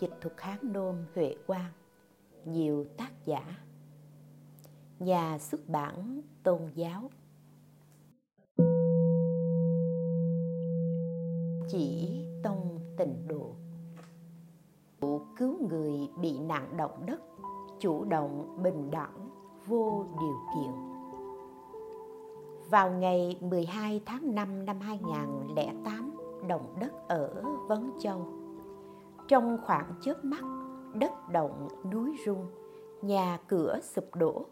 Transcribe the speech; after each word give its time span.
Dịch 0.00 0.12
thuật 0.20 0.34
Hán 0.38 0.58
Nôm 0.62 0.96
Huệ 1.14 1.34
Quang, 1.46 1.72
Nhiều 2.44 2.84
tác 2.96 3.10
giả, 3.24 3.42
Nhà 4.98 5.38
xuất 5.38 5.68
bản 5.68 6.20
Tôn 6.42 6.60
giáo. 6.74 7.10
Chỉ 11.68 12.20
tông 12.42 12.80
tịnh 12.96 13.28
độ. 13.28 13.54
Cứu 15.38 15.68
người 15.68 15.92
bị 16.20 16.38
nạn 16.38 16.76
động 16.76 17.06
đất, 17.06 17.20
Chủ 17.80 18.04
động 18.04 18.62
bình 18.62 18.90
đẳng, 18.90 19.30
vô 19.66 20.06
điều 20.20 20.36
kiện. 20.54 20.72
Vào 22.70 22.90
ngày 22.90 23.38
12 23.40 24.00
tháng 24.06 24.34
5 24.34 24.64
năm 24.66 24.80
2008 24.80 26.16
động 26.48 26.74
đất 26.80 27.08
ở 27.08 27.42
Vấn 27.68 27.90
Châu 28.00 28.35
trong 29.28 29.58
khoảng 29.62 29.94
chớp 30.00 30.24
mắt, 30.24 30.42
đất 30.94 31.12
động, 31.32 31.68
núi 31.92 32.16
rung, 32.26 32.46
nhà 33.02 33.38
cửa 33.48 33.78
sụp 33.82 34.14
đổ. 34.14 34.46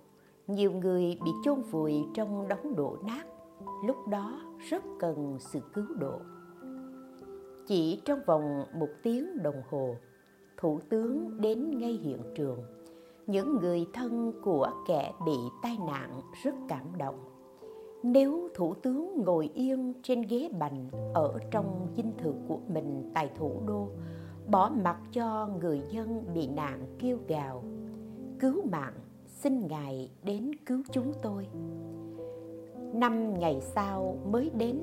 Nhiều 0.47 0.73
người 0.73 1.19
bị 1.25 1.31
chôn 1.45 1.63
vùi 1.63 2.05
trong 2.15 2.49
đống 2.49 2.77
đổ 2.77 2.97
nát. 3.07 3.27
Lúc 3.85 3.97
đó 4.09 4.41
rất 4.71 4.85
cần 5.01 5.37
sự 5.41 5.61
cứu 5.75 5.87
độ. 5.99 6.19
Chỉ 7.67 8.03
trong 8.05 8.21
vòng 8.27 8.65
một 8.79 8.89
tiếng 9.03 9.43
đồng 9.43 9.63
hồ, 9.71 9.97
thủ 10.57 10.81
tướng 10.89 11.41
đến 11.41 11.79
ngay 11.79 11.93
hiện 11.93 12.21
trường. 12.37 12.59
Những 13.27 13.57
người 13.61 13.87
thân 13.93 14.33
của 14.43 14.71
kẻ 14.89 15.13
bị 15.27 15.37
tai 15.63 15.79
nạn 15.87 16.21
rất 16.43 16.55
cảm 16.69 16.87
động. 16.99 17.19
Nếu 18.03 18.49
thủ 18.55 18.75
tướng 18.75 19.23
ngồi 19.25 19.51
yên 19.55 19.95
trên 20.03 20.23
ghế 20.23 20.51
bành 20.59 20.89
ở 21.15 21.39
trong 21.51 21.87
dinh 21.97 22.13
thự 22.19 22.35
của 22.49 22.59
mình 22.69 23.11
tại 23.15 23.31
thủ 23.37 23.63
đô 23.67 23.89
bỏ 24.51 24.71
mặc 24.85 24.97
cho 25.13 25.49
người 25.61 25.83
dân 25.91 26.25
bị 26.35 26.47
nạn 26.47 26.87
kêu 26.99 27.19
gào. 27.29 27.63
Cứu 28.41 28.63
mạng, 28.71 28.95
xin 29.27 29.67
ngài 29.67 30.11
đến 30.23 30.51
cứu 30.67 30.83
chúng 30.93 31.13
tôi. 31.23 31.49
Năm 32.93 33.39
ngày 33.39 33.61
sau 33.61 34.19
mới 34.31 34.51
đến, 34.55 34.81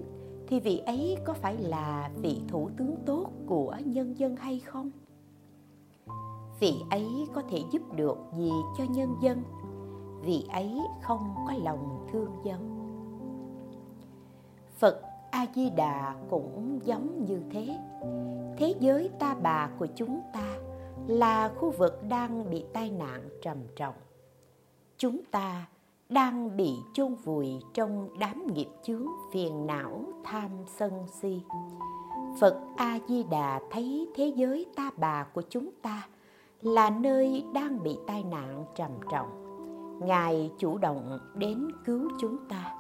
thì 0.47 0.59
vị 0.59 0.77
ấy 0.77 1.17
có 1.25 1.33
phải 1.33 1.57
là 1.57 2.11
vị 2.21 2.41
thủ 2.47 2.69
tướng 2.77 2.95
tốt 3.05 3.29
của 3.45 3.75
nhân 3.85 4.17
dân 4.17 4.35
hay 4.35 4.59
không? 4.59 4.91
Vị 6.59 6.73
ấy 6.89 7.07
có 7.33 7.41
thể 7.49 7.59
giúp 7.71 7.81
được 7.95 8.17
gì 8.37 8.51
cho 8.77 8.83
nhân 8.89 9.15
dân? 9.21 9.43
Vị 10.21 10.45
ấy 10.49 10.79
không 11.01 11.35
có 11.47 11.53
lòng 11.63 12.07
thương 12.11 12.31
dân. 12.43 12.77
Phật 14.79 15.01
a 15.31 15.45
di 15.55 15.69
đà 15.69 16.15
cũng 16.29 16.79
giống 16.83 17.25
như 17.25 17.41
thế 17.51 17.77
thế 18.61 18.75
giới 18.79 19.09
ta 19.19 19.35
bà 19.41 19.69
của 19.79 19.87
chúng 19.95 20.21
ta 20.33 20.57
là 21.07 21.49
khu 21.49 21.71
vực 21.71 21.99
đang 22.09 22.49
bị 22.49 22.65
tai 22.73 22.89
nạn 22.89 23.29
trầm 23.41 23.57
trọng. 23.75 23.95
Chúng 24.97 25.21
ta 25.31 25.67
đang 26.09 26.57
bị 26.57 26.73
chôn 26.93 27.15
vùi 27.15 27.47
trong 27.73 28.09
đám 28.19 28.47
nghiệp 28.53 28.67
chướng 28.83 29.05
phiền 29.33 29.67
não 29.67 30.03
tham 30.23 30.49
sân 30.77 30.91
si. 31.21 31.41
Phật 32.39 32.59
a 32.77 32.99
di 33.07 33.23
đà 33.23 33.61
thấy 33.71 34.07
thế 34.15 34.33
giới 34.35 34.65
ta 34.75 34.91
bà 34.97 35.23
của 35.23 35.43
chúng 35.49 35.69
ta 35.81 36.07
là 36.61 36.89
nơi 36.89 37.43
đang 37.53 37.83
bị 37.83 37.97
tai 38.07 38.23
nạn 38.23 38.65
trầm 38.75 38.91
trọng. 39.11 39.29
Ngài 40.07 40.51
chủ 40.59 40.77
động 40.77 41.19
đến 41.35 41.67
cứu 41.85 42.09
chúng 42.21 42.37
ta. 42.49 42.75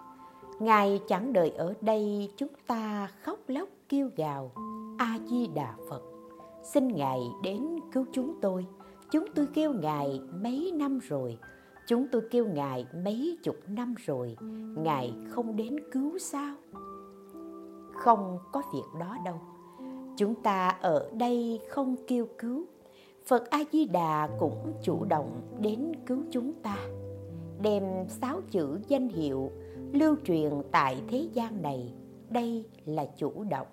Ngài 0.59 1.01
chẳng 1.07 1.33
đợi 1.33 1.49
ở 1.49 1.73
đây 1.81 2.31
chúng 2.37 2.51
ta 2.67 3.11
khóc 3.21 3.39
lóc 3.47 3.69
kêu 3.89 4.09
gào 4.15 4.51
a 5.01 5.19
di 5.29 5.47
đà 5.47 5.75
phật. 5.89 6.01
Xin 6.63 6.87
ngài 6.87 7.19
đến 7.43 7.79
cứu 7.91 8.05
chúng 8.11 8.41
tôi. 8.41 8.65
Chúng 9.11 9.25
tôi 9.35 9.47
kêu 9.53 9.73
ngài 9.73 10.19
mấy 10.43 10.71
năm 10.75 10.99
rồi. 10.99 11.37
Chúng 11.87 12.07
tôi 12.11 12.21
kêu 12.31 12.45
ngài 12.45 12.85
mấy 13.05 13.37
chục 13.43 13.55
năm 13.67 13.95
rồi. 14.05 14.35
Ngài 14.77 15.13
không 15.29 15.55
đến 15.55 15.75
cứu 15.91 16.17
sao? 16.19 16.55
Không 17.93 18.39
có 18.51 18.61
việc 18.73 18.99
đó 18.99 19.17
đâu. 19.25 19.41
Chúng 20.17 20.35
ta 20.43 20.69
ở 20.81 21.09
đây 21.13 21.59
không 21.69 21.95
kêu 22.07 22.27
cứu. 22.37 22.65
Phật 23.25 23.49
a 23.49 23.59
di 23.71 23.85
đà 23.85 24.29
cũng 24.39 24.73
chủ 24.83 25.05
động 25.05 25.41
đến 25.59 25.91
cứu 26.05 26.23
chúng 26.31 26.53
ta. 26.53 26.77
Đem 27.61 27.83
sáu 28.07 28.41
chữ 28.51 28.79
danh 28.87 29.09
hiệu 29.09 29.51
lưu 29.93 30.15
truyền 30.23 30.51
tại 30.71 31.01
thế 31.07 31.27
gian 31.33 31.61
này. 31.61 31.93
Đây 32.29 32.65
là 32.85 33.05
chủ 33.17 33.43
động 33.49 33.67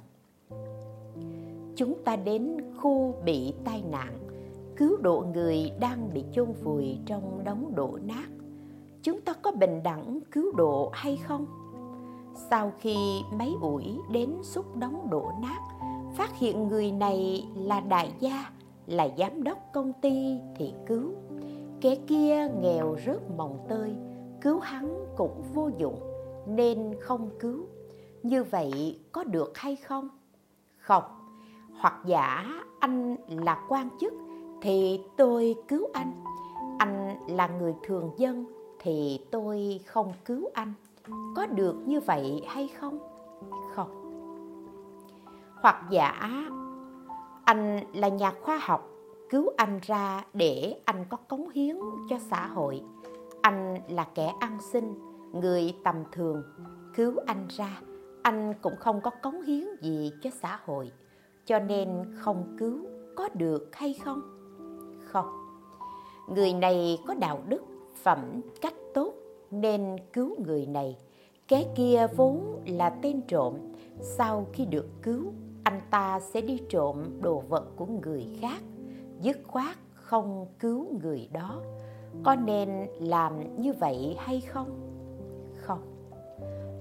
chúng 1.78 1.94
ta 2.04 2.16
đến 2.16 2.56
khu 2.76 3.14
bị 3.24 3.54
tai 3.64 3.82
nạn. 3.90 4.18
Cứu 4.76 4.96
độ 4.96 5.24
người 5.34 5.72
đang 5.80 6.10
bị 6.14 6.24
chôn 6.32 6.52
vùi 6.52 6.98
trong 7.06 7.44
đống 7.44 7.72
đổ 7.74 7.98
nát. 8.02 8.28
Chúng 9.02 9.20
ta 9.20 9.32
có 9.32 9.52
bình 9.52 9.80
đẳng 9.82 10.20
cứu 10.32 10.52
độ 10.56 10.90
hay 10.92 11.16
không? 11.16 11.46
Sau 12.50 12.72
khi 12.78 12.96
mấy 13.32 13.54
ủi 13.60 13.84
đến 14.12 14.30
xúc 14.42 14.76
đống 14.76 15.10
đổ 15.10 15.30
nát, 15.42 15.58
phát 16.16 16.38
hiện 16.38 16.68
người 16.68 16.92
này 16.92 17.48
là 17.54 17.80
đại 17.80 18.12
gia, 18.20 18.50
là 18.86 19.08
giám 19.18 19.42
đốc 19.42 19.58
công 19.72 19.92
ty 19.92 20.38
thì 20.56 20.72
cứu. 20.86 21.12
Kẻ 21.80 21.94
kia 22.06 22.48
nghèo 22.60 22.96
rớt 23.06 23.30
mồng 23.36 23.66
tơi, 23.68 23.94
cứu 24.40 24.58
hắn 24.58 25.06
cũng 25.16 25.42
vô 25.54 25.70
dụng, 25.78 26.00
nên 26.46 26.94
không 27.00 27.30
cứu. 27.40 27.66
Như 28.22 28.44
vậy 28.44 28.98
có 29.12 29.24
được 29.24 29.58
hay 29.58 29.76
không? 29.76 30.08
Không 30.78 31.17
hoặc 31.78 31.94
giả 32.04 32.46
anh 32.80 33.16
là 33.28 33.64
quan 33.68 33.88
chức 34.00 34.12
thì 34.62 35.00
tôi 35.16 35.56
cứu 35.68 35.88
anh. 35.92 36.12
Anh 36.78 37.16
là 37.28 37.46
người 37.46 37.74
thường 37.82 38.10
dân 38.16 38.46
thì 38.78 39.20
tôi 39.30 39.80
không 39.86 40.12
cứu 40.24 40.50
anh. 40.54 40.72
Có 41.36 41.46
được 41.46 41.76
như 41.86 42.00
vậy 42.00 42.42
hay 42.48 42.68
không? 42.68 42.98
Không. 43.74 43.90
Hoặc 45.62 45.84
giả 45.90 46.10
anh 47.44 47.80
là 47.92 48.08
nhà 48.08 48.32
khoa 48.42 48.58
học, 48.62 48.88
cứu 49.30 49.50
anh 49.56 49.80
ra 49.82 50.24
để 50.32 50.80
anh 50.84 51.04
có 51.08 51.16
cống 51.16 51.48
hiến 51.48 51.76
cho 52.08 52.18
xã 52.18 52.46
hội. 52.46 52.82
Anh 53.42 53.78
là 53.88 54.06
kẻ 54.14 54.32
ăn 54.40 54.58
xin, 54.72 54.94
người 55.32 55.76
tầm 55.84 55.96
thường, 56.12 56.42
cứu 56.94 57.12
anh 57.26 57.46
ra. 57.48 57.80
Anh 58.22 58.54
cũng 58.62 58.76
không 58.80 59.00
có 59.00 59.10
cống 59.22 59.42
hiến 59.42 59.64
gì 59.80 60.12
cho 60.22 60.30
xã 60.30 60.58
hội 60.66 60.92
cho 61.48 61.58
nên 61.58 61.88
không 62.14 62.56
cứu 62.58 62.78
có 63.16 63.28
được 63.34 63.68
hay 63.72 63.94
không? 63.94 64.20
Không. 65.04 65.26
Người 66.28 66.52
này 66.52 66.98
có 67.06 67.14
đạo 67.14 67.42
đức, 67.48 67.62
phẩm 68.02 68.40
cách 68.60 68.74
tốt 68.94 69.14
nên 69.50 69.96
cứu 70.12 70.36
người 70.46 70.66
này. 70.66 70.96
Cái 71.48 71.66
kia 71.76 72.06
vốn 72.16 72.62
là 72.66 72.90
tên 72.90 73.20
trộm, 73.28 73.54
sau 74.00 74.46
khi 74.52 74.64
được 74.64 74.86
cứu, 75.02 75.32
anh 75.64 75.80
ta 75.90 76.20
sẽ 76.20 76.40
đi 76.40 76.60
trộm 76.68 77.04
đồ 77.20 77.42
vật 77.48 77.64
của 77.76 77.86
người 77.86 78.26
khác, 78.40 78.62
dứt 79.20 79.38
khoát 79.46 79.76
không 79.94 80.46
cứu 80.58 80.86
người 81.02 81.28
đó. 81.32 81.62
Có 82.24 82.34
nên 82.34 82.86
làm 83.00 83.62
như 83.62 83.72
vậy 83.72 84.16
hay 84.18 84.40
không 84.40 84.48
không? 84.64 84.87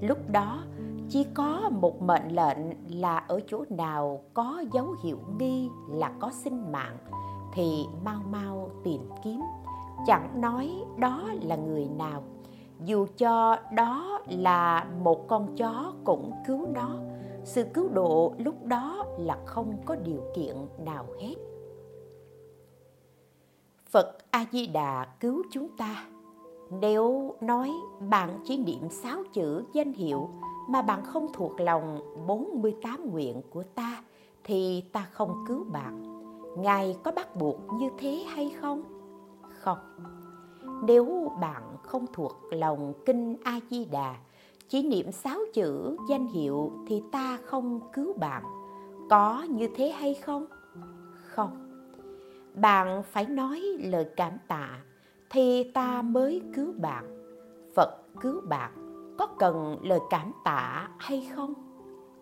Lúc 0.01 0.17
đó, 0.29 0.63
chỉ 1.09 1.25
có 1.33 1.69
một 1.69 2.01
mệnh 2.01 2.35
lệnh 2.35 2.57
là 3.01 3.17
ở 3.17 3.39
chỗ 3.47 3.65
nào 3.69 4.21
có 4.33 4.63
dấu 4.73 4.95
hiệu 5.03 5.19
nghi 5.39 5.69
là 5.89 6.11
có 6.19 6.31
sinh 6.31 6.71
mạng, 6.71 6.97
thì 7.53 7.85
mau 8.03 8.21
mau 8.31 8.69
tìm 8.83 9.01
kiếm. 9.23 9.41
Chẳng 10.05 10.41
nói 10.41 10.83
đó 10.97 11.23
là 11.41 11.55
người 11.55 11.85
nào, 11.97 12.23
dù 12.85 13.05
cho 13.17 13.57
đó 13.73 14.21
là 14.29 14.87
một 15.03 15.27
con 15.27 15.55
chó 15.55 15.93
cũng 16.03 16.31
cứu 16.47 16.67
nó. 16.73 16.89
Sự 17.43 17.63
cứu 17.73 17.89
độ 17.89 18.33
lúc 18.37 18.65
đó 18.65 19.05
là 19.17 19.37
không 19.45 19.77
có 19.85 19.95
điều 19.95 20.21
kiện 20.35 20.55
nào 20.85 21.05
hết. 21.21 21.35
Phật 23.89 24.17
a 24.31 24.45
di 24.51 24.67
đà 24.67 25.05
cứu 25.19 25.43
chúng 25.51 25.77
ta 25.77 26.05
nếu 26.69 27.35
nói 27.41 27.71
bạn 28.09 28.39
chỉ 28.43 28.57
niệm 28.57 28.89
sáu 28.89 29.23
chữ 29.33 29.63
danh 29.73 29.93
hiệu 29.93 30.29
mà 30.69 30.81
bạn 30.81 31.05
không 31.05 31.27
thuộc 31.33 31.61
lòng 31.61 31.99
48 32.27 33.11
nguyện 33.11 33.41
của 33.49 33.63
ta 33.63 34.03
thì 34.43 34.83
ta 34.91 35.07
không 35.11 35.43
cứu 35.47 35.63
bạn. 35.63 36.03
Ngài 36.57 36.97
có 37.03 37.11
bắt 37.11 37.35
buộc 37.35 37.59
như 37.73 37.89
thế 37.97 38.23
hay 38.27 38.55
không? 38.61 38.83
Không. 39.59 39.77
Nếu 40.83 41.31
bạn 41.41 41.63
không 41.83 42.05
thuộc 42.13 42.37
lòng 42.51 42.93
kinh 43.05 43.35
A 43.43 43.59
Di 43.69 43.85
Đà, 43.85 44.15
chỉ 44.69 44.83
niệm 44.83 45.11
sáu 45.11 45.39
chữ 45.53 45.97
danh 46.09 46.27
hiệu 46.27 46.71
thì 46.87 47.03
ta 47.11 47.37
không 47.45 47.79
cứu 47.93 48.13
bạn. 48.13 48.43
Có 49.09 49.45
như 49.49 49.69
thế 49.75 49.89
hay 49.89 50.13
không? 50.13 50.45
Không. 51.27 51.63
Bạn 52.55 53.03
phải 53.03 53.25
nói 53.25 53.61
lời 53.79 54.05
cảm 54.15 54.33
tạ 54.47 54.79
thì 55.29 55.71
ta 55.73 56.01
mới 56.01 56.41
cứu 56.55 56.73
bạn. 56.77 57.05
Phật 57.75 58.01
cứu 58.21 58.41
bạn, 58.41 58.71
có 59.17 59.27
cần 59.39 59.77
lời 59.81 59.99
cảm 60.09 60.31
tạ 60.43 60.89
hay 60.97 61.29
không? 61.35 61.53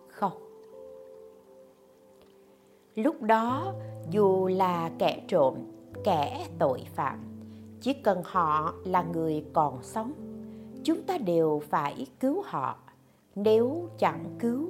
Không. 0.08 0.32
Lúc 2.94 3.22
đó, 3.22 3.74
dù 4.10 4.46
là 4.46 4.90
kẻ 4.98 5.24
trộm, 5.28 5.54
kẻ 6.04 6.46
tội 6.58 6.82
phạm, 6.94 7.18
chỉ 7.80 7.92
cần 7.92 8.22
họ 8.24 8.74
là 8.84 9.02
người 9.02 9.44
còn 9.52 9.82
sống, 9.82 10.12
chúng 10.84 11.02
ta 11.02 11.18
đều 11.18 11.62
phải 11.70 12.06
cứu 12.20 12.42
họ. 12.44 12.76
Nếu 13.34 13.88
chẳng 13.98 14.24
cứu, 14.38 14.68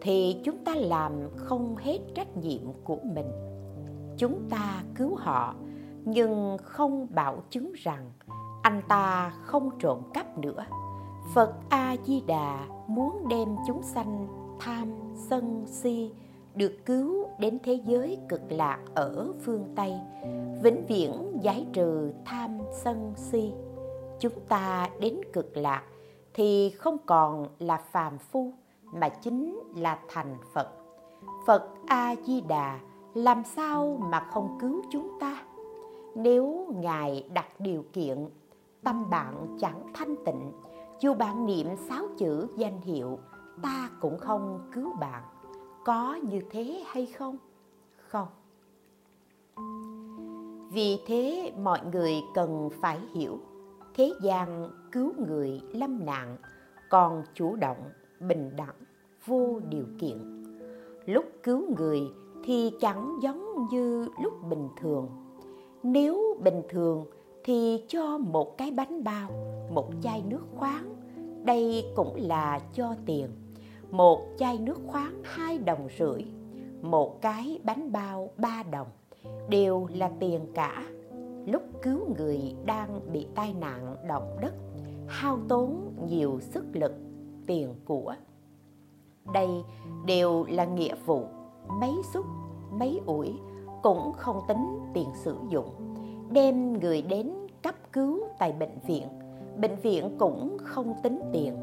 thì 0.00 0.36
chúng 0.44 0.64
ta 0.64 0.74
làm 0.74 1.12
không 1.36 1.76
hết 1.76 1.98
trách 2.14 2.36
nhiệm 2.36 2.62
của 2.84 2.98
mình. 3.02 3.30
Chúng 4.16 4.42
ta 4.50 4.82
cứu 4.94 5.14
họ 5.16 5.54
nhưng 6.04 6.56
không 6.62 7.06
bảo 7.10 7.42
chứng 7.50 7.72
rằng 7.76 8.10
anh 8.62 8.82
ta 8.88 9.32
không 9.42 9.70
trộm 9.78 9.98
cắp 10.14 10.38
nữa. 10.38 10.64
Phật 11.34 11.54
a 11.68 11.96
di 12.04 12.20
đà 12.26 12.66
muốn 12.86 13.28
đem 13.28 13.56
chúng 13.66 13.82
sanh 13.82 14.28
tham, 14.60 14.92
sân, 15.14 15.64
si 15.66 16.12
được 16.54 16.72
cứu 16.86 17.28
đến 17.38 17.58
thế 17.62 17.80
giới 17.86 18.18
cực 18.28 18.52
lạc 18.52 18.78
ở 18.94 19.32
phương 19.44 19.72
tây, 19.76 19.94
vĩnh 20.62 20.86
viễn 20.88 21.38
giải 21.42 21.66
trừ 21.72 22.12
tham, 22.24 22.58
sân, 22.72 23.12
si. 23.16 23.52
Chúng 24.20 24.32
ta 24.48 24.88
đến 25.00 25.20
cực 25.32 25.56
lạc 25.56 25.82
thì 26.34 26.70
không 26.70 26.96
còn 27.06 27.46
là 27.58 27.76
phàm 27.76 28.18
phu, 28.18 28.52
mà 28.82 29.08
chính 29.08 29.60
là 29.76 29.98
thành 30.08 30.36
phật. 30.54 30.68
Phật 31.46 31.70
a 31.86 32.14
di 32.26 32.40
đà 32.40 32.78
làm 33.14 33.42
sao 33.44 33.98
mà 34.00 34.20
không 34.20 34.58
cứu 34.60 34.82
chúng 34.90 35.18
ta? 35.20 35.42
Nếu 36.18 36.66
ngài 36.74 37.24
đặt 37.32 37.60
điều 37.60 37.84
kiện, 37.92 38.28
tâm 38.84 39.10
bạn 39.10 39.56
chẳng 39.60 39.82
thanh 39.94 40.14
tịnh, 40.26 40.52
dù 41.00 41.14
bạn 41.14 41.46
niệm 41.46 41.66
sáu 41.88 42.04
chữ 42.16 42.46
danh 42.56 42.80
hiệu, 42.80 43.18
ta 43.62 43.90
cũng 44.00 44.18
không 44.18 44.60
cứu 44.72 44.92
bạn. 45.00 45.22
Có 45.84 46.18
như 46.22 46.42
thế 46.50 46.84
hay 46.86 47.06
không? 47.06 47.36
Không. 47.96 48.28
Vì 50.72 51.00
thế 51.06 51.52
mọi 51.62 51.80
người 51.92 52.14
cần 52.34 52.70
phải 52.80 52.98
hiểu, 53.14 53.38
thế 53.94 54.12
gian 54.22 54.70
cứu 54.92 55.12
người 55.28 55.60
lâm 55.72 56.06
nạn 56.06 56.36
còn 56.90 57.22
chủ 57.34 57.56
động, 57.56 57.90
bình 58.20 58.50
đẳng, 58.56 58.74
vô 59.26 59.60
điều 59.68 59.86
kiện. 59.98 60.44
Lúc 61.06 61.24
cứu 61.42 61.74
người 61.76 62.00
thì 62.44 62.72
chẳng 62.80 63.18
giống 63.22 63.66
như 63.70 64.08
lúc 64.22 64.32
bình 64.50 64.68
thường 64.80 65.27
nếu 65.82 66.36
bình 66.44 66.62
thường 66.68 67.06
thì 67.44 67.84
cho 67.88 68.18
một 68.18 68.58
cái 68.58 68.70
bánh 68.70 69.04
bao, 69.04 69.30
một 69.70 69.90
chai 70.02 70.22
nước 70.28 70.44
khoáng. 70.56 70.94
Đây 71.44 71.84
cũng 71.96 72.14
là 72.16 72.60
cho 72.72 72.94
tiền. 73.06 73.28
Một 73.90 74.20
chai 74.38 74.58
nước 74.58 74.78
khoáng 74.86 75.20
hai 75.24 75.58
đồng 75.58 75.88
rưỡi, 75.98 76.24
một 76.82 77.20
cái 77.20 77.60
bánh 77.64 77.92
bao 77.92 78.30
ba 78.36 78.62
đồng. 78.70 78.86
Đều 79.48 79.86
là 79.94 80.10
tiền 80.20 80.40
cả. 80.54 80.84
Lúc 81.46 81.62
cứu 81.82 82.14
người 82.18 82.56
đang 82.64 83.12
bị 83.12 83.26
tai 83.34 83.54
nạn 83.54 83.96
động 84.08 84.36
đất, 84.40 84.54
hao 85.06 85.38
tốn 85.48 85.92
nhiều 86.08 86.40
sức 86.40 86.64
lực, 86.72 86.92
tiền 87.46 87.74
của. 87.84 88.14
Đây 89.32 89.48
đều 90.06 90.44
là 90.48 90.64
nghĩa 90.64 90.94
vụ, 91.06 91.24
mấy 91.68 91.92
xúc, 92.14 92.26
mấy 92.70 93.00
ủi 93.06 93.34
cũng 93.82 94.12
không 94.12 94.40
tính 94.48 94.80
tiền 94.94 95.08
sử 95.14 95.36
dụng. 95.48 95.94
Đem 96.30 96.80
người 96.80 97.02
đến 97.02 97.32
cấp 97.62 97.74
cứu 97.92 98.20
tại 98.38 98.52
bệnh 98.52 98.78
viện. 98.86 99.08
Bệnh 99.60 99.76
viện 99.76 100.16
cũng 100.18 100.56
không 100.64 100.94
tính 101.02 101.20
tiền. 101.32 101.56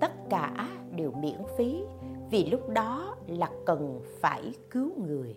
Tất 0.00 0.12
cả 0.30 0.68
đều 0.96 1.12
miễn 1.12 1.38
phí, 1.56 1.82
vì 2.30 2.46
lúc 2.50 2.68
đó 2.68 3.16
là 3.26 3.50
cần 3.66 4.00
phải 4.20 4.52
cứu 4.70 4.90
người. 5.06 5.36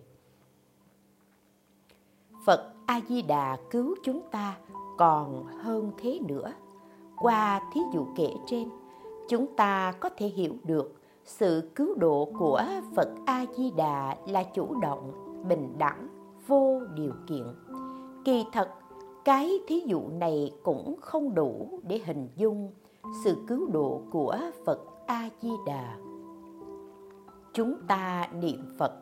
Phật 2.45 2.74
a 2.85 3.01
di 3.09 3.21
đà 3.21 3.57
cứu 3.69 3.95
chúng 4.03 4.21
ta 4.31 4.57
còn 4.97 5.45
hơn 5.45 5.91
thế 5.97 6.19
nữa. 6.27 6.53
Qua 7.18 7.62
thí 7.74 7.81
dụ 7.94 8.06
kể 8.15 8.29
trên, 8.45 8.69
chúng 9.29 9.56
ta 9.56 9.94
có 10.00 10.09
thể 10.18 10.27
hiểu 10.27 10.53
được 10.63 10.94
sự 11.25 11.71
cứu 11.75 11.95
độ 11.95 12.29
của 12.39 12.63
phật 12.95 13.09
a 13.25 13.45
di 13.57 13.71
đà 13.71 14.18
là 14.27 14.44
chủ 14.44 14.79
động, 14.81 15.12
bình 15.47 15.74
đẳng 15.77 16.06
vô 16.47 16.81
điều 16.95 17.13
kiện. 17.27 17.44
Kỳ 18.25 18.45
thật, 18.53 18.69
cái 19.25 19.59
thí 19.67 19.79
dụ 19.85 20.01
này 20.19 20.51
cũng 20.63 20.95
không 21.01 21.35
đủ 21.35 21.79
để 21.88 22.01
hình 22.05 22.29
dung 22.35 22.71
sự 23.23 23.35
cứu 23.47 23.69
độ 23.71 24.01
của 24.11 24.38
phật 24.65 24.79
a 25.05 25.29
di 25.41 25.51
đà 25.65 25.97
chúng 27.53 27.75
ta 27.88 28.29
niệm 28.41 28.75
phật 28.77 28.94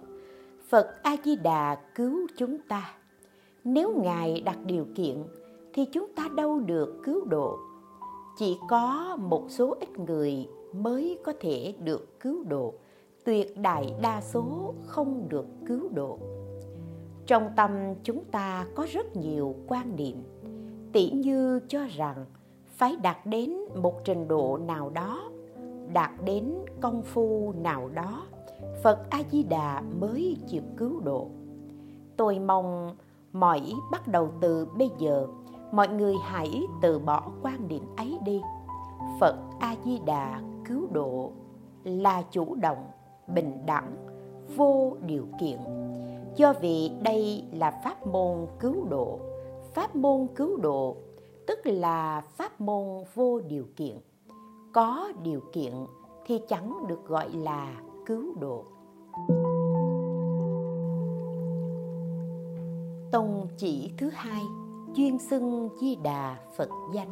phật 0.70 1.04
a 1.04 1.16
di 1.24 1.36
đà 1.36 1.76
cứu 1.96 2.28
chúng 2.38 2.58
ta. 2.70 2.94
Nếu 3.64 4.02
ngài 4.04 4.42
đặt 4.42 4.58
điều 4.66 4.86
kiện, 4.96 5.24
thì 5.74 5.86
chúng 5.86 6.14
ta 6.16 6.28
đâu 6.36 6.60
được 6.60 7.00
cứu 7.04 7.26
độ. 7.26 7.60
Chỉ 8.38 8.58
có 8.70 9.18
một 9.20 9.44
số 9.50 9.76
ít 9.80 10.00
người 10.00 10.48
mới 10.74 11.20
có 11.24 11.34
thể 11.40 11.74
được 11.84 12.20
cứu 12.20 12.44
độ. 12.44 12.74
Tuyệt 13.24 13.58
đại 13.58 13.94
đa 14.02 14.22
số 14.22 14.74
không 14.86 15.28
được 15.30 15.46
cứu 15.68 15.90
độ 15.94 16.20
trong 17.26 17.50
tâm 17.56 17.72
chúng 18.04 18.24
ta 18.26 18.66
có 18.76 18.88
rất 18.92 19.16
nhiều 19.16 19.56
quan 19.68 19.96
niệm. 19.96 20.24
Tỉ 20.94 21.10
như 21.10 21.60
cho 21.68 21.80
rằng 21.96 22.26
phải 22.68 22.96
đạt 23.02 23.26
đến 23.26 23.56
một 23.76 24.04
trình 24.04 24.28
độ 24.28 24.58
nào 24.58 24.90
đó, 24.90 25.30
đạt 25.94 26.12
đến 26.26 26.54
công 26.82 27.02
phu 27.02 27.54
nào 27.62 27.90
đó, 27.90 28.24
phật 28.84 29.10
a 29.10 29.20
di 29.32 29.44
đà 29.44 29.82
mới 30.00 30.38
chịu 30.48 30.62
cứu 30.78 31.00
độ. 31.00 31.28
Tôi 32.18 32.40
mong 32.40 32.96
mọi 33.34 33.62
bắt 33.92 34.08
đầu 34.08 34.30
từ 34.42 34.68
bây 34.78 34.90
giờ, 35.00 35.28
mọi 35.72 35.88
người 35.88 36.16
hãy 36.24 36.62
từ 36.82 37.00
bỏ 37.00 37.32
quan 37.42 37.68
điểm 37.68 37.84
ấy 37.98 38.18
đi. 38.26 38.42
Phật 39.20 39.36
a 39.60 39.76
di 39.86 40.00
đà 40.06 40.42
cứu 40.66 40.88
độ 40.92 41.32
là 41.84 42.22
chủ 42.32 42.56
động, 42.56 42.88
bình 43.28 43.66
đẳng, 43.66 43.96
vô 44.56 44.94
điều 45.06 45.28
kiện 45.40 45.60
do 46.36 46.54
vì 46.62 46.92
đây 47.02 47.44
là 47.52 47.72
pháp 47.84 48.08
môn 48.08 48.48
cứu 48.60 48.86
độ. 48.90 49.20
Pháp 49.74 49.96
môn 49.96 50.28
cứu 50.36 50.58
độ 50.58 50.96
tức 51.48 51.60
là 51.64 52.22
pháp 52.22 52.62
môn 52.62 53.04
vô 53.16 53.40
điều 53.40 53.66
kiện. 53.76 53.98
Có 54.74 55.12
điều 55.24 55.42
kiện 55.54 55.74
thì 56.26 56.42
chẳng 56.48 56.88
được 56.88 57.06
gọi 57.08 57.30
là 57.30 57.82
cứu 58.06 58.34
độ. 58.40 58.64
Tông 63.12 63.48
chỉ 63.58 63.92
thứ 63.98 64.10
hai, 64.14 64.42
chuyên 64.96 65.20
xưng 65.20 65.70
di 65.82 65.96
đà 65.96 66.38
phật 66.58 66.70
danh. 66.94 67.10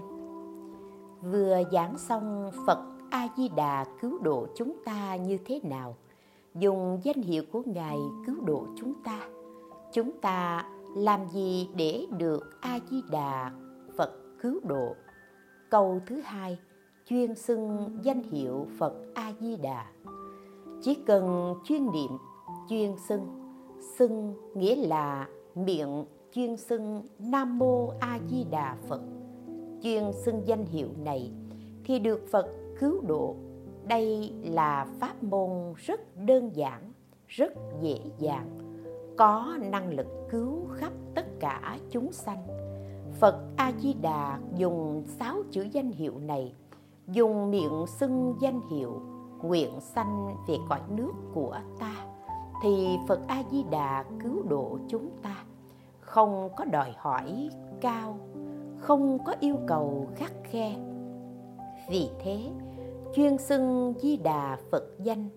Vừa 1.21 1.61
giảng 1.71 1.97
xong 1.97 2.51
phật 2.67 2.79
a 3.09 3.27
di 3.37 3.49
đà 3.49 3.85
cứu 4.01 4.19
độ 4.19 4.47
chúng 4.55 4.75
ta 4.85 5.15
như 5.15 5.37
thế 5.45 5.59
nào? 5.63 5.95
Dùng 6.55 6.99
danh 7.03 7.21
hiệu 7.21 7.43
của 7.51 7.63
ngài 7.65 7.97
cứu 8.25 8.35
độ 8.45 8.67
chúng 8.75 8.93
ta. 9.03 9.19
Chúng 9.93 10.11
ta 10.21 10.65
làm 10.95 11.19
gì 11.29 11.69
để 11.75 12.05
được 12.17 12.61
a 12.61 12.79
di 12.89 13.01
đà 13.11 13.51
phật 13.97 14.11
cứu 14.41 14.59
độ? 14.63 14.95
Câu 15.69 15.99
thứ 16.07 16.21
hai, 16.23 16.59
chuyên 17.05 17.35
xưng 17.35 17.97
danh 18.03 18.23
hiệu 18.23 18.67
phật 18.79 18.93
a 19.13 19.33
di 19.39 19.55
đà 19.55 19.85
chỉ 20.83 20.95
cần 21.05 21.55
chuyên 21.63 21.91
niệm, 21.91 22.11
chuyên 22.69 22.95
xưng. 23.07 23.27
Xưng 23.97 24.33
nghĩa 24.55 24.75
là 24.75 25.27
miệng 25.55 26.05
chuyên 26.33 26.57
xưng 26.57 27.01
nam 27.19 27.59
mô 27.59 27.87
a 27.99 28.19
di 28.29 28.43
đà 28.51 28.77
phật. 28.87 29.01
Chuyên 29.83 30.03
xưng 30.13 30.41
danh 30.45 30.65
hiệu 30.65 30.87
này 31.03 31.31
thì 31.83 31.99
được 31.99 32.27
phật 32.31 32.47
cứu 32.79 33.01
độ 33.07 33.35
đây 33.87 34.33
là 34.43 34.87
pháp 34.99 35.23
môn 35.23 35.73
rất 35.77 36.17
đơn 36.25 36.55
giản, 36.55 36.91
rất 37.27 37.53
dễ 37.81 37.97
dàng, 38.17 38.47
có 39.17 39.57
năng 39.61 39.89
lực 39.89 40.07
cứu 40.29 40.67
khắp 40.75 40.93
tất 41.15 41.25
cả 41.39 41.77
chúng 41.89 42.11
sanh. 42.11 42.47
Phật 43.19 43.35
a 43.57 43.71
di 43.79 43.93
đà 43.93 44.39
dùng 44.55 45.03
sáu 45.05 45.37
chữ 45.51 45.67
danh 45.71 45.91
hiệu 45.91 46.13
này, 46.19 46.53
dùng 47.07 47.51
miệng 47.51 47.85
xưng 47.87 48.35
danh 48.41 48.61
hiệu 48.71 49.01
nguyện 49.41 49.79
sanh 49.79 50.35
về 50.47 50.55
cõi 50.69 50.81
nước 50.89 51.11
của 51.33 51.57
ta, 51.79 51.95
thì 52.63 52.97
phật 53.07 53.19
a 53.27 53.43
di 53.51 53.63
đà 53.71 54.05
cứu 54.23 54.43
độ 54.49 54.77
chúng 54.87 55.09
ta. 55.21 55.35
Không 55.99 56.49
có 56.55 56.65
đòi 56.65 56.93
hỏi 56.97 57.49
cao, 57.81 58.17
không 58.77 59.17
có 59.25 59.35
yêu 59.39 59.55
cầu 59.67 60.07
khắc 60.15 60.31
khe. 60.43 60.75
Vì 61.89 62.09
thế 62.23 62.49
chuyên 63.15 63.37
xưng 63.37 63.93
di 64.01 64.17
đà 64.17 64.57
phật 64.71 64.83
danh, 64.99 65.29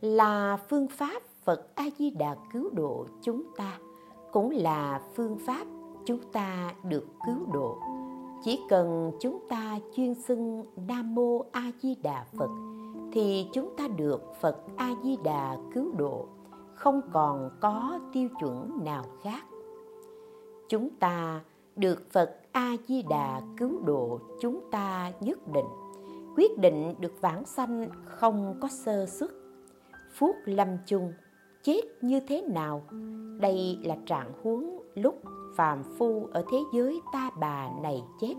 là 0.00 0.58
phương 0.68 0.88
pháp 0.88 1.22
phật 1.44 1.74
a 1.74 1.84
di 1.98 2.10
đà 2.10 2.36
cứu 2.52 2.70
độ 2.72 3.06
chúng 3.22 3.42
ta, 3.56 3.78
cũng 4.32 4.50
là 4.50 5.00
phương 5.14 5.38
pháp 5.46 5.66
chúng 6.04 6.20
ta 6.32 6.74
được 6.84 7.06
cứu 7.26 7.52
độ. 7.52 7.78
Chỉ 8.44 8.60
cần 8.68 9.12
chúng 9.20 9.48
ta 9.48 9.78
chuyên 9.96 10.14
xưng 10.14 10.64
nam 10.88 11.14
mô 11.14 11.44
a 11.52 11.70
di 11.82 11.94
đà 11.94 12.26
phật, 12.38 12.50
thì 13.12 13.46
chúng 13.52 13.76
ta 13.76 13.88
được 13.88 14.22
phật 14.40 14.56
a 14.76 14.90
di 15.02 15.16
đà 15.24 15.56
cứu 15.74 15.92
độ, 15.96 16.26
không 16.74 17.00
còn 17.12 17.50
có 17.60 18.00
tiêu 18.12 18.28
chuẩn 18.40 18.84
nào 18.84 19.04
khác. 19.22 19.44
Chúng 20.68 20.90
ta 20.90 21.40
được 21.76 22.12
phật 22.12 22.36
a 22.52 22.76
di 22.88 23.02
đà 23.02 23.42
cứu 23.56 23.80
độ, 23.84 24.20
chúng 24.40 24.60
ta 24.70 25.12
nhất 25.20 25.38
định 25.52 25.83
quyết 26.36 26.58
định 26.58 26.94
được 26.98 27.20
vãng 27.20 27.46
sanh 27.46 27.88
không 28.04 28.58
có 28.60 28.68
sơ 28.68 29.06
xuất. 29.06 29.32
Phút 30.12 30.36
lâm 30.44 30.68
chung, 30.86 31.12
chết 31.62 31.80
như 32.00 32.20
thế 32.20 32.42
nào? 32.42 32.82
Đây 33.40 33.78
là 33.84 33.96
trạng 34.06 34.32
huống 34.42 34.82
lúc 34.94 35.22
phàm 35.56 35.82
phu 35.98 36.28
ở 36.32 36.44
thế 36.50 36.58
giới 36.74 37.00
ta 37.12 37.30
bà 37.40 37.70
này 37.82 38.02
chết. 38.20 38.34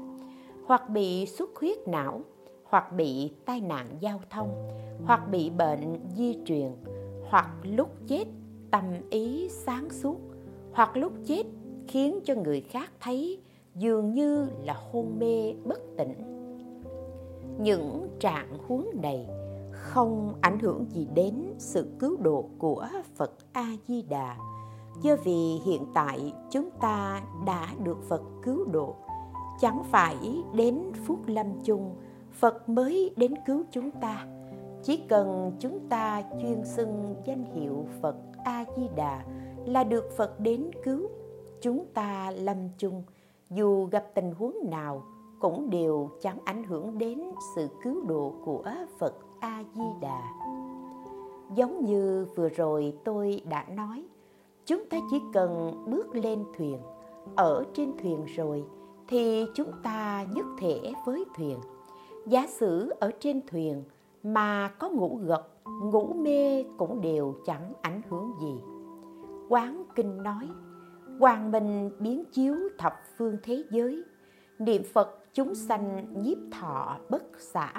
Hoặc 0.66 0.90
bị 0.90 1.26
xuất 1.26 1.50
huyết 1.56 1.88
não, 1.88 2.22
hoặc 2.64 2.92
bị 2.92 3.32
tai 3.46 3.62
nạn 3.62 3.88
giao 4.00 4.22
thông, 4.30 4.70
hoặc 5.06 5.32
bị 5.32 5.50
bệnh 5.50 6.00
di 6.18 6.38
truyền, 6.46 6.72
hoặc 7.30 7.50
lúc 7.64 7.90
chết 8.08 8.26
tâm 8.72 8.84
ý 9.10 9.50
sáng 9.50 9.90
suốt, 9.90 10.18
hoặc 10.74 10.98
lúc 10.98 11.14
chết 11.26 11.44
khiến 11.88 12.20
cho 12.24 12.36
người 12.36 12.62
khác 12.62 12.92
thấy 13.00 13.42
dường 13.76 14.14
như 14.14 14.48
là 14.64 14.74
hôn 14.92 15.20
mê 15.20 15.54
bất 15.66 15.80
tỉnh 15.98 16.14
những 17.60 18.10
trạng 18.20 18.58
huống 18.68 18.88
này 19.02 19.28
không 19.72 20.34
ảnh 20.42 20.60
hưởng 20.60 20.86
gì 20.90 21.08
đến 21.14 21.54
sự 21.58 21.88
cứu 22.00 22.18
độ 22.18 22.50
của 22.58 22.88
phật 23.16 23.32
a 23.54 23.68
di 23.88 24.02
đà 24.02 24.38
do 25.02 25.16
vì 25.24 25.60
hiện 25.66 25.86
tại 25.94 26.34
chúng 26.52 26.70
ta 26.82 27.22
đã 27.46 27.68
được 27.84 27.98
phật 28.10 28.22
cứu 28.44 28.66
độ, 28.66 28.96
chẳng 29.62 29.84
phải 29.92 30.44
đến 30.54 30.92
phút 31.06 31.20
lâm 31.28 31.48
chung 31.64 31.96
phật 32.32 32.70
mới 32.70 33.14
đến 33.18 33.34
cứu 33.46 33.64
chúng 33.72 33.92
ta. 33.92 34.28
Chỉ 34.84 34.98
cần 34.98 35.52
chúng 35.60 35.80
ta 35.90 36.24
chuyên 36.42 36.66
xưng 36.66 37.16
danh 37.26 37.44
hiệu 37.56 37.86
phật 38.02 38.16
a 38.44 38.66
di 38.78 38.84
đà 38.96 39.24
là 39.66 39.84
được 39.84 40.12
phật 40.18 40.40
đến 40.40 40.72
cứu, 40.84 41.10
chúng 41.62 41.86
ta 41.94 42.32
lâm 42.32 42.58
chung, 42.78 43.04
dù 43.50 43.86
gặp 43.86 44.06
tình 44.14 44.32
huống 44.32 44.58
nào 44.70 45.04
cũng 45.46 45.70
đều 45.70 46.10
chẳng 46.22 46.38
ảnh 46.46 46.64
hưởng 46.64 46.98
đến 46.98 47.22
sự 47.56 47.68
cứu 47.84 48.06
độ 48.08 48.34
của 48.46 48.64
phật 49.00 49.16
a 49.40 49.64
di 49.76 49.84
đà 50.02 50.22
giống 51.56 51.86
như 51.86 52.28
vừa 52.36 52.50
rồi 52.50 52.94
tôi 53.04 53.42
đã 53.50 53.66
nói, 53.70 54.06
chúng 54.66 54.86
ta 54.90 54.98
chỉ 55.12 55.22
cần 55.34 55.84
bước 55.88 56.16
lên 56.16 56.44
thuyền. 56.58 56.78
Ở 57.36 57.64
trên 57.74 57.92
thuyền 57.98 58.26
rồi 58.26 58.64
thì 59.08 59.46
chúng 59.56 59.72
ta 59.84 60.26
nhất 60.34 60.46
thể 60.60 60.94
với 61.06 61.26
thuyền. 61.38 61.60
Giả 62.26 62.48
sử 62.48 62.94
ở 63.00 63.12
trên 63.20 63.42
thuyền 63.48 63.84
mà 64.24 64.68
có 64.80 64.90
ngủ 64.90 65.20
gật, 65.24 65.48
ngủ 65.66 66.14
mê 66.14 66.64
cũng 66.78 67.02
đều 67.02 67.36
chẳng 67.46 67.74
ảnh 67.82 68.02
hưởng 68.10 68.34
gì. 68.42 68.62
Quán 69.50 69.84
kinh 69.96 70.24
nói 70.24 70.48
Hoàng 71.20 71.52
minh 71.52 71.92
biến 72.00 72.24
chiếu 72.32 72.56
thập 72.78 72.94
phương 73.18 73.38
thế 73.44 73.64
giới, 73.72 74.04
niệm 74.60 74.84
phật 74.94 75.25
chúng 75.36 75.56
sanh 75.56 76.08
nhiếp 76.24 76.38
thọ 76.52 76.98
bất 77.10 77.24
xả. 77.40 77.74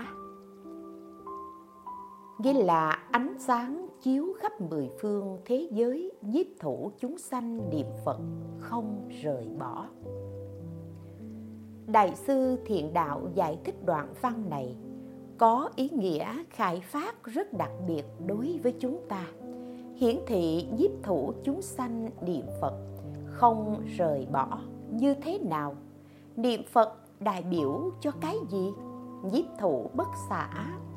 Nghĩa 2.38 2.52
là 2.52 2.90
ánh 3.10 3.34
sáng 3.38 3.86
chiếu 4.02 4.34
khắp 4.38 4.60
mười 4.60 4.90
phương 5.00 5.38
thế 5.44 5.68
giới 5.72 6.12
nhiếp 6.22 6.46
thủ 6.60 6.90
chúng 6.98 7.18
sanh 7.18 7.70
niệm 7.70 7.86
phật 8.04 8.20
không 8.58 9.08
rời 9.22 9.48
bỏ. 9.58 9.86
Đại 11.86 12.14
sư 12.14 12.58
thiện 12.66 12.92
đạo 12.92 13.28
giải 13.34 13.58
thích 13.64 13.84
đoạn 13.86 14.14
văn 14.20 14.50
này 14.50 14.76
có 15.38 15.70
ý 15.76 15.88
nghĩa 15.88 16.44
khai 16.50 16.80
phát 16.80 17.24
rất 17.24 17.52
đặc 17.52 17.70
biệt 17.88 18.04
đối 18.26 18.60
với 18.62 18.74
chúng 18.80 19.00
ta. 19.08 19.26
Hiển 19.94 20.16
thị 20.26 20.66
nhiếp 20.78 20.90
thủ 21.02 21.32
chúng 21.44 21.62
sanh 21.62 22.10
niệm 22.20 22.46
phật 22.60 22.74
không 23.26 23.84
rời 23.96 24.26
bỏ 24.32 24.58
như 24.90 25.14
thế 25.14 25.38
nào? 25.38 25.74
Niệm 26.36 26.62
phật 26.72 27.05
đại 27.20 27.42
biểu 27.42 27.90
cho 28.00 28.10
cái 28.20 28.36
gì? 28.48 28.72
Nhiếp 29.22 29.44
thủ 29.58 29.90
bất 29.94 30.08
xả 30.28 30.48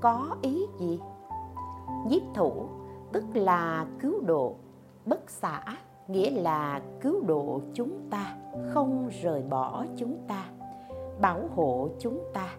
có 0.02 0.38
ý 0.42 0.66
gì? 0.80 1.00
Nhiếp 2.08 2.22
thủ 2.34 2.70
tức 3.12 3.24
là 3.34 3.86
cứu 4.00 4.22
độ, 4.22 4.56
bất 5.06 5.30
xả 5.30 5.64
nghĩa 6.08 6.32
là 6.32 6.82
cứu 7.02 7.22
độ 7.28 7.62
chúng 7.74 8.08
ta, 8.10 8.38
không 8.70 9.10
rời 9.22 9.42
bỏ 9.42 9.86
chúng 9.98 10.18
ta, 10.28 10.46
bảo 11.22 11.42
hộ 11.56 11.90
chúng 12.00 12.20
ta. 12.34 12.50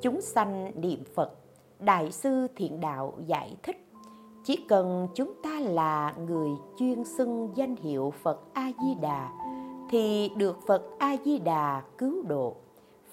Chúng 0.00 0.20
sanh 0.20 0.70
niệm 0.74 1.04
phật, 1.14 1.34
đại 1.78 2.12
sư 2.12 2.46
thiện 2.56 2.80
đạo 2.80 3.12
giải 3.26 3.56
thích, 3.62 3.76
chỉ 4.44 4.56
cần 4.68 5.08
chúng 5.14 5.32
ta 5.42 5.60
là 5.60 6.14
người 6.26 6.50
chuyên 6.78 7.04
xưng 7.04 7.50
danh 7.54 7.76
hiệu 7.76 8.12
phật 8.22 8.40
a 8.52 8.70
di 8.82 8.94
đà, 8.94 9.30
thì 9.90 10.30
được 10.36 10.58
phật 10.66 10.82
a 10.98 11.16
di 11.24 11.38
đà 11.38 11.82
cứu 11.98 12.22
độ 12.22 12.56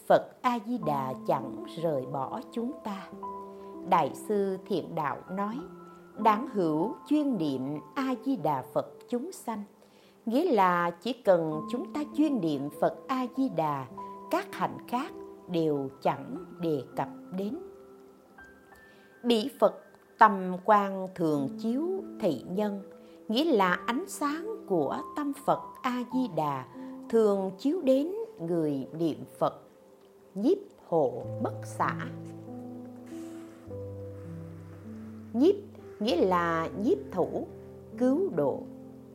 phật 0.07 0.41
a 0.41 0.59
di 0.65 0.77
đà 0.77 1.13
chẳng 1.27 1.63
rời 1.81 2.05
bỏ 2.05 2.39
chúng 2.51 2.71
ta. 2.83 3.07
Đại 3.89 4.11
sư 4.13 4.57
thiện 4.65 4.95
đạo 4.95 5.17
nói, 5.31 5.55
đáng 6.17 6.47
hữu 6.53 6.95
chuyên 7.07 7.37
niệm 7.37 7.79
a 7.95 8.15
di 8.25 8.35
đà 8.35 8.63
phật 8.73 8.85
chúng 9.09 9.31
sanh. 9.31 9.63
Nghĩa 10.25 10.51
là 10.51 10.91
chỉ 10.91 11.13
cần 11.13 11.61
chúng 11.71 11.93
ta 11.93 12.01
chuyên 12.17 12.41
niệm 12.41 12.69
phật 12.81 12.97
a 13.07 13.25
di 13.37 13.49
đà 13.49 13.85
các 14.31 14.47
hạnh 14.51 14.77
khác 14.87 15.11
đều 15.47 15.89
chẳng 16.01 16.45
đề 16.59 16.83
cập 16.95 17.07
đến. 17.37 17.57
Bị 19.23 19.49
phật 19.59 19.83
tâm 20.19 20.57
quan 20.65 21.07
thường 21.15 21.49
chiếu 21.59 22.03
thị 22.19 22.43
nhân, 22.49 22.81
nghĩa 23.27 23.45
là 23.45 23.79
ánh 23.85 24.05
sáng 24.07 24.47
của 24.67 24.97
tâm 25.15 25.33
phật 25.45 25.59
a 25.81 26.03
di 26.13 26.27
đà 26.35 26.65
thường 27.09 27.51
chiếu 27.57 27.81
đến 27.81 28.11
người 28.39 28.87
niệm 28.93 29.17
phật 29.39 29.62
nhiếp 30.35 30.57
hộ 30.87 31.23
bất 31.41 31.65
xả. 31.65 31.95
Nhiếp 35.33 35.55
nghĩa 35.99 36.25
là 36.25 36.69
nhiếp 36.83 36.97
thủ, 37.11 37.47
cứu 37.97 38.29
độ. 38.35 38.59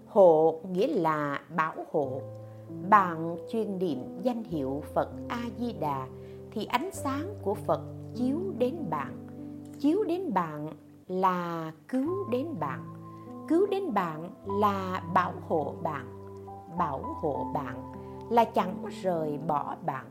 Hộ 0.07 0.61
nghĩa 0.73 0.87
là 0.87 1.41
bảo 1.57 1.75
hộ. 1.93 2.21
Bạn 2.91 3.37
chuyên 3.51 3.79
niệm 3.79 3.99
danh 4.23 4.45
hiệu 4.45 4.83
phật 4.95 5.09
a 5.29 5.45
di 5.59 5.73
đà 5.73 6.07
thì 6.51 6.65
ánh 6.65 6.91
sáng 6.93 7.35
của 7.43 7.55
phật 7.55 7.81
chiếu 8.15 8.39
đến 8.59 8.77
bạn. 8.91 9.27
Chiếu 9.79 10.05
đến 10.05 10.35
bạn 10.35 10.69
là 11.09 11.73
cứu 11.89 12.31
đến 12.31 12.47
bạn. 12.61 12.85
Cứu 13.49 13.67
đến 13.67 13.95
bạn 13.95 14.31
là 14.61 15.03
bảo 15.15 15.33
hộ 15.49 15.75
bạn. 15.83 16.07
Bảo 16.79 17.03
hộ 17.21 17.47
bạn 17.55 17.93
là 18.31 18.45
chẳng 18.45 18.85
rời 19.03 19.39
bỏ 19.47 19.77
bạn 19.87 20.07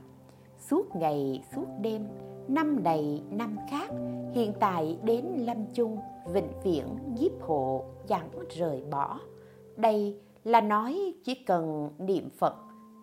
suốt 0.70 0.96
ngày, 0.96 1.44
suốt 1.56 1.66
đêm, 1.82 2.08
năm 2.48 2.84
này, 2.84 3.24
năm 3.30 3.58
khác, 3.70 3.90
hiện 4.34 4.54
tại 4.60 5.00
đến 5.04 5.26
lâm 5.38 5.58
chung, 5.74 5.98
vĩnh 6.34 6.52
viễn, 6.64 6.86
nhiếp 7.20 7.32
hộ, 7.42 7.86
chẳng 8.08 8.30
rời 8.50 8.84
bỏ. 8.92 9.20
Đây 9.76 10.20
là 10.44 10.62
nói 10.62 11.14
chỉ 11.24 11.36
cần 11.36 11.90
niệm 11.98 12.30
phật 12.38 12.56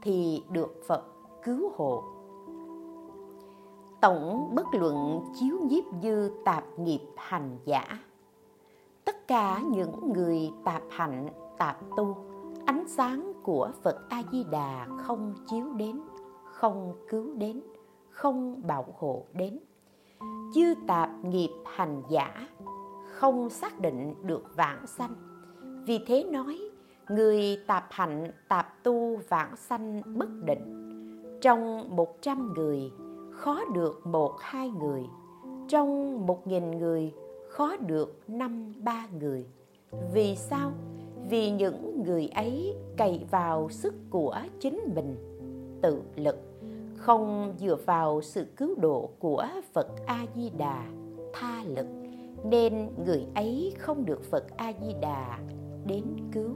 thì 0.03 0.43
được 0.51 0.83
phật 0.87 1.05
cứu 1.43 1.73
hộ. 1.77 2.03
Tổng 4.01 4.55
bất 4.55 4.67
luận 4.73 5.21
chiếu 5.41 5.59
nhiếp 5.63 5.85
dư 6.03 6.31
tạp 6.45 6.65
nghiệp 6.79 7.01
hành 7.17 7.59
giả. 7.65 7.99
Tất 9.05 9.29
cả 9.29 9.61
những 9.71 10.13
người 10.13 10.51
tạp 10.65 10.83
hạnh, 10.91 11.29
tạp 11.59 11.81
tu, 11.97 12.17
ánh 12.67 12.89
sáng 12.89 13.33
của 13.43 13.71
phật 13.83 13.97
a 14.09 14.23
di 14.33 14.45
đà 14.51 14.87
không 14.99 15.35
chiếu 15.47 15.73
đến 15.73 16.01
không 16.55 16.95
cứu 17.09 17.35
đến, 17.35 17.61
không 18.11 18.61
bảo 18.67 18.87
hộ 18.99 19.25
đến. 19.33 19.59
Chư 20.55 20.75
tạp 20.87 21.11
nghiệp 21.25 21.51
hành 21.65 22.03
giả 22.11 22.49
không 23.13 23.51
xác 23.51 23.81
định 23.81 24.15
được 24.23 24.57
vãng 24.57 24.87
sanh. 24.87 25.15
Vì 25.87 25.99
thế 26.07 26.25
nói, 26.25 26.59
người 27.09 27.59
tạp 27.67 27.87
hạnh, 27.91 28.31
tạp 28.49 28.83
tu 28.83 29.17
vãng 29.29 29.57
sanh 29.57 30.03
bất 30.19 30.29
định. 30.45 30.91
Trong 31.41 31.89
một 31.97 32.23
trăm 32.23 32.53
người, 32.53 32.93
khó 33.31 33.61
được 33.75 34.07
một 34.07 34.35
hai 34.41 34.71
người. 34.71 35.03
Trong 35.69 36.27
một 36.27 36.47
nghìn 36.47 36.71
người, 36.71 37.15
khó 37.49 37.77
được 37.77 38.21
năm 38.29 38.75
ba 38.85 39.07
người. 39.21 39.47
Vì 40.15 40.37
sao? 40.37 40.73
Vì 41.31 41.51
những 41.51 42.03
người 42.07 42.29
ấy 42.29 42.77
cậy 42.97 43.27
vào 43.31 43.69
sức 43.71 43.95
của 44.11 44.37
chính 44.61 44.81
mình 44.95 45.34
tự 45.85 46.03
lực, 46.17 46.37
không 46.97 47.55
dựa 47.59 47.77
vào 47.87 48.21
sự 48.23 48.47
cứu 48.57 48.75
độ 48.79 49.11
của 49.19 49.47
phật 49.73 49.87
a 50.07 50.27
di 50.35 50.51
đà 50.51 50.87
tha 51.33 51.63
lực, 51.65 51.87
nên 52.45 52.91
người 53.05 53.27
ấy 53.35 53.75
không 53.79 54.05
được 54.05 54.23
phật 54.31 54.57
a 54.57 54.73
di 54.83 54.95
đà 55.01 55.39
đến 55.87 56.05
cứu. 56.33 56.51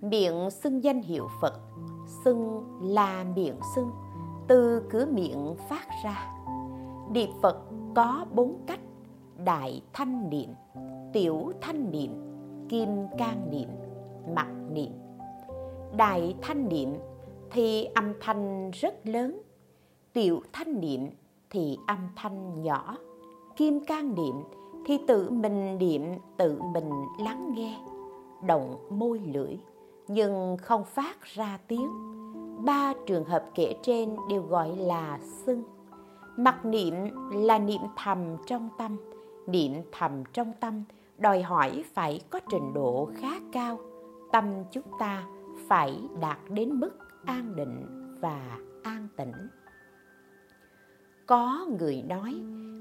Miệng 0.00 0.50
xưng 0.50 0.84
danh 0.84 1.02
hiệu 1.02 1.28
phật, 1.40 1.60
xưng 2.24 2.62
là 2.82 3.24
miệng 3.36 3.60
xưng, 3.74 3.90
từ 4.48 4.82
cửa 4.90 5.06
miệng 5.06 5.54
phát 5.68 5.86
ra. 6.04 6.30
Niệm 7.10 7.30
phật 7.42 7.56
có 7.94 8.26
bốn 8.34 8.54
cách, 8.66 8.80
đại 9.44 9.82
thanh 9.92 10.30
niệm, 10.30 10.50
tiểu 11.12 11.52
thanh 11.60 11.90
niệm, 11.90 12.10
kim 12.68 12.88
cang 13.18 13.50
niệm, 13.50 13.68
mặt 14.34 14.48
niệm 14.72 15.01
đại 15.96 16.34
thanh 16.42 16.68
niệm 16.68 16.88
thì 17.50 17.84
âm 17.84 18.12
thanh 18.20 18.70
rất 18.70 19.06
lớn. 19.06 19.40
Tiểu 20.12 20.42
thanh 20.52 20.80
niệm 20.80 21.10
thì 21.50 21.78
âm 21.86 21.98
thanh 22.16 22.62
nhỏ. 22.62 22.96
Kim 23.56 23.84
can 23.84 24.14
niệm 24.14 24.34
thì 24.86 24.98
tự 25.08 25.30
mình 25.30 25.78
niệm, 25.78 26.02
tự 26.36 26.62
mình 26.74 26.90
lắng 27.18 27.52
nghe. 27.56 27.78
Động 28.46 28.76
môi 28.90 29.18
lưỡi, 29.18 29.58
nhưng 30.08 30.56
không 30.62 30.84
phát 30.84 31.22
ra 31.22 31.58
tiếng. 31.68 31.90
Ba 32.64 32.94
trường 33.06 33.24
hợp 33.24 33.44
kể 33.54 33.74
trên 33.82 34.16
đều 34.28 34.42
gọi 34.42 34.76
là 34.76 35.18
xưng 35.22 35.62
mặc 36.36 36.64
niệm 36.64 36.94
là 37.32 37.58
niệm 37.58 37.80
thầm 37.96 38.18
trong 38.46 38.68
tâm. 38.78 38.96
Niệm 39.46 39.72
thầm 39.92 40.24
trong 40.32 40.52
tâm 40.60 40.84
đòi 41.18 41.42
hỏi 41.42 41.84
phải 41.94 42.20
có 42.30 42.40
trình 42.50 42.72
độ 42.74 43.10
khá 43.14 43.30
cao. 43.52 43.78
Tâm 44.32 44.44
chúng 44.70 44.84
ta 44.98 45.24
phải 45.72 46.00
đạt 46.20 46.38
đến 46.50 46.70
mức 46.72 46.90
an 47.24 47.56
định 47.56 47.86
và 48.20 48.58
an 48.82 49.08
tĩnh. 49.16 49.32
Có 51.26 51.66
người 51.78 52.02
nói, 52.02 52.34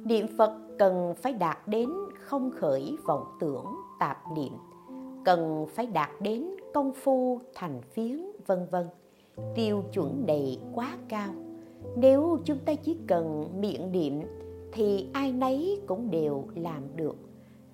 niệm 0.06 0.26
phật 0.38 0.58
cần 0.80 1.14
phải 1.22 1.34
đạt 1.34 1.68
đến 1.68 1.90
không 2.20 2.52
khởi 2.52 2.98
vọng 3.06 3.24
tưởng 3.40 3.66
tạp 4.00 4.18
niệm, 4.36 4.54
cần 5.26 5.66
phải 5.76 5.86
đạt 5.86 6.10
đến 6.22 6.46
công 6.74 6.94
phu 6.94 7.42
thành 7.56 7.82
phiến, 7.82 8.26
vân 8.48 8.68
vân. 8.72 8.88
Tiêu 9.56 9.84
chuẩn 9.94 10.24
này 10.28 10.60
quá 10.74 10.98
cao. 11.10 11.34
Nếu 11.96 12.40
chúng 12.46 12.60
ta 12.66 12.76
chỉ 12.76 12.98
cần 13.08 13.46
miệng 13.62 13.92
niệm, 13.92 14.22
thì 14.72 15.10
ai 15.14 15.32
nấy 15.32 15.82
cũng 15.88 16.12
đều 16.12 16.46
làm 16.56 16.84
được 16.96 17.16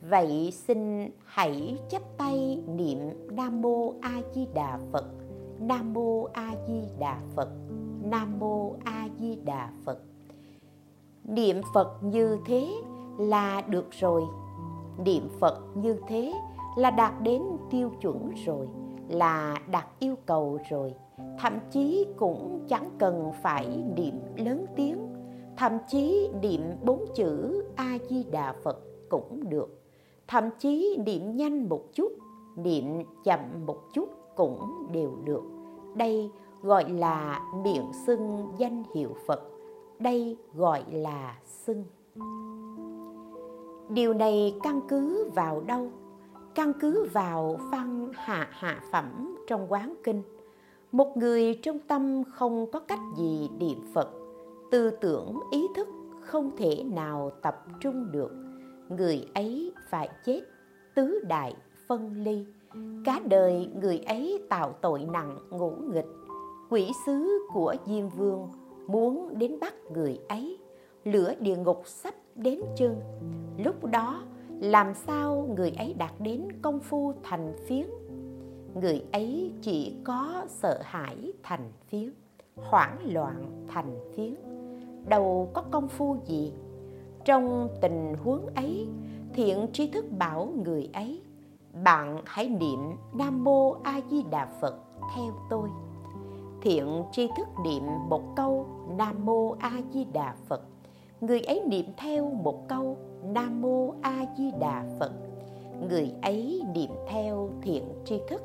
vậy 0.01 0.51
xin 0.51 1.09
hãy 1.25 1.77
chắp 1.89 2.01
tay 2.17 2.63
niệm 2.67 2.97
nam 3.31 3.61
mô 3.61 3.93
a 4.01 4.21
di 4.33 4.47
đà 4.53 4.79
phật. 4.91 5.05
Nam 5.59 5.93
mô 5.93 6.23
a 6.23 6.55
di 6.67 6.81
đà 6.99 7.19
phật. 7.35 7.49
Nam 8.03 8.39
mô 8.39 8.75
a 8.83 9.07
di 9.19 9.35
đà 9.35 9.71
phật. 9.85 9.99
Niệm 11.23 11.61
phật 11.73 12.03
như 12.03 12.37
thế 12.45 12.67
là 13.17 13.61
được 13.61 13.87
rồi. 13.91 14.23
Niệm 15.05 15.29
phật 15.39 15.59
như 15.75 15.99
thế 16.07 16.33
là 16.77 16.91
đạt 16.91 17.13
đến 17.21 17.41
tiêu 17.71 17.91
chuẩn 18.01 18.31
rồi, 18.45 18.67
là 19.09 19.61
đạt 19.71 19.85
yêu 19.99 20.15
cầu 20.25 20.59
rồi. 20.69 20.93
Thậm 21.39 21.59
chí 21.71 22.05
cũng 22.17 22.65
chẳng 22.67 22.89
cần 22.99 23.31
phải 23.41 23.83
niệm 23.95 24.19
lớn 24.35 24.65
tiếng. 24.75 25.13
Thậm 25.57 25.71
chí 25.87 26.29
niệm 26.41 26.61
bốn 26.83 27.05
chữ 27.15 27.63
a 27.75 27.97
di 28.09 28.23
đà 28.23 28.53
phật 28.63 28.79
cũng 29.09 29.49
được 29.49 29.86
thậm 30.27 30.49
chí 30.59 30.97
niệm 31.05 31.35
nhanh 31.35 31.69
một 31.69 31.83
chút, 31.93 32.11
niệm 32.55 33.03
chậm 33.23 33.39
một 33.65 33.93
chút 33.93 34.09
cũng 34.35 34.87
đều 34.91 35.11
được. 35.23 35.43
Đây 35.95 36.31
gọi 36.61 36.89
là 36.89 37.41
miệng 37.63 37.91
xưng 38.05 38.51
danh 38.57 38.83
hiệu 38.95 39.09
phật. 39.27 39.41
Đây 39.99 40.37
gọi 40.53 40.83
là 40.91 41.39
xưng. 41.45 41.83
Điều 43.89 44.13
này 44.13 44.55
căn 44.63 44.81
cứ 44.89 45.29
vào 45.35 45.61
đâu? 45.61 45.91
Căn 46.55 46.73
cứ 46.79 47.07
vào 47.13 47.59
văn 47.71 48.11
hạ 48.13 48.47
hạ 48.51 48.79
phẩm 48.91 49.35
trong 49.47 49.71
quán 49.71 49.93
kinh. 50.03 50.21
Một 50.91 51.17
người 51.17 51.59
trong 51.63 51.79
tâm 51.79 52.23
không 52.33 52.71
có 52.71 52.79
cách 52.79 52.99
gì 53.17 53.49
niệm 53.59 53.79
phật. 53.93 54.09
Tư 54.71 54.89
tưởng, 54.89 55.39
ý 55.51 55.67
thức 55.75 55.87
không 56.21 56.51
thể 56.57 56.83
nào 56.83 57.31
tập 57.41 57.65
trung 57.79 58.11
được 58.11 58.46
người 58.89 59.25
ấy 59.33 59.71
phải 59.89 60.09
chết, 60.25 60.41
tứ 60.95 61.19
đại 61.27 61.53
phân 61.87 62.23
ly. 62.23 62.45
Cả 63.05 63.19
đời 63.25 63.69
người 63.81 63.97
ấy 63.97 64.43
tạo 64.49 64.75
tội 64.81 65.05
nặng 65.11 65.37
ngũ 65.49 65.69
nghịch. 65.69 66.07
Quỷ 66.69 66.91
sứ 67.05 67.47
của 67.53 67.75
diêm 67.85 68.09
vương 68.09 68.49
muốn 68.87 69.37
đến 69.37 69.59
bắt 69.59 69.73
người 69.93 70.19
ấy. 70.29 70.57
Lửa 71.03 71.33
địa 71.39 71.55
ngục 71.55 71.81
sắp 71.85 72.13
đến 72.35 72.61
chân 72.77 73.01
lúc 73.57 73.85
đó, 73.85 74.23
làm 74.61 74.93
sao 74.93 75.49
người 75.57 75.71
ấy 75.77 75.93
đạt 75.93 76.11
đến 76.19 76.47
công 76.61 76.79
phu 76.79 77.13
thành 77.23 77.53
phiến? 77.67 77.85
Người 78.75 79.03
ấy 79.11 79.51
chỉ 79.61 79.95
có 80.03 80.45
sợ 80.49 80.79
hãi 80.83 81.33
thành 81.43 81.71
phiến, 81.87 82.11
hoảng 82.55 82.97
loạn 83.13 83.65
thành 83.67 83.99
phiến. 84.15 84.35
Đâu 85.05 85.49
có 85.53 85.63
công 85.71 85.87
phu 85.87 86.17
gì 86.25 86.53
trong 87.27 87.69
tình 87.81 88.15
huống 88.23 88.45
ấy, 88.55 88.87
thiện 89.33 89.67
tri 89.73 89.87
thức 89.87 90.05
bảo 90.17 90.49
người 90.65 90.89
ấy, 90.93 91.21
bạn 91.83 92.21
hãy 92.25 92.49
niệm 92.49 92.79
nam 93.13 93.43
mô 93.43 93.71
a 93.83 94.01
di 94.09 94.23
đà 94.31 94.45
phật 94.61 94.75
theo 95.15 95.33
tôi. 95.49 95.69
Thiện 96.61 97.03
tri 97.11 97.29
thức 97.37 97.47
niệm 97.63 97.83
một 98.09 98.21
câu 98.35 98.65
nam 98.97 99.25
mô 99.25 99.55
a 99.59 99.71
di 99.93 100.05
đà 100.13 100.35
phật. 100.47 100.61
Người 101.21 101.41
ấy 101.41 101.61
niệm 101.67 101.85
theo 101.97 102.29
một 102.29 102.67
câu 102.67 102.97
nam 103.23 103.61
mô 103.61 103.93
a 104.01 104.25
di 104.37 104.51
đà 104.59 104.85
phật. 104.99 105.11
Người 105.89 106.11
ấy 106.21 106.61
niệm 106.75 106.91
theo 107.07 107.49
thiện 107.61 107.83
tri 108.05 108.19
thức 108.29 108.41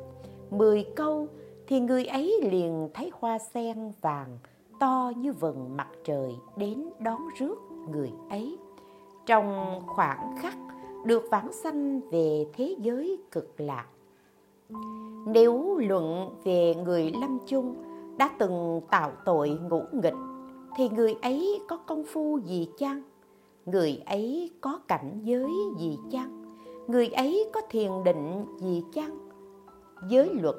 mười 0.51 0.85
câu 0.95 1.27
thì 1.67 1.79
người 1.79 2.05
ấy 2.05 2.39
liền 2.43 2.89
thấy 2.93 3.11
hoa 3.19 3.39
sen 3.39 3.91
vàng 4.01 4.37
to 4.79 5.11
như 5.17 5.33
vầng 5.33 5.77
mặt 5.77 5.89
trời 6.03 6.35
đến 6.57 6.83
đón 6.99 7.21
rước 7.39 7.55
người 7.91 8.11
ấy 8.29 8.57
trong 9.25 9.79
khoảng 9.87 10.35
khắc 10.41 10.57
được 11.05 11.23
vãng 11.31 11.53
sanh 11.53 12.01
về 12.11 12.45
thế 12.53 12.75
giới 12.79 13.17
cực 13.31 13.53
lạc, 13.57 13.85
nếu 15.25 15.77
luận 15.77 16.29
về 16.43 16.75
người 16.75 17.11
lâm 17.21 17.37
chung 17.47 17.75
đã 18.17 18.29
từng 18.39 18.81
tạo 18.89 19.11
tội 19.25 19.49
ngũ 19.49 19.81
nghịch, 19.91 20.13
thì 20.75 20.89
người 20.89 21.15
ấy 21.21 21.59
có 21.67 21.77
công 21.77 22.03
phu 22.03 22.37
gì 22.37 22.67
chăng? 22.77 23.01
Người 23.65 24.01
ấy 24.05 24.51
có 24.61 24.79
cảnh 24.87 25.19
giới 25.23 25.51
gì 25.77 25.97
chăng? 26.11 26.43
Người 26.87 27.07
ấy 27.07 27.49
có 27.53 27.61
thiền 27.69 27.91
định 28.05 28.45
gì 28.57 28.83
chăng? 28.93 29.17
Giới 30.09 30.29
luật, 30.41 30.55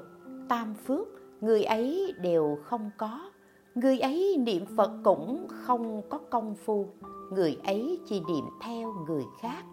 tam 0.48 0.74
phước, 0.74 1.08
người 1.40 1.64
ấy 1.64 2.12
đều 2.20 2.58
không 2.62 2.90
có 2.98 3.30
người 3.74 3.98
ấy 3.98 4.36
niệm 4.38 4.64
phật 4.76 4.90
cũng 5.04 5.46
không 5.48 6.02
có 6.08 6.18
công 6.30 6.54
phu. 6.54 6.86
Người 7.30 7.58
ấy 7.64 8.00
chỉ 8.06 8.20
niệm 8.28 8.44
theo 8.62 8.92
người 9.06 9.24
khác. 9.40 9.64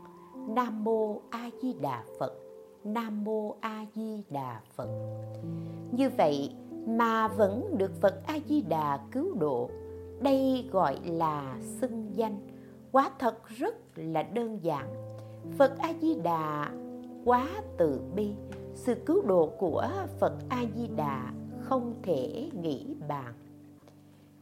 Nam 0.48 0.84
mô 0.84 1.22
a 1.30 1.50
di 1.62 1.74
đà 1.74 2.04
phật. 2.20 2.34
Nam 2.84 3.24
mô 3.24 3.56
a 3.60 3.86
di 3.96 4.24
đà 4.30 4.62
phật. 4.76 4.90
Như 5.92 6.10
vậy 6.18 6.52
mà 6.88 7.28
vẫn 7.28 7.78
được 7.78 7.92
phật 8.02 8.22
a 8.26 8.40
di 8.48 8.62
đà 8.62 9.00
cứu 9.12 9.34
độ. 9.40 9.70
Đây 10.22 10.70
gọi 10.72 11.00
là 11.06 11.58
xưng 11.62 12.12
danh. 12.16 12.40
Quá 12.92 13.12
thật 13.20 13.48
rất 13.48 13.76
là 13.96 14.24
đơn 14.24 14.64
giản. 14.64 14.88
Phật 15.58 15.78
a 15.78 15.94
di 16.02 16.16
đà 16.16 16.72
quá 17.26 17.48
từ 17.78 18.02
bi. 18.16 18.32
Sự 18.74 18.96
cứu 19.06 19.22
độ 19.22 19.52
của 19.60 19.88
phật 20.20 20.34
a 20.50 20.64
di 20.76 20.88
đà 20.96 21.34
không 21.60 21.96
thể 22.04 22.50
nghĩ 22.62 22.96
bàn 23.08 23.34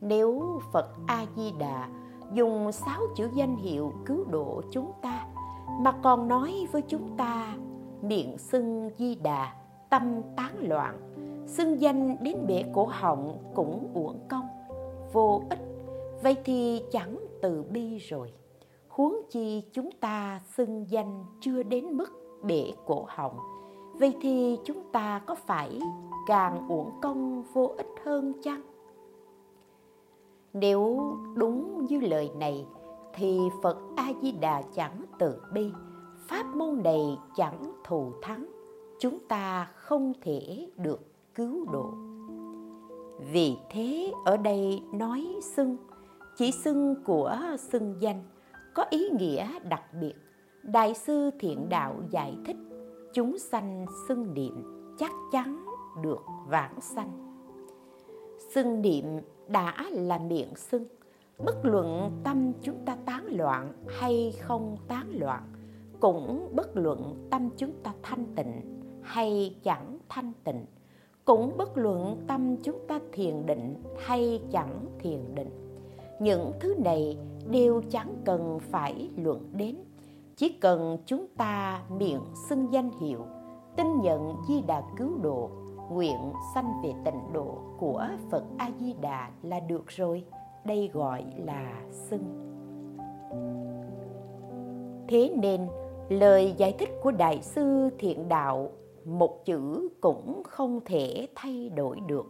nếu 0.01 0.59
phật 0.71 0.89
a 1.07 1.25
di 1.35 1.51
đà 1.59 1.89
dùng 2.33 2.71
sáu 2.71 3.01
chữ 3.15 3.29
danh 3.33 3.55
hiệu 3.55 3.93
cứu 4.05 4.25
độ 4.29 4.61
chúng 4.71 4.91
ta, 5.01 5.27
mà 5.81 5.91
còn 5.91 6.27
nói 6.27 6.67
với 6.71 6.81
chúng 6.81 7.17
ta, 7.17 7.55
miệng 8.01 8.37
xưng 8.37 8.89
di 8.97 9.15
đà 9.15 9.53
tâm 9.89 10.21
tán 10.37 10.55
loạn, 10.59 10.99
xưng 11.47 11.81
danh 11.81 12.23
đến 12.23 12.37
bể 12.47 12.63
cổ 12.73 12.85
họng 12.91 13.37
cũng 13.55 13.91
uổng 13.93 14.19
công, 14.29 14.47
vô 15.13 15.41
ích, 15.49 15.59
vậy 16.23 16.35
thì 16.45 16.83
chẳng 16.91 17.17
từ 17.41 17.63
bi 17.63 17.97
rồi. 17.97 18.33
Huống 18.87 19.15
chi 19.29 19.63
chúng 19.73 19.91
ta 19.91 20.39
xưng 20.57 20.89
danh 20.89 21.25
chưa 21.41 21.63
đến 21.63 21.85
mức 21.85 22.39
bể 22.43 22.71
cổ 22.85 23.05
họng, 23.07 23.37
vậy 23.93 24.13
thì 24.21 24.59
chúng 24.65 24.91
ta 24.91 25.21
có 25.25 25.35
phải 25.35 25.79
càng 26.27 26.67
uổng 26.69 26.91
công 27.01 27.43
vô 27.53 27.73
ích 27.77 27.89
hơn 28.05 28.33
chăng? 28.43 28.68
Nếu 30.53 30.99
đúng 31.35 31.85
như 31.85 31.99
lời 31.99 32.31
này, 32.35 32.65
thì 33.13 33.39
phật 33.63 33.77
a 33.95 34.11
di 34.21 34.31
đà 34.31 34.61
chẳng 34.75 35.05
từ 35.19 35.41
bi, 35.53 35.71
pháp 36.27 36.45
môn 36.55 36.83
này 36.83 37.17
chẳng 37.35 37.73
thù 37.83 38.11
thắng, 38.21 38.45
chúng 38.99 39.19
ta 39.27 39.67
không 39.75 40.13
thể 40.21 40.67
được 40.77 40.99
cứu 41.35 41.65
độ. 41.71 41.93
Vì 43.31 43.57
thế 43.69 44.11
ở 44.25 44.37
đây 44.37 44.81
nói 44.93 45.25
xưng, 45.41 45.77
chỉ 46.37 46.51
xưng 46.51 46.95
của 47.05 47.37
xưng 47.57 47.95
danh, 47.99 48.23
có 48.75 48.85
ý 48.89 49.09
nghĩa 49.09 49.59
đặc 49.69 49.83
biệt. 50.01 50.13
Đại 50.63 50.93
sư 50.93 51.29
thiện 51.39 51.69
đạo 51.69 51.95
giải 52.09 52.37
thích, 52.45 52.57
chúng 53.13 53.37
sanh 53.37 53.85
xưng 54.07 54.33
niệm 54.33 54.63
chắc 54.97 55.11
chắn 55.31 55.65
được 56.01 56.21
vãng 56.47 56.81
sanh. 56.81 57.41
Xưng 58.53 58.81
niệm 58.81 59.05
đã 59.49 59.73
là 59.91 60.17
miệng 60.17 60.55
xưng. 60.55 60.85
Bất 61.45 61.65
luận 61.65 62.11
tâm 62.23 62.53
chúng 62.61 62.85
ta 62.85 62.97
tán 63.05 63.25
loạn 63.29 63.73
hay 63.87 64.33
không 64.41 64.77
tán 64.87 65.07
loạn, 65.13 65.43
cũng 65.99 66.49
bất 66.55 66.77
luận 66.77 67.27
tâm 67.31 67.49
chúng 67.57 67.71
ta 67.83 67.93
thanh 68.03 68.25
tịnh 68.35 68.81
hay 69.01 69.55
chẳng 69.63 69.97
thanh 70.09 70.33
tịnh, 70.43 70.65
cũng 71.25 71.57
bất 71.57 71.77
luận 71.77 72.23
tâm 72.27 72.57
chúng 72.63 72.79
ta 72.87 72.99
thiền 73.11 73.45
định 73.45 73.83
hay 74.05 74.41
chẳng 74.51 74.85
thiền 74.99 75.35
định. 75.35 75.49
Những 76.19 76.51
thứ 76.59 76.75
này 76.83 77.17
đều 77.49 77.81
chẳng 77.89 78.15
cần 78.25 78.59
phải 78.59 79.09
luận 79.17 79.49
đến. 79.53 79.75
Chỉ 80.35 80.49
cần 80.49 80.97
chúng 81.05 81.27
ta 81.37 81.83
miệng 81.97 82.21
xưng 82.49 82.73
danh 82.73 82.89
hiệu, 83.01 83.25
tin 83.75 83.87
nhận 84.01 84.35
di 84.47 84.61
đà 84.61 84.83
cứu 84.97 85.17
độ 85.21 85.49
nguyện 85.91 86.33
sanh 86.53 86.81
về 86.83 86.93
tịnh 87.05 87.33
độ 87.33 87.57
của 87.77 88.07
phật 88.31 88.43
a 88.57 88.71
di 88.79 88.93
đà 89.01 89.29
là 89.43 89.59
được 89.59 89.87
rồi. 89.87 90.23
Đây 90.65 90.89
gọi 90.93 91.25
là 91.37 91.81
xưng. 91.91 92.23
Thế 95.07 95.33
nên, 95.41 95.67
lời 96.09 96.53
giải 96.57 96.75
thích 96.79 96.89
của 97.03 97.11
đại 97.11 97.41
sư 97.41 97.89
thiện 97.99 98.29
đạo, 98.29 98.69
một 99.05 99.45
chữ 99.45 99.89
cũng 100.01 100.43
không 100.43 100.79
thể 100.85 101.27
thay 101.35 101.69
đổi 101.69 101.99
được. 102.07 102.25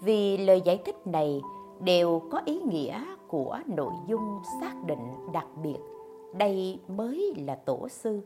Vì 0.00 0.36
lời 0.36 0.60
giải 0.64 0.80
thích 0.84 1.06
này 1.06 1.40
đều 1.80 2.22
có 2.30 2.40
ý 2.44 2.60
nghĩa 2.60 3.04
của 3.28 3.58
nội 3.66 3.92
dung 4.06 4.38
xác 4.60 4.74
định 4.86 5.32
đặc 5.32 5.46
biệt. 5.62 5.78
Đây 6.34 6.78
mới 6.88 7.34
là 7.46 7.54
tổ 7.54 7.88
sư. 7.88 8.20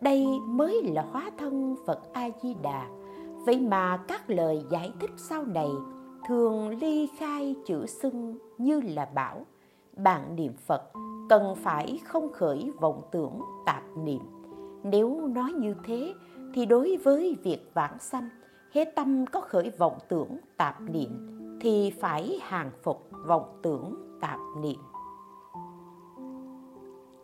Đây 0.00 0.26
mới 0.44 0.82
là 0.82 1.02
hóa 1.02 1.30
thân 1.38 1.76
phật 1.86 2.12
a 2.12 2.28
di 2.42 2.54
đà 2.62 2.88
vậy 3.48 3.60
mà 3.60 3.96
các 3.96 4.30
lời 4.30 4.64
giải 4.70 4.92
thích 5.00 5.10
sau 5.16 5.44
này 5.44 5.68
thường 6.28 6.68
ly 6.68 7.08
khai 7.18 7.54
chữ 7.66 7.86
xưng 7.86 8.38
như 8.58 8.80
là 8.80 9.04
bảo. 9.14 9.46
Bạn 9.96 10.36
niệm 10.36 10.52
phật 10.66 10.82
cần 11.28 11.54
phải 11.56 12.00
không 12.04 12.32
khởi 12.32 12.70
vọng 12.80 13.02
tưởng 13.12 13.40
tạp 13.66 13.82
niệm. 13.96 14.20
Nếu 14.82 15.26
nói 15.26 15.52
như 15.52 15.74
thế 15.84 16.14
thì 16.54 16.66
đối 16.66 16.96
với 16.96 17.36
việc 17.42 17.70
vãng 17.74 17.98
sanh 17.98 18.28
hễ 18.72 18.84
tâm 18.84 19.24
có 19.32 19.40
khởi 19.40 19.70
vọng 19.78 19.98
tưởng 20.08 20.38
tạp 20.56 20.80
niệm 20.80 21.28
thì 21.60 21.90
phải 22.00 22.38
hàng 22.42 22.70
phục 22.82 23.10
vọng 23.26 23.58
tưởng 23.62 23.94
tạp 24.20 24.38
niệm. 24.60 24.80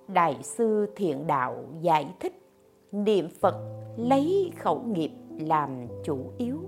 Đại 0.08 0.42
sư 0.42 0.87
thiện 0.96 1.26
đạo 1.26 1.64
giải 1.80 2.14
thích, 2.20 2.48
niệm 2.92 3.28
phật 3.40 3.54
lấy 3.96 4.52
khẩu 4.58 4.82
nghiệp 4.82 5.10
làm 5.38 5.87
chủ 6.05 6.18
yếu. 6.38 6.59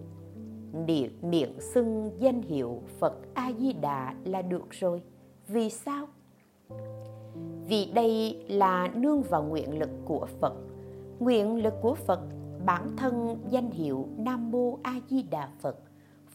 Niệm 0.73 1.19
miệng 1.23 1.61
xưng 1.61 2.11
danh 2.19 2.43
hiệu 2.43 2.83
phật 2.99 3.15
a 3.35 3.53
di 3.59 3.73
đà 3.73 4.15
là 4.25 4.43
được 4.43 4.71
rồi. 4.71 5.03
Vì 5.49 5.71
sao? 5.71 6.07
Vì 7.69 7.93
đây 7.95 8.45
là 8.49 8.89
nương 8.95 9.23
vào 9.23 9.43
nguyện 9.43 9.79
lực 9.79 9.91
của 10.05 10.27
phật. 10.41 10.55
Nguyện 11.19 11.63
lực 11.63 11.75
của 11.83 11.95
phật, 11.95 12.21
bản 12.67 12.97
thân 12.97 13.37
danh 13.51 13.71
hiệu 13.71 14.07
nam 14.17 14.51
mô 14.51 14.79
a 14.83 15.01
di 15.09 15.23
đà 15.23 15.49
phật, 15.61 15.77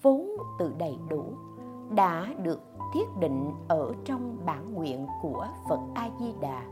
vốn 0.01 0.29
tự 0.59 0.73
đầy 0.77 0.95
đủ, 1.09 1.23
đã 1.95 2.33
được 2.43 2.61
thiết 2.93 3.05
định 3.19 3.51
ở 3.67 3.93
trong 4.05 4.37
bản 4.45 4.73
nguyện 4.73 5.07
của 5.21 5.47
phật 5.69 5.79
a 5.95 6.09
di 6.19 6.33
đà 6.41 6.63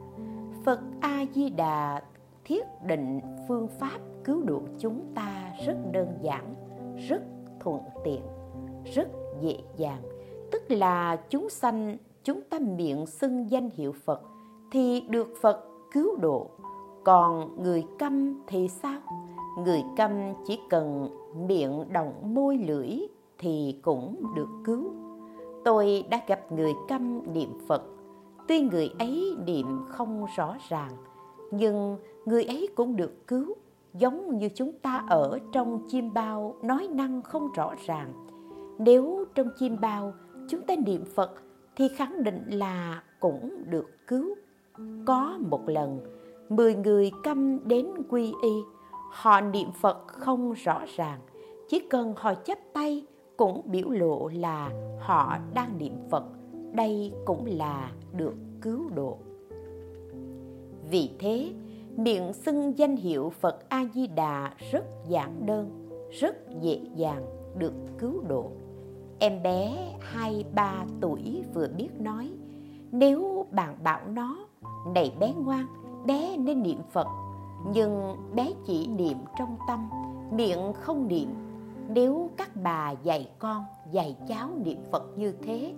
phật 0.65 0.79
a 0.99 1.25
di 1.33 1.49
đà 1.49 2.01
thiết 2.45 2.65
định 2.83 3.21
phương 3.47 3.67
pháp 3.67 3.99
cứu 4.29 4.43
độ 4.45 4.61
chúng 4.79 5.11
ta 5.15 5.53
rất 5.65 5.77
đơn 5.91 6.07
giản, 6.21 6.55
rất 7.09 7.21
thuận 7.59 7.81
tiện, 8.03 8.21
rất 8.95 9.07
dễ 9.41 9.57
dàng. 9.77 10.01
Tức 10.51 10.71
là 10.71 11.15
chúng 11.29 11.49
sanh, 11.49 11.97
chúng 12.23 12.41
ta 12.41 12.59
miệng 12.59 13.05
xưng 13.05 13.51
danh 13.51 13.69
hiệu 13.73 13.91
phật 13.91 14.21
thì 14.71 15.01
được 15.09 15.27
phật 15.41 15.65
cứu 15.91 16.15
độ. 16.15 16.47
Còn 17.03 17.63
người 17.63 17.85
câm 17.99 18.41
thì 18.47 18.67
sao? 18.67 18.99
Người 19.65 19.83
câm 19.97 20.11
chỉ 20.47 20.59
cần 20.69 21.09
miệng 21.47 21.93
động 21.93 22.13
môi 22.23 22.57
lưỡi 22.57 22.99
thì 23.37 23.79
cũng 23.81 24.15
được 24.35 24.49
cứu. 24.65 24.91
Tôi 25.65 26.05
đã 26.09 26.21
gặp 26.27 26.51
người 26.51 26.71
câm 26.87 27.33
niệm 27.33 27.49
phật. 27.67 27.83
Tuy 28.47 28.61
người 28.61 28.89
ấy 28.99 29.35
niệm 29.45 29.85
không 29.87 30.25
rõ 30.35 30.55
ràng, 30.69 30.91
nhưng 31.51 31.97
người 32.25 32.43
ấy 32.43 32.69
cũng 32.75 32.95
được 32.95 33.27
cứu 33.27 33.55
giống 33.93 34.37
như 34.37 34.49
chúng 34.55 34.71
ta 34.71 35.05
ở 35.09 35.39
trong 35.51 35.87
chim 35.87 36.13
bao 36.13 36.55
nói 36.61 36.87
năng 36.91 37.21
không 37.21 37.51
rõ 37.55 37.73
ràng. 37.85 38.13
Nếu 38.79 39.25
trong 39.35 39.47
chim 39.57 39.77
bao 39.81 40.13
chúng 40.49 40.61
ta 40.61 40.75
niệm 40.85 41.05
phật 41.05 41.31
thì 41.75 41.87
khẳng 41.87 42.23
định 42.23 42.43
là 42.49 43.03
cũng 43.19 43.63
được 43.65 43.89
cứu. 44.07 44.35
Có 45.05 45.37
một 45.49 45.69
lần, 45.69 45.99
mười 46.49 46.75
người 46.75 47.11
câm 47.23 47.67
đến 47.67 47.87
quy 48.09 48.33
y, 48.43 48.53
họ 49.11 49.41
niệm 49.41 49.71
phật 49.71 50.07
không 50.07 50.53
rõ 50.53 50.81
ràng, 50.95 51.19
chỉ 51.69 51.79
cần 51.89 52.13
họ 52.17 52.33
chắp 52.33 52.57
tay 52.73 53.05
cũng 53.37 53.61
biểu 53.65 53.89
lộ 53.89 54.29
là 54.33 54.71
họ 54.99 55.37
đang 55.53 55.77
niệm 55.77 55.93
phật. 56.09 56.23
Đây 56.73 57.13
cũng 57.25 57.45
là 57.45 57.91
được 58.17 58.33
cứu 58.61 58.89
độ. 58.95 59.17
Vì 60.91 61.09
thế 61.19 61.51
miệng 61.99 62.33
xưng 62.33 62.77
danh 62.77 62.95
hiệu 62.95 63.29
phật 63.29 63.69
a 63.69 63.85
di 63.93 64.07
đà 64.07 64.51
rất 64.71 64.85
giản 65.07 65.45
đơn, 65.45 65.89
rất 66.11 66.35
dễ 66.61 66.79
dàng 66.95 67.25
được 67.57 67.73
cứu 67.97 68.23
độ. 68.27 68.51
Em 69.19 69.43
bé 69.43 69.93
hai 69.99 70.45
ba 70.55 70.85
tuổi 71.01 71.43
vừa 71.53 71.67
biết 71.77 71.89
nói, 71.99 72.31
nếu 72.91 73.45
bạn 73.51 73.75
bảo 73.83 73.99
nó, 74.07 74.37
này 74.95 75.13
bé 75.19 75.33
ngoan, 75.43 75.65
bé 76.05 76.37
nên 76.37 76.63
niệm 76.63 76.79
phật, 76.91 77.07
nhưng 77.73 78.15
bé 78.35 78.51
chỉ 78.65 78.87
niệm 78.87 79.17
trong 79.39 79.57
tâm, 79.67 79.89
miệng 80.31 80.73
không 80.73 81.07
niệm. 81.07 81.29
Nếu 81.89 82.29
các 82.37 82.49
bà 82.63 82.91
dạy 83.03 83.29
con, 83.39 83.63
dạy 83.91 84.15
cháu 84.27 84.49
niệm 84.65 84.79
phật 84.91 85.03
như 85.17 85.33
thế, 85.41 85.73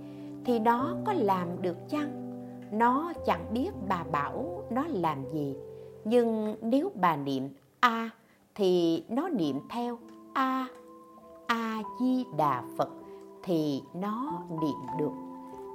thì 0.45 0.60
nó 0.60 0.95
có 1.05 1.13
làm 1.13 1.62
được 1.62 1.77
chăng? 1.89 2.41
Nó 2.71 3.13
chẳng 3.25 3.45
biết 3.53 3.69
bà 3.88 4.03
bảo 4.12 4.63
nó 4.69 4.86
làm 4.88 5.23
gì 5.34 5.55
nhưng 6.04 6.56
nếu 6.62 6.92
bà 6.96 7.16
niệm 7.16 7.50
a 7.80 8.10
thì 8.56 9.04
nó 9.10 9.30
niệm 9.30 9.60
theo 9.70 9.98
a 10.34 10.68
a 11.48 11.82
di 12.00 12.26
đà 12.38 12.64
phật 12.78 12.90
thì 13.44 13.82
nó 13.94 14.44
niệm 14.62 14.98
được. 15.00 15.12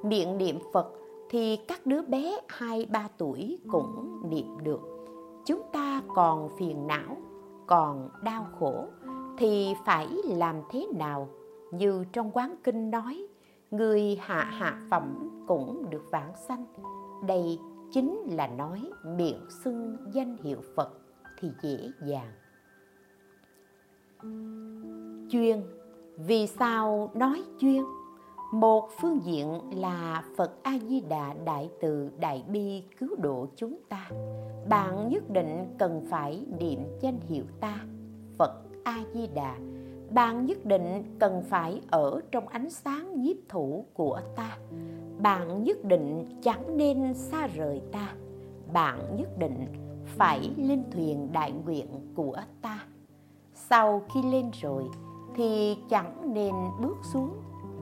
Miệng 0.03 0.39
niệm 0.39 0.59
phật 0.73 0.93
thì 1.31 1.57
các 1.57 1.87
đứa 1.87 2.03
bé 2.03 2.39
hai, 2.49 2.87
ba 2.91 3.09
tuổi 3.19 3.59
cũng 3.71 4.21
niệm 4.31 4.57
được. 4.62 4.81
Chúng 5.47 5.62
ta 5.73 6.03
còn 6.15 6.49
phiền 6.59 6.87
não, 6.87 7.17
còn 7.67 8.09
đau 8.23 8.47
khổ 8.59 8.85
thì 9.39 9.75
phải 9.85 10.09
làm 10.25 10.57
thế 10.71 10.87
nào? 10.99 11.29
Như 11.73 12.05
trong 12.12 12.31
quán 12.31 12.55
kinh 12.65 12.91
nói, 12.91 13.27
người 13.71 14.19
hạ 14.21 14.45
hạ 14.45 14.79
phẩm 14.91 15.31
cũng 15.47 15.91
được 15.91 16.05
vãng 16.11 16.33
sanh. 16.49 16.65
Đây 17.27 17.59
chính 17.96 18.20
là 18.30 18.46
nói 18.46 18.90
miệng 19.04 19.40
xưng 19.64 19.96
danh 20.12 20.37
hiệu 20.44 20.59
phật 20.74 20.90
thì 21.38 21.50
dễ 21.62 21.90
dàng. 22.06 22.32
Chuyên. 25.30 25.62
Vì 26.16 26.46
sao 26.46 27.11
nói 27.14 27.42
chuyên? 27.59 27.82
Một 28.52 28.88
phương 29.00 29.20
diện 29.24 29.61
là 29.82 30.24
phật 30.37 30.62
a 30.62 30.78
di 30.88 31.00
đà 31.00 31.35
đại 31.44 31.70
từ 31.80 32.11
đại 32.20 32.44
bi 32.48 32.82
cứu 32.98 33.09
độ 33.18 33.46
chúng 33.56 33.78
ta. 33.88 34.11
Bạn 34.68 35.09
nhất 35.09 35.30
định 35.30 35.74
cần 35.78 36.06
phải 36.11 36.46
niệm 36.59 36.80
danh 37.00 37.20
hiệu 37.28 37.44
ta, 37.61 37.85
phật 38.38 38.52
a 38.85 39.04
di 39.14 39.26
đà 39.26 39.56
bạn 40.11 40.46
nhất 40.46 40.66
định 40.66 41.16
cần 41.18 41.42
phải 41.48 41.80
ở 41.90 42.20
trong 42.30 42.48
ánh 42.48 42.70
sáng 42.70 43.22
nhiếp 43.22 43.37
thủ 43.48 43.85
của 43.94 44.20
ta 44.37 44.59
bạn 45.27 45.65
nhất 45.65 45.85
định 45.85 46.25
chẳng 46.43 46.77
nên 46.77 47.15
xa 47.15 47.47
rời 47.47 47.83
ta. 47.93 48.15
Bạn 48.73 49.17
nhất 49.17 49.39
định 49.39 49.67
phải 50.05 50.51
lên 50.57 50.85
thuyền 50.91 51.33
đại 51.33 51.53
nguyện 51.53 51.87
của 52.15 52.37
ta. 52.62 52.85
Sau 53.55 54.03
khi 54.15 54.23
lên 54.23 54.51
rồi 54.62 54.85
thì 55.35 55.77
chẳng 55.91 56.35
nên 56.35 56.55
bước 56.83 56.97
xuống. 57.12 57.31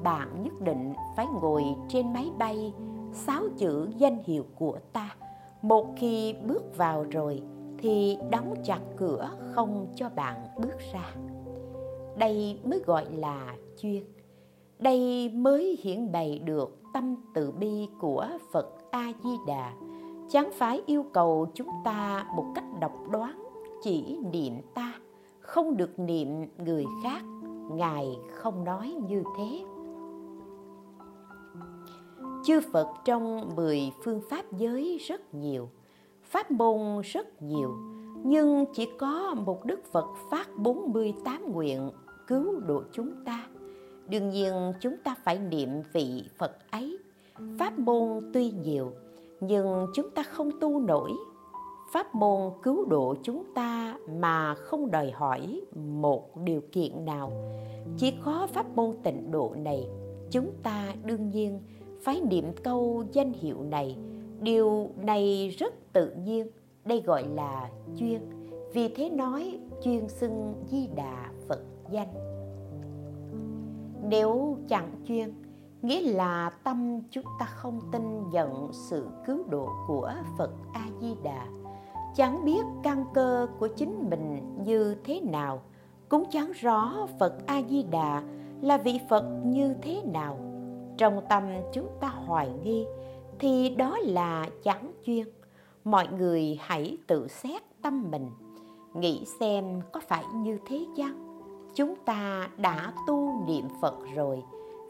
Bạn 0.02 0.42
nhất 0.42 0.60
định 0.60 0.92
phải 1.16 1.26
ngồi 1.26 1.64
trên 1.88 2.12
máy 2.12 2.30
bay, 2.38 2.72
sáu 3.12 3.42
chữ 3.58 3.88
danh 3.96 4.22
hiệu 4.24 4.46
của 4.54 4.78
ta. 4.92 5.16
Một 5.62 5.86
khi 5.96 6.34
bước 6.44 6.76
vào 6.76 7.06
rồi 7.10 7.42
thì 7.78 8.18
đóng 8.30 8.54
chặt 8.64 8.80
cửa 8.96 9.30
không 9.52 9.86
cho 9.94 10.08
bạn 10.08 10.46
bước 10.58 10.78
ra. 10.92 11.14
Đây 12.16 12.60
mới 12.64 12.82
gọi 12.86 13.06
là 13.12 13.56
chuyên 13.78 14.02
đây 14.78 15.30
mới 15.34 15.78
hiển 15.82 16.12
bày 16.12 16.38
được 16.38 16.83
tâm 16.94 17.16
từ 17.34 17.50
bi 17.50 17.88
của 17.98 18.28
phật 18.52 18.90
a 18.90 19.12
di 19.22 19.30
đà 19.46 19.72
chẳng 20.28 20.50
phải 20.52 20.82
yêu 20.86 21.04
cầu 21.12 21.46
chúng 21.54 21.68
ta 21.84 22.26
một 22.36 22.46
cách 22.54 22.64
độc 22.80 22.92
đoán, 23.10 23.48
chỉ 23.82 24.18
niệm 24.32 24.54
ta, 24.74 24.94
không 25.40 25.76
được 25.76 25.98
niệm 25.98 26.28
người 26.58 26.86
khác, 27.02 27.22
ngài 27.70 28.18
không 28.34 28.64
nói 28.64 28.94
như 29.08 29.22
thế. 29.38 29.64
Chư 32.44 32.60
phật 32.72 32.88
trong 33.04 33.50
mười 33.56 33.92
phương 34.04 34.20
pháp 34.30 34.52
giới 34.52 34.98
rất 35.06 35.34
nhiều, 35.34 35.68
pháp 36.22 36.50
môn 36.50 37.00
rất 37.04 37.42
nhiều, 37.42 37.76
nhưng 38.24 38.64
chỉ 38.72 38.88
có 38.98 39.34
một 39.34 39.64
đức 39.64 39.80
phật 39.92 40.06
phát 40.30 40.48
48 40.56 41.52
nguyện 41.52 41.90
cứu 42.26 42.60
độ 42.60 42.82
chúng 42.92 43.24
ta 43.24 43.46
đương 44.08 44.28
nhiên, 44.28 44.52
chúng 44.80 44.96
ta 45.04 45.16
phải 45.24 45.38
niệm 45.38 45.68
vị 45.92 46.24
phật 46.38 46.70
ấy. 46.70 46.98
Pháp 47.58 47.78
môn 47.78 48.30
tuy 48.32 48.50
nhiều, 48.50 48.92
nhưng 49.40 49.86
chúng 49.94 50.10
ta 50.10 50.22
không 50.22 50.50
tu 50.60 50.80
nổi. 50.80 51.12
Pháp 51.92 52.14
môn 52.14 52.52
cứu 52.62 52.84
độ 52.84 53.14
chúng 53.22 53.44
ta 53.54 53.98
mà 54.20 54.54
không 54.54 54.90
đòi 54.90 55.10
hỏi 55.10 55.60
một 55.74 56.36
điều 56.36 56.60
kiện 56.72 57.04
nào. 57.04 57.32
Chỉ 57.96 58.14
có 58.24 58.48
pháp 58.52 58.66
môn 58.76 58.96
tịnh 59.02 59.30
độ 59.30 59.54
này, 59.58 59.88
chúng 60.30 60.50
ta 60.62 60.94
đương 61.04 61.30
nhiên 61.30 61.60
phải 62.02 62.20
niệm 62.20 62.44
câu 62.62 63.04
danh 63.12 63.32
hiệu 63.32 63.62
này. 63.62 63.96
Điều 64.40 64.90
này 64.96 65.54
rất 65.58 65.92
tự 65.92 66.10
nhiên, 66.24 66.46
đây 66.84 67.00
gọi 67.00 67.24
là 67.34 67.70
chuyên 67.96 68.20
vì 68.74 68.88
thế 68.88 69.10
nói 69.10 69.58
chuyên 69.82 70.08
xưng 70.08 70.54
di 70.70 70.86
đà 70.96 71.30
phật 71.48 71.60
danh 71.90 72.23
nếu 74.08 74.58
chẳng 74.68 74.90
chuyên, 75.04 75.34
nghĩa 75.82 76.12
là 76.12 76.50
tâm 76.64 77.00
chúng 77.10 77.24
ta 77.38 77.46
không 77.46 77.80
tin 77.92 78.30
nhận 78.30 78.70
sự 78.72 79.08
cứu 79.26 79.44
độ 79.48 79.68
của 79.86 80.12
phật 80.38 80.50
a 80.72 80.86
di 81.00 81.14
đà 81.22 81.46
chẳng 82.14 82.44
biết 82.44 82.64
căn 82.82 83.04
cơ 83.14 83.46
của 83.58 83.68
chính 83.68 84.10
mình 84.10 84.56
như 84.64 84.96
thế 85.04 85.20
nào, 85.20 85.62
cũng 86.08 86.24
chẳng 86.30 86.52
rõ 86.52 87.06
phật 87.18 87.46
a 87.46 87.62
di 87.68 87.82
đà 87.82 88.22
là 88.60 88.76
vị 88.76 89.00
phật 89.08 89.24
như 89.44 89.74
thế 89.82 90.02
nào. 90.12 90.38
Trong 90.98 91.20
tâm 91.28 91.42
chúng 91.72 91.88
ta 92.00 92.08
hoài 92.08 92.50
nghi, 92.62 92.86
thì 93.38 93.70
đó 93.70 93.98
là 94.02 94.48
chẳng 94.62 94.92
chuyên. 95.06 95.26
Mọi 95.84 96.08
người 96.08 96.58
hãy 96.60 96.98
tự 97.06 97.28
xét 97.28 97.62
tâm 97.82 98.10
mình, 98.10 98.30
nghĩ 98.94 99.24
xem 99.40 99.80
có 99.92 100.00
phải 100.08 100.24
như 100.34 100.58
thế 100.66 100.86
chăng? 100.96 101.23
Chúng 101.74 101.94
ta 102.04 102.48
đã 102.56 102.92
tu 103.06 103.44
niệm 103.46 103.64
phật 103.80 103.94
rồi. 104.14 104.42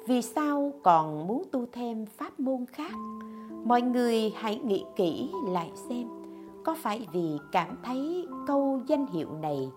Vì 0.06 0.22
sao 0.22 0.72
còn 0.82 1.26
muốn 1.26 1.42
tu 1.52 1.66
thêm 1.72 2.06
pháp 2.06 2.40
môn 2.40 2.66
khác? 2.66 2.92
Mọi 3.64 3.82
người 3.82 4.30
hãy 4.36 4.60
nghĩ 4.64 4.84
kỹ 4.96 5.30
lại 5.48 5.70
xem, 5.88 6.08
có 6.64 6.76
phải 6.78 7.06
vì 7.12 7.38
cảm 7.52 7.78
thấy 7.84 8.26
câu 8.46 8.80
danh 8.86 9.06
hiệu 9.06 9.28
này 9.42 9.70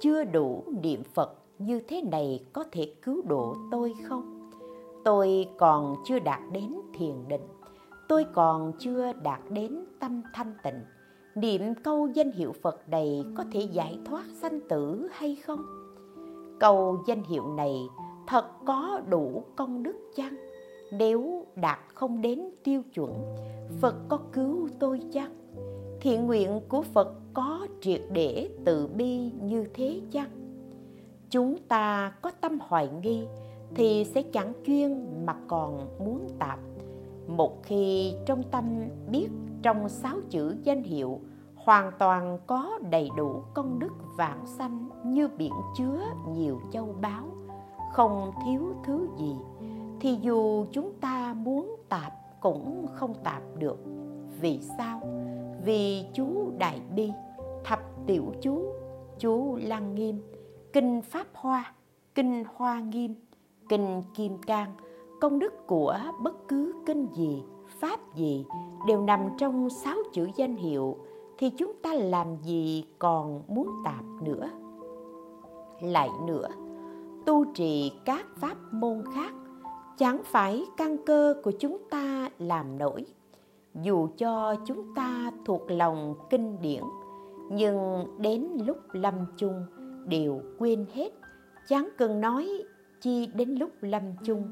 chưa 0.00 0.24
đủ 0.24 0.64
niệm 0.82 1.02
phật 1.14 1.34
như 1.58 1.80
thế 1.88 2.02
này 2.02 2.44
có 2.52 2.64
thể 2.72 2.94
cứu 3.02 3.22
độ 3.28 3.56
tôi 3.70 3.94
không? 4.08 4.50
Tôi 5.04 5.48
còn 5.58 5.96
chưa 6.04 6.18
đạt 6.18 6.40
đến 6.52 6.74
thiền 6.94 7.28
định. 7.28 7.46
Tôi 8.08 8.24
còn 8.34 8.72
chưa 8.78 9.12
đạt 9.12 9.40
đến 9.50 9.84
tâm 10.00 10.22
thanh 10.34 10.54
tịnh. 10.62 10.80
Niệm 11.34 11.74
câu 11.74 12.06
danh 12.06 12.32
hiệu 12.32 12.52
phật 12.62 12.88
này 12.88 13.24
có 13.36 13.44
thể 13.52 13.60
giải 13.60 13.98
thoát 14.04 14.24
sanh 14.40 14.60
tử 14.68 15.08
hay 15.12 15.36
không? 15.36 15.79
Câu 16.60 17.02
danh 17.06 17.22
hiệu 17.22 17.46
này 17.46 17.88
thật 18.26 18.44
có 18.66 19.00
đủ 19.08 19.44
công 19.56 19.82
đức 19.82 19.96
chăng? 20.16 20.36
Nếu 20.92 21.46
đạt 21.56 21.78
không 21.94 22.22
đến 22.22 22.50
tiêu 22.64 22.82
chuẩn, 22.94 23.12
phật 23.80 23.94
có 24.08 24.18
cứu 24.32 24.68
tôi 24.78 25.00
chăng? 25.12 25.34
Thiện 26.00 26.26
nguyện 26.26 26.60
của 26.68 26.82
phật 26.82 27.14
có 27.34 27.66
triệt 27.80 28.00
để 28.12 28.50
từ 28.64 28.86
bi 28.86 29.30
như 29.42 29.64
thế 29.74 30.00
chăng? 30.10 30.30
Chúng 31.30 31.56
ta 31.68 32.12
có 32.22 32.30
tâm 32.40 32.58
hoài 32.62 32.88
nghi 33.02 33.24
thì 33.74 34.04
sẽ 34.04 34.22
chẳng 34.22 34.52
chuyên 34.66 35.06
mà 35.26 35.36
còn 35.48 35.86
muốn 35.98 36.28
tạp. 36.38 36.58
Một 37.26 37.62
khi 37.62 38.14
trong 38.26 38.42
tâm 38.42 38.64
biết 39.10 39.28
trong 39.62 39.88
sáu 39.88 40.16
chữ 40.30 40.54
danh 40.62 40.82
hiệu 40.82 41.20
hoàn 41.64 41.92
toàn 41.98 42.38
có 42.46 42.78
đầy 42.90 43.10
đủ 43.16 43.42
công 43.54 43.78
đức 43.78 43.92
vạn 44.16 44.46
sanh 44.46 44.88
như 45.04 45.28
biển 45.28 45.52
chứa 45.76 46.00
nhiều 46.28 46.60
châu 46.72 46.94
báu. 47.00 47.24
Không 47.92 48.32
thiếu 48.44 48.74
thứ 48.84 49.08
gì, 49.18 49.36
thì 50.00 50.18
dù 50.22 50.66
chúng 50.72 50.92
ta 51.00 51.34
muốn 51.36 51.76
tạp 51.88 52.12
cũng 52.40 52.86
không 52.94 53.14
tạp 53.24 53.42
được. 53.58 53.78
Vì 54.40 54.60
sao? 54.78 55.00
Vì 55.64 56.04
chú 56.14 56.52
đại 56.58 56.80
bi, 56.94 57.12
thập 57.64 57.80
tiểu 58.06 58.24
chú 58.42 58.64
chú 59.18 59.56
lăng 59.62 59.94
nghiêm, 59.94 60.20
kinh 60.72 61.02
pháp 61.02 61.26
hoa, 61.34 61.72
kinh 62.14 62.44
hoa 62.54 62.80
nghiêm, 62.80 63.14
kinh 63.68 64.02
kim 64.14 64.38
cang, 64.38 64.74
công 65.20 65.38
đức 65.38 65.66
của 65.66 65.98
bất 66.20 66.48
cứ 66.48 66.72
kinh 66.86 67.06
gì, 67.14 67.42
pháp 67.80 68.14
gì 68.14 68.46
đều 68.86 69.02
nằm 69.02 69.20
trong 69.38 69.70
sáu 69.70 69.96
chữ 70.12 70.28
danh 70.36 70.56
hiệu 70.56 70.96
thì 71.40 71.50
chúng 71.50 71.72
ta 71.82 71.94
làm 71.94 72.26
gì 72.42 72.84
còn 72.98 73.42
muốn 73.48 73.68
tạp 73.84 74.04
nữa? 74.22 74.50
Lại 75.80 76.08
nữa, 76.26 76.48
tu 77.26 77.44
trì 77.54 77.92
các 78.04 78.26
pháp 78.36 78.56
môn 78.72 79.02
khác 79.14 79.32
chẳng 79.98 80.20
phải 80.24 80.64
căn 80.76 80.96
cơ 81.06 81.34
của 81.42 81.52
chúng 81.58 81.78
ta 81.90 82.28
làm 82.38 82.78
nổi. 82.78 83.06
Dù 83.82 84.08
cho 84.18 84.54
chúng 84.66 84.94
ta 84.94 85.30
thuộc 85.44 85.62
lòng 85.70 86.14
kinh 86.30 86.56
điển, 86.62 86.82
nhưng 87.50 88.06
đến 88.18 88.48
lúc 88.66 88.76
lâm 88.92 89.14
chung 89.36 89.64
đều 90.06 90.40
quên 90.58 90.86
hết. 90.92 91.12
Chẳng 91.68 91.88
cần 91.98 92.20
nói 92.20 92.48
chi 93.00 93.26
đến 93.34 93.54
lúc 93.54 93.70
lâm 93.80 94.02
chung, 94.24 94.42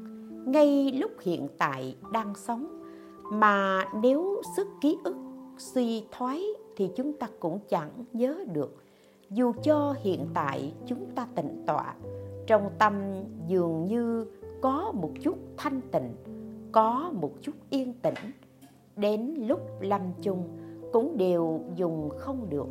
ngay 0.51 0.91
lúc 0.91 1.11
hiện 1.21 1.47
tại 1.57 1.95
đang 2.11 2.35
sống, 2.35 2.81
mà 3.31 3.85
nếu 4.01 4.41
sức 4.55 4.67
ký 4.81 4.97
ức 5.03 5.15
suy 5.57 6.03
thoái 6.11 6.43
thì 6.79 6.89
chúng 6.95 7.13
ta 7.13 7.27
cũng 7.39 7.59
chẳng 7.69 7.91
nhớ 8.13 8.37
được. 8.53 8.83
Dù 9.29 9.53
cho 9.63 9.95
hiện 9.99 10.27
tại 10.33 10.73
chúng 10.85 11.05
ta 11.15 11.27
tịnh 11.35 11.63
tọa, 11.67 11.95
trong 12.47 12.69
tâm 12.79 12.93
dường 13.47 13.85
như 13.85 14.25
có 14.61 14.91
một 14.95 15.11
chút 15.21 15.37
thanh 15.57 15.81
tịnh, 15.91 16.15
có 16.71 17.11
một 17.13 17.31
chút 17.41 17.51
yên 17.69 17.93
tĩnh. 17.93 18.31
Đến 18.95 19.35
lúc 19.47 19.59
lâm 19.81 20.01
chung 20.21 20.43
cũng 20.93 21.17
đều 21.17 21.61
dùng 21.75 22.09
không 22.17 22.49
được. 22.49 22.67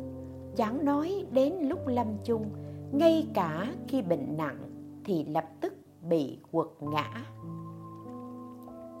Chẳng 0.55 0.85
nói 0.85 1.25
đến 1.31 1.53
lúc 1.61 1.87
lâm 1.87 2.07
chung, 2.23 2.45
ngay 2.91 3.27
cả 3.33 3.73
khi 3.87 4.01
bệnh 4.01 4.37
nặng 4.37 4.59
thì 5.05 5.25
lập 5.25 5.45
tức 5.61 5.73
bị 6.09 6.39
quật 6.51 6.67
ngã. 6.79 7.25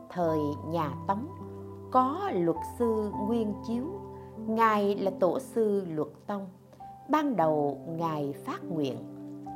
Thời 0.09 0.39
nhà 0.67 0.93
tống, 1.07 1.27
có 1.91 2.31
luật 2.33 2.57
sư 2.79 3.11
nguyên 3.27 3.53
chiếu 3.67 3.85
ngài 4.55 4.95
là 4.95 5.11
tổ 5.19 5.39
sư 5.39 5.83
luật 5.89 6.07
tông. 6.27 6.47
Ban 7.09 7.35
đầu 7.35 7.77
ngài 7.87 8.33
phát 8.33 8.59
nguyện, 8.69 8.97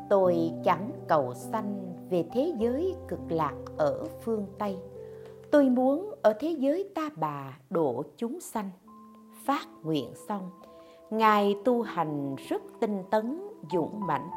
tôi 0.09 0.51
chẳng 0.63 0.91
cầu 1.07 1.33
sanh 1.33 1.95
về 2.09 2.25
thế 2.33 2.53
giới 2.59 2.95
cực 3.07 3.19
lạc 3.29 3.55
ở 3.77 4.07
phương 4.21 4.45
tây. 4.59 4.77
Tôi 5.51 5.69
muốn 5.69 6.13
ở 6.21 6.33
thế 6.39 6.49
giới 6.49 6.89
ta 6.95 7.09
bà 7.15 7.59
độ 7.69 8.03
chúng 8.17 8.39
sanh. 8.39 8.69
Phát 9.45 9.67
nguyện 9.83 10.09
xong, 10.27 10.49
ngài 11.09 11.55
tu 11.65 11.81
hành 11.81 12.35
rất 12.49 12.61
tinh 12.79 13.03
tấn, 13.11 13.41
dũng 13.73 13.99
mãnh. 14.07 14.29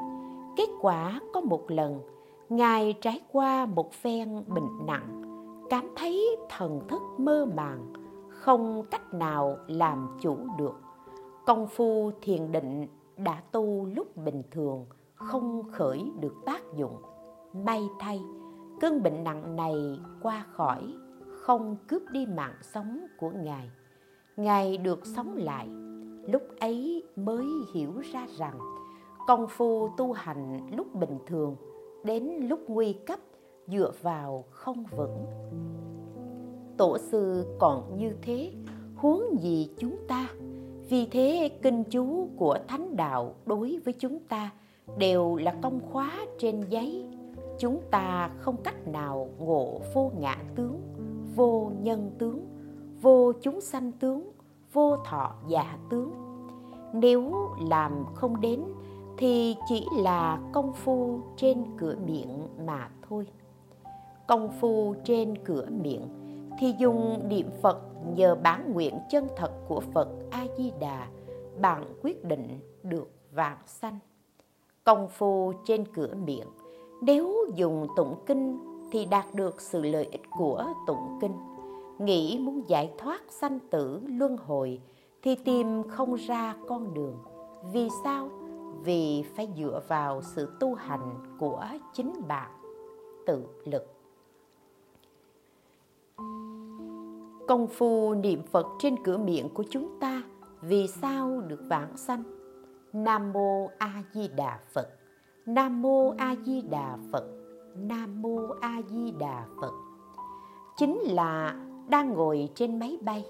Kết 0.56 0.68
quả 0.80 1.20
có 1.32 1.40
một 1.40 1.70
lần, 1.70 2.00
ngài 2.48 2.94
trải 3.00 3.20
qua 3.32 3.66
một 3.66 3.92
phen 3.92 4.44
bệnh 4.46 4.86
nặng, 4.86 5.22
cảm 5.70 5.88
thấy 5.96 6.36
thần 6.48 6.80
thức 6.88 7.02
mơ 7.18 7.46
màng 7.56 7.92
không 8.46 8.84
cách 8.90 9.14
nào 9.14 9.58
làm 9.66 10.08
chủ 10.20 10.36
được. 10.58 10.80
Công 11.46 11.66
phu 11.66 12.10
thiền 12.22 12.52
định 12.52 12.86
đã 13.16 13.42
tu 13.52 13.86
lúc 13.86 14.16
bình 14.16 14.42
thường, 14.50 14.86
không 15.14 15.62
khởi 15.72 16.12
được 16.20 16.34
tác 16.46 16.62
dụng. 16.74 16.96
May 17.52 17.88
thay, 18.00 18.20
cơn 18.80 19.02
bệnh 19.02 19.24
nặng 19.24 19.56
này 19.56 20.00
qua 20.22 20.44
khỏi, 20.52 20.94
không 21.26 21.76
cướp 21.88 22.02
đi 22.10 22.26
mạng 22.26 22.54
sống 22.62 23.06
của 23.18 23.30
ngài. 23.30 23.70
Ngài 24.36 24.76
được 24.76 25.06
sống 25.06 25.36
lại. 25.36 25.68
Lúc 26.32 26.42
ấy 26.60 27.04
mới 27.16 27.46
hiểu 27.74 27.92
ra 28.12 28.26
rằng, 28.38 28.58
công 29.26 29.46
phu 29.48 29.88
tu 29.96 30.12
hành 30.12 30.70
lúc 30.76 30.94
bình 30.94 31.18
thường, 31.26 31.56
đến 32.04 32.24
lúc 32.24 32.60
nguy 32.68 32.92
cấp, 32.92 33.18
dựa 33.66 33.92
vào 34.02 34.44
không 34.50 34.84
vững 34.96 35.26
tổ 36.76 36.98
sư 36.98 37.46
còn 37.58 37.96
như 37.96 38.12
thế, 38.22 38.52
huống 38.96 39.22
gì 39.40 39.70
chúng 39.78 39.96
ta. 40.08 40.28
Vì 40.88 41.06
thế 41.06 41.50
kinh 41.62 41.84
chú 41.84 42.28
của 42.36 42.58
thánh 42.68 42.96
đạo 42.96 43.34
đối 43.46 43.78
với 43.84 43.94
chúng 43.98 44.18
ta 44.18 44.50
đều 44.98 45.36
là 45.36 45.54
công 45.62 45.80
khóa 45.92 46.26
trên 46.38 46.60
giấy. 46.68 47.06
Chúng 47.58 47.80
ta 47.90 48.30
không 48.38 48.56
cách 48.64 48.88
nào 48.88 49.28
ngộ 49.38 49.80
vô 49.94 50.12
ngã 50.18 50.36
tướng, 50.54 50.80
vô 51.36 51.70
nhân 51.82 52.10
tướng, 52.18 52.46
vô 53.02 53.32
chúng 53.42 53.60
sanh 53.60 53.92
tướng, 53.92 54.30
vô 54.72 54.96
thọ 54.96 55.34
giả 55.48 55.78
tướng. 55.90 56.12
Nếu 56.92 57.32
làm 57.68 58.04
không 58.14 58.40
đến 58.40 58.60
thì 59.16 59.56
chỉ 59.68 59.86
là 59.98 60.40
công 60.52 60.72
phu 60.72 61.20
trên 61.36 61.64
cửa 61.76 61.96
miệng 62.06 62.48
mà 62.66 62.90
thôi. 63.08 63.26
Công 64.26 64.48
phu 64.60 64.94
trên 65.04 65.38
cửa 65.44 65.66
miệng 65.82 66.08
thì 66.58 66.74
dùng 66.78 67.28
niệm 67.28 67.50
phật 67.62 67.78
nhờ 68.14 68.34
bán 68.34 68.72
nguyện 68.72 68.98
chân 69.10 69.26
thật 69.36 69.52
của 69.68 69.80
phật 69.94 70.08
a 70.30 70.46
di 70.58 70.72
đà 70.80 71.06
bạn 71.60 71.84
quyết 72.02 72.24
định 72.24 72.60
được 72.82 73.10
vàng 73.32 73.58
sanh. 73.66 73.98
Công 74.84 75.08
phu 75.08 75.52
trên 75.64 75.84
cửa 75.94 76.14
miệng, 76.24 76.48
nếu 77.02 77.34
dùng 77.54 77.86
tụng 77.96 78.14
kinh 78.26 78.58
thì 78.92 79.04
đạt 79.04 79.34
được 79.34 79.60
sự 79.60 79.82
lợi 79.82 80.08
ích 80.12 80.22
của 80.38 80.64
tụng 80.86 81.18
kinh. 81.20 81.32
Nghĩ 81.98 82.38
muốn 82.42 82.68
giải 82.68 82.92
thoát 82.98 83.20
sanh 83.28 83.58
tử 83.70 84.00
luân 84.06 84.36
hồi 84.36 84.80
thì 85.22 85.34
tìm 85.34 85.82
không 85.88 86.14
ra 86.14 86.56
con 86.68 86.94
đường. 86.94 87.16
Vì 87.72 87.88
sao? 88.04 88.28
Vì 88.84 89.24
phải 89.36 89.48
dựa 89.56 89.82
vào 89.88 90.22
sự 90.22 90.48
tu 90.60 90.74
hành 90.74 91.36
của 91.38 91.66
chính 91.92 92.12
bạn. 92.28 92.50
Tự 93.26 93.44
lực 93.64 93.95
công 97.48 97.66
phu 97.66 98.14
niệm 98.14 98.42
phật 98.42 98.66
trên 98.78 99.04
cửa 99.04 99.16
miệng 99.16 99.48
của 99.54 99.64
chúng 99.70 100.00
ta 100.00 100.22
vì 100.60 100.86
sao 100.88 101.40
được 101.40 101.60
vãng 101.68 101.96
sanh? 101.96 102.22
Nam 102.92 103.32
mô 103.32 103.70
a 103.78 104.02
di 104.12 104.28
đà 104.28 104.58
phật. 104.72 104.88
Nam 105.46 105.82
mô 105.82 106.14
a 106.18 106.36
di 106.44 106.62
đà 106.62 106.98
phật. 107.12 107.24
Nam 107.76 108.22
mô 108.22 108.38
a 108.60 108.82
di 108.88 109.10
đà 109.10 109.46
phật. 109.60 109.72
Chính 110.76 110.98
là 110.98 111.56
đang 111.88 112.12
ngồi 112.12 112.48
trên 112.54 112.78
máy 112.78 112.98
bay, 113.02 113.24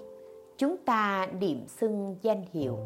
chúng 0.57 0.77
ta 0.85 1.27
niệm 1.39 1.67
xưng 1.67 2.15
danh 2.21 2.43
hiệu. 2.51 2.77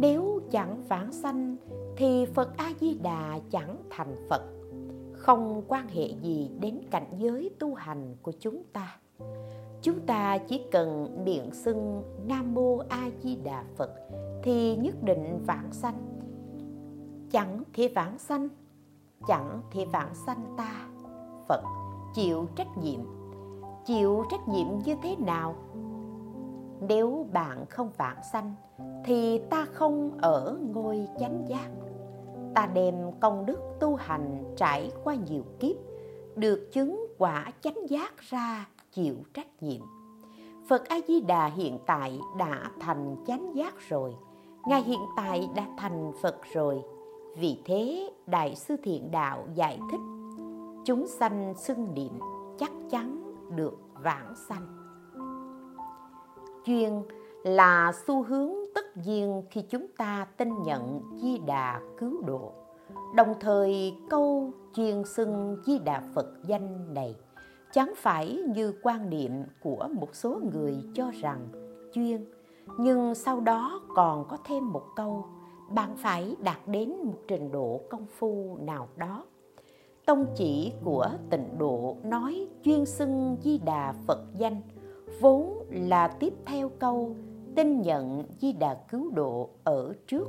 Nếu 0.00 0.40
chẳng 0.50 0.82
vãng 0.88 1.12
sanh 1.12 1.56
thì 1.96 2.26
phật 2.34 2.56
a 2.56 2.72
di 2.80 2.94
đà 2.94 3.38
chẳng 3.50 3.76
thành 3.90 4.16
phật. 4.30 4.42
Không 5.12 5.62
quan 5.68 5.88
hệ 5.88 6.08
gì 6.22 6.50
đến 6.60 6.80
cảnh 6.90 7.12
giới 7.18 7.50
tu 7.58 7.74
hành 7.74 8.16
của 8.22 8.32
chúng 8.40 8.62
ta 8.72 8.99
chúng 9.82 10.00
ta 10.06 10.38
chỉ 10.38 10.62
cần 10.72 11.18
niệm 11.24 11.52
xưng 11.52 12.02
nam 12.26 12.54
mô 12.54 12.78
a 12.88 13.10
di 13.22 13.36
đà 13.36 13.64
phật 13.76 13.90
thì 14.42 14.76
nhất 14.76 15.02
định 15.02 15.44
vãng 15.46 15.72
sanh. 15.72 16.06
Chẳng 17.30 17.62
thể 17.74 17.88
vãng 17.94 18.18
sanh, 18.18 18.48
chẳng 19.28 19.62
thể 19.70 19.84
vãng 19.84 20.14
sanh 20.14 20.54
ta. 20.56 20.88
Phật 21.48 21.62
chịu 22.14 22.46
trách 22.56 22.78
nhiệm. 22.82 23.00
Chịu 23.84 24.24
trách 24.30 24.48
nhiệm 24.48 24.66
như 24.84 24.94
thế 25.02 25.16
nào? 25.16 25.54
Nếu 26.88 27.26
bạn 27.32 27.66
không 27.66 27.90
vãng 27.96 28.20
sanh 28.32 28.54
thì 29.04 29.38
ta 29.38 29.66
không 29.72 30.18
ở 30.22 30.58
ngôi 30.72 31.08
chánh 31.20 31.44
giác. 31.48 31.68
Ta 32.54 32.66
đem 32.74 32.94
công 33.20 33.46
đức 33.46 33.60
tu 33.80 33.94
hành 33.94 34.54
trải 34.56 34.90
qua 35.04 35.14
nhiều 35.14 35.42
kiếp, 35.60 35.76
được 36.36 36.68
chứng 36.72 37.06
quả 37.18 37.52
chánh 37.60 37.88
giác 37.88 38.18
ra 38.18 38.68
chịu 38.92 39.14
trách 39.34 39.62
nhiệm. 39.62 39.80
Phật 40.68 40.88
a 40.88 40.96
di 41.08 41.20
đà 41.20 41.46
hiện 41.46 41.78
tại 41.86 42.20
đã 42.38 42.70
thành 42.80 43.16
chánh 43.26 43.56
giác 43.56 43.74
rồi. 43.88 44.14
Ngài 44.66 44.82
hiện 44.82 45.00
tại 45.16 45.48
đã 45.56 45.66
thành 45.78 46.12
phật 46.22 46.36
rồi. 46.52 46.82
Vì 47.38 47.58
thế, 47.64 48.10
đại 48.26 48.56
sư 48.56 48.76
thiện 48.82 49.10
đạo 49.10 49.48
giải 49.54 49.78
thích, 49.90 50.00
chúng 50.84 51.06
sanh 51.06 51.54
xưng 51.54 51.94
niệm 51.94 52.18
chắc 52.58 52.72
chắn 52.90 53.34
được 53.56 53.78
vãng 54.02 54.34
sanh. 54.48 54.66
Chuyên 56.64 57.02
là 57.44 57.92
xu 58.06 58.22
hướng 58.22 58.52
tất 58.74 58.96
nhiên 58.96 59.42
khi 59.50 59.62
chúng 59.70 59.86
ta 59.96 60.26
tin 60.36 60.62
nhận 60.62 61.02
di 61.22 61.38
đà 61.38 61.80
cứu 61.98 62.22
độ. 62.22 62.52
Đồng 63.14 63.34
thời, 63.40 63.96
câu 64.10 64.50
chuyên 64.74 65.04
xưng 65.04 65.56
di 65.66 65.78
đà 65.78 66.02
phật 66.14 66.26
danh 66.46 66.94
này 66.94 67.16
chẳng 67.72 67.92
phải 67.96 68.42
như 68.54 68.74
quan 68.82 69.10
niệm 69.10 69.32
của 69.62 69.88
một 69.92 70.14
số 70.14 70.40
người 70.52 70.76
cho 70.94 71.10
rằng, 71.20 71.48
chuyên, 71.92 72.24
nhưng 72.78 73.14
sau 73.14 73.40
đó 73.40 73.80
còn 73.94 74.28
có 74.28 74.38
thêm 74.44 74.72
một 74.72 74.82
câu, 74.96 75.24
bạn 75.70 75.96
phải 75.96 76.36
đạt 76.42 76.58
đến 76.66 76.88
một 77.04 77.18
trình 77.28 77.52
độ 77.52 77.80
công 77.90 78.06
phu 78.18 78.58
nào 78.60 78.88
đó. 78.96 79.24
Tông 80.06 80.26
chỉ 80.36 80.72
của 80.84 81.08
tịnh 81.30 81.58
độ 81.58 81.96
nói 82.02 82.46
chuyên 82.64 82.86
xưng 82.86 83.36
di 83.42 83.58
đà 83.58 83.94
phật 84.06 84.20
danh, 84.38 84.60
vốn 85.20 85.64
là 85.70 86.08
tiếp 86.08 86.34
theo 86.46 86.68
câu 86.78 87.16
tin 87.56 87.82
nhận 87.82 88.22
di 88.40 88.52
đà 88.52 88.74
cứu 88.74 89.10
độ 89.10 89.48
ở 89.64 89.92
trước, 90.06 90.28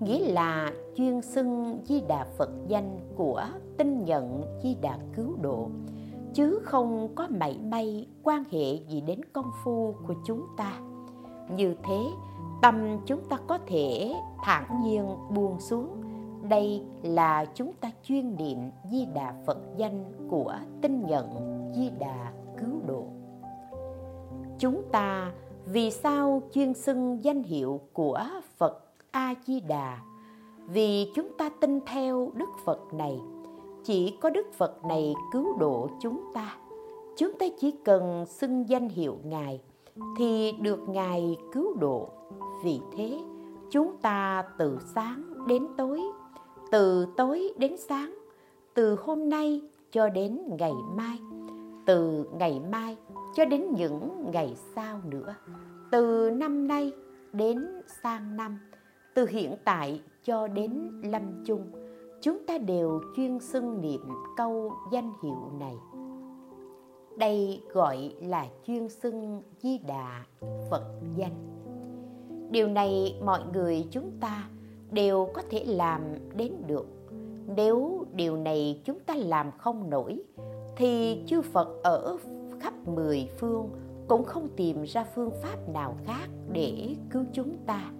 nghĩa 0.00 0.32
là 0.32 0.72
chuyên 0.96 1.22
xưng 1.22 1.78
di 1.84 2.00
đà 2.00 2.26
phật 2.38 2.50
danh 2.68 2.98
của 3.16 3.44
tin 3.78 4.04
nhận 4.04 4.42
di 4.62 4.74
đà 4.74 4.98
cứu 5.16 5.36
độ 5.42 5.68
chứ 6.34 6.60
không 6.62 7.08
có 7.14 7.28
mảy 7.30 7.58
may 7.58 8.08
quan 8.22 8.44
hệ 8.50 8.74
gì 8.88 9.00
đến 9.00 9.20
công 9.32 9.50
phu 9.64 9.94
của 10.06 10.14
chúng 10.24 10.46
ta. 10.56 10.72
Như 11.56 11.74
thế, 11.82 11.98
tâm 12.62 12.98
chúng 13.06 13.20
ta 13.28 13.38
có 13.46 13.58
thể 13.66 14.14
thản 14.42 14.82
nhiên 14.84 15.06
buông 15.34 15.60
xuống. 15.60 15.88
Đây 16.48 16.82
là 17.02 17.44
chúng 17.54 17.72
ta 17.72 17.90
chuyên 18.02 18.36
niệm 18.36 18.58
di 18.90 19.06
đà 19.14 19.34
phật 19.46 19.58
danh 19.76 20.28
của 20.30 20.54
tin 20.82 21.06
nhận 21.06 21.26
di 21.74 21.90
đà 21.98 22.32
cứu 22.58 22.80
độ. 22.86 23.04
Chúng 24.58 24.82
ta 24.92 25.32
vì 25.64 25.90
sao 25.90 26.42
chuyên 26.52 26.74
xưng 26.74 27.24
danh 27.24 27.42
hiệu 27.42 27.80
của 27.92 28.24
phật 28.56 28.84
a 29.10 29.34
di 29.46 29.60
đà? 29.60 29.98
Vì 30.68 31.12
chúng 31.14 31.28
ta 31.38 31.50
tin 31.60 31.80
theo 31.86 32.30
đức 32.34 32.48
phật 32.64 32.80
này 32.92 33.20
chỉ 33.84 34.16
có 34.20 34.30
đức 34.30 34.52
phật 34.52 34.84
này 34.84 35.14
cứu 35.32 35.58
độ 35.58 35.88
chúng 36.00 36.24
ta. 36.34 36.56
Chúng 37.16 37.32
ta 37.38 37.46
chỉ 37.58 37.70
cần 37.84 38.26
xưng 38.26 38.68
danh 38.68 38.88
hiệu 38.88 39.16
ngài 39.24 39.60
thì 40.18 40.52
được 40.52 40.88
ngài 40.88 41.36
cứu 41.52 41.74
độ. 41.74 42.08
Vì 42.64 42.80
thế, 42.96 43.18
chúng 43.70 43.96
ta 44.02 44.44
từ 44.58 44.78
sáng 44.94 45.46
đến 45.46 45.66
tối, 45.76 46.00
từ 46.70 47.06
tối 47.16 47.52
đến 47.58 47.76
sáng, 47.88 48.14
từ 48.74 48.96
hôm 49.00 49.28
nay 49.28 49.60
cho 49.90 50.08
đến 50.08 50.40
ngày 50.58 50.72
mai, 50.96 51.18
từ 51.86 52.24
ngày 52.38 52.60
mai 52.72 52.96
cho 53.34 53.44
đến 53.44 53.66
những 53.76 54.30
ngày 54.32 54.56
sau 54.74 55.00
nữa, 55.04 55.34
từ 55.90 56.30
năm 56.30 56.68
nay 56.68 56.92
đến 57.32 57.80
sang 58.02 58.36
năm, 58.36 58.58
từ 59.14 59.26
hiện 59.26 59.54
tại 59.64 60.00
cho 60.24 60.48
đến 60.48 61.00
lâm 61.04 61.22
chung 61.46 61.81
chúng 62.22 62.46
ta 62.46 62.58
đều 62.58 63.00
chuyên 63.16 63.38
xưng 63.40 63.80
niệm 63.80 64.00
câu 64.36 64.72
danh 64.92 65.12
hiệu 65.22 65.50
này. 65.58 65.74
Đây 67.18 67.62
gọi 67.72 68.14
là 68.20 68.46
chuyên 68.66 68.88
xưng 68.88 69.42
di 69.62 69.78
đà 69.78 70.24
phật 70.70 70.84
danh. 71.16 71.34
Điều 72.50 72.68
này 72.68 73.20
mọi 73.24 73.40
người 73.52 73.88
chúng 73.90 74.10
ta 74.20 74.48
đều 74.90 75.28
có 75.34 75.42
thể 75.50 75.64
làm 75.64 76.00
đến 76.36 76.52
được. 76.66 76.86
Nếu 77.56 78.06
điều 78.14 78.36
này 78.36 78.80
chúng 78.84 78.98
ta 79.00 79.14
làm 79.14 79.50
không 79.58 79.90
nổi, 79.90 80.22
thì 80.76 81.22
chư 81.26 81.42
phật 81.42 81.68
ở 81.82 82.16
khắp 82.60 82.74
mười 82.88 83.28
phương 83.38 83.70
cũng 84.08 84.24
không 84.24 84.48
tìm 84.56 84.82
ra 84.82 85.04
phương 85.14 85.30
pháp 85.42 85.68
nào 85.68 85.96
khác 86.04 86.28
để 86.52 86.96
cứu 87.10 87.24
chúng 87.32 87.56
ta. 87.66 87.92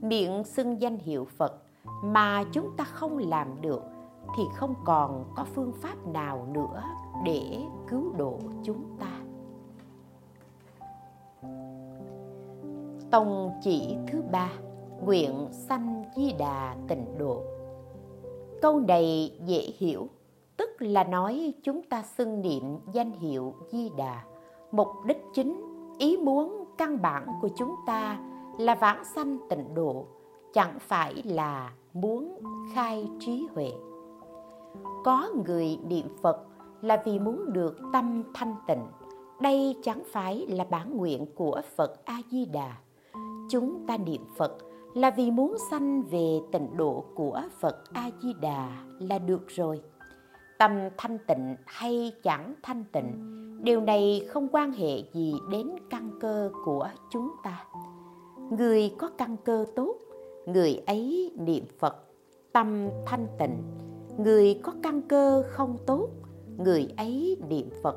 Miệng 0.00 0.44
xưng 0.44 0.80
danh 0.80 0.98
hiệu 0.98 1.24
phật 1.24 1.62
mà 2.02 2.44
chúng 2.52 2.76
ta 2.76 2.84
không 2.84 3.18
làm 3.18 3.60
được 3.60 3.82
thì 4.36 4.42
không 4.54 4.74
còn 4.84 5.24
có 5.36 5.44
phương 5.54 5.72
pháp 5.72 6.06
nào 6.06 6.46
nữa 6.52 6.82
để 7.24 7.62
cứu 7.88 8.12
độ 8.16 8.38
chúng 8.62 8.84
ta. 8.98 9.20
Tông 13.10 13.50
chỉ 13.62 13.96
thứ 14.06 14.22
ba, 14.32 14.50
nguyện 15.04 15.48
sanh 15.50 16.04
di 16.16 16.32
đà 16.32 16.76
tịnh 16.88 17.18
độ. 17.18 17.42
Câu 18.62 18.80
này 18.80 19.38
dễ 19.44 19.72
hiểu, 19.78 20.08
tức 20.56 20.70
là 20.78 21.04
nói 21.04 21.54
chúng 21.62 21.82
ta 21.82 22.02
xưng 22.02 22.40
niệm 22.40 22.78
danh 22.92 23.12
hiệu 23.12 23.54
di 23.70 23.90
đà. 23.96 24.24
Mục 24.72 24.88
đích 25.04 25.24
chính, 25.34 25.60
ý 25.98 26.16
muốn 26.16 26.64
căn 26.78 27.02
bản 27.02 27.26
của 27.40 27.48
chúng 27.56 27.74
ta 27.86 28.18
là 28.58 28.74
vãng 28.74 29.04
sanh 29.04 29.38
tịnh 29.50 29.74
độ, 29.74 30.06
chẳng 30.52 30.78
phải 30.80 31.22
là 31.24 31.72
muốn 31.92 32.40
khai 32.74 33.10
trí 33.20 33.46
huệ. 33.54 33.72
Có 35.04 35.28
người 35.46 35.78
niệm 35.88 36.06
phật 36.22 36.46
là 36.80 37.02
vì 37.04 37.18
muốn 37.18 37.52
được 37.52 37.76
tâm 37.92 38.22
thanh 38.34 38.54
tịnh. 38.66 38.86
Đây 39.40 39.76
chẳng 39.82 40.02
phải 40.12 40.46
là 40.48 40.64
bản 40.64 40.96
nguyện 40.96 41.26
của 41.34 41.60
phật 41.76 42.04
a 42.04 42.20
di 42.30 42.44
đà 42.44 42.76
chúng 43.48 43.86
ta 43.86 43.96
niệm 43.96 44.24
phật 44.36 44.58
là 44.94 45.10
vì 45.10 45.30
muốn 45.30 45.56
sanh 45.70 46.02
về 46.02 46.40
tịnh 46.52 46.76
độ 46.76 47.04
của 47.14 47.42
phật 47.60 47.76
a 47.92 48.10
di 48.22 48.32
đà 48.40 48.68
là 48.98 49.18
được 49.18 49.48
rồi. 49.48 49.80
Tâm 50.58 50.72
thanh 50.96 51.18
tịnh 51.26 51.56
hay 51.66 52.12
chẳng 52.22 52.54
thanh 52.62 52.84
tịnh, 52.92 53.12
điều 53.64 53.80
này 53.80 54.26
không 54.28 54.48
quan 54.52 54.72
hệ 54.72 55.02
gì 55.12 55.34
đến 55.50 55.70
căn 55.90 56.10
cơ 56.20 56.50
của 56.64 56.88
chúng 57.10 57.30
ta. 57.42 57.64
Người 58.50 58.94
có 58.98 59.10
căn 59.18 59.36
cơ 59.44 59.66
tốt 59.76 59.98
người 60.52 60.80
ấy 60.86 61.32
niệm 61.38 61.64
phật, 61.78 61.96
tâm 62.52 62.88
thanh 63.06 63.26
tịnh. 63.38 63.62
Người 64.18 64.60
có 64.62 64.72
căn 64.82 65.02
cơ 65.02 65.44
không 65.48 65.76
tốt, 65.86 66.08
người 66.58 66.88
ấy 66.96 67.36
niệm 67.48 67.70
phật. 67.82 67.96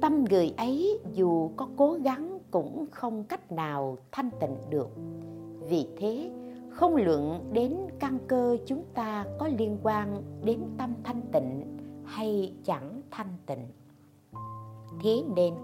Tâm 0.00 0.24
người 0.30 0.54
ấy 0.56 1.00
dù 1.12 1.50
có 1.56 1.68
cố 1.76 1.98
gắng 2.02 2.38
cũng 2.50 2.86
không 2.90 3.24
cách 3.24 3.52
nào 3.52 3.98
thanh 4.12 4.30
tịnh 4.40 4.56
được. 4.70 4.88
Vì 5.68 5.86
thế, 5.98 6.30
không 6.70 6.96
luận 6.96 7.50
đến 7.52 7.76
căn 7.98 8.18
cơ 8.28 8.56
chúng 8.66 8.84
ta 8.94 9.26
có 9.38 9.48
liên 9.58 9.78
quan 9.82 10.22
đến 10.44 10.60
tâm 10.78 10.94
thanh 11.04 11.20
tịnh 11.32 11.78
hay 12.04 12.54
chẳng 12.64 13.02
thanh 13.10 13.36
tịnh. 13.46 13.66
Thế 15.02 15.22
nên, 15.36 15.54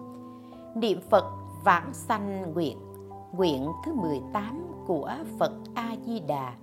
niệm 0.75 1.01
phật 1.11 1.25
vãng 1.65 1.95
sanh 1.95 2.53
nguyện 2.55 2.79
nguyện 3.37 3.73
thứ 3.85 3.93
18 3.95 4.67
của 4.87 5.11
Phật 5.39 5.53
A 5.75 5.97
Di 6.07 6.21
Đà 6.21 6.55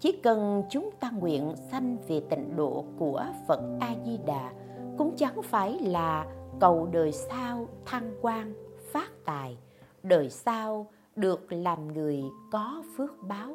chỉ 0.00 0.12
cần 0.12 0.62
chúng 0.70 0.90
ta 1.00 1.10
nguyện 1.10 1.54
sanh 1.70 1.96
về 2.08 2.20
tịnh 2.20 2.56
độ 2.56 2.84
của 2.98 3.24
Phật 3.48 3.60
A 3.80 3.94
Di 4.04 4.18
Đà 4.26 4.52
cũng 4.98 5.16
chẳng 5.16 5.42
phải 5.42 5.78
là 5.78 6.26
cầu 6.60 6.88
đời 6.92 7.12
sau 7.12 7.68
thăng 7.84 8.10
quan, 8.22 8.54
phát 8.92 9.10
tài. 9.24 9.58
Đời 10.02 10.30
sau 10.30 10.86
được 11.16 11.52
làm 11.52 11.92
người 11.92 12.24
có 12.52 12.82
phước 12.96 13.10
báo. 13.22 13.52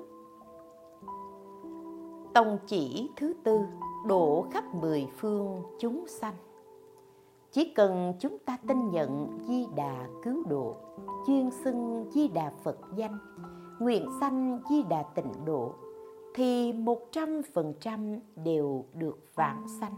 Tông 2.33 2.57
chỉ 2.67 3.09
thứ 3.15 3.33
tư, 3.43 3.59
độ 4.07 4.45
khắp 4.51 4.63
mười 4.75 5.07
phương 5.17 5.63
chúng 5.79 6.05
sanh 6.07 6.33
chỉ 7.53 7.73
cần 7.75 8.13
chúng 8.19 8.37
ta 8.39 8.57
tin 8.67 8.89
nhận 8.91 9.39
di 9.47 9.65
đà 9.75 10.07
cứu 10.23 10.43
độ, 10.49 10.75
chuyên 11.27 11.49
xưng 11.51 12.05
di 12.11 12.27
đà 12.27 12.51
phật 12.63 12.77
danh, 12.95 13.17
nguyện 13.79 14.09
sanh 14.19 14.59
di 14.69 14.83
đà 14.83 15.03
tịnh 15.03 15.45
độ, 15.45 15.73
thì 16.35 16.73
một 16.73 16.99
trăm 17.11 17.41
phần 17.53 17.73
trăm 17.79 18.19
đều 18.35 18.85
được 18.93 19.17
vãng 19.35 19.67
sanh. 19.79 19.95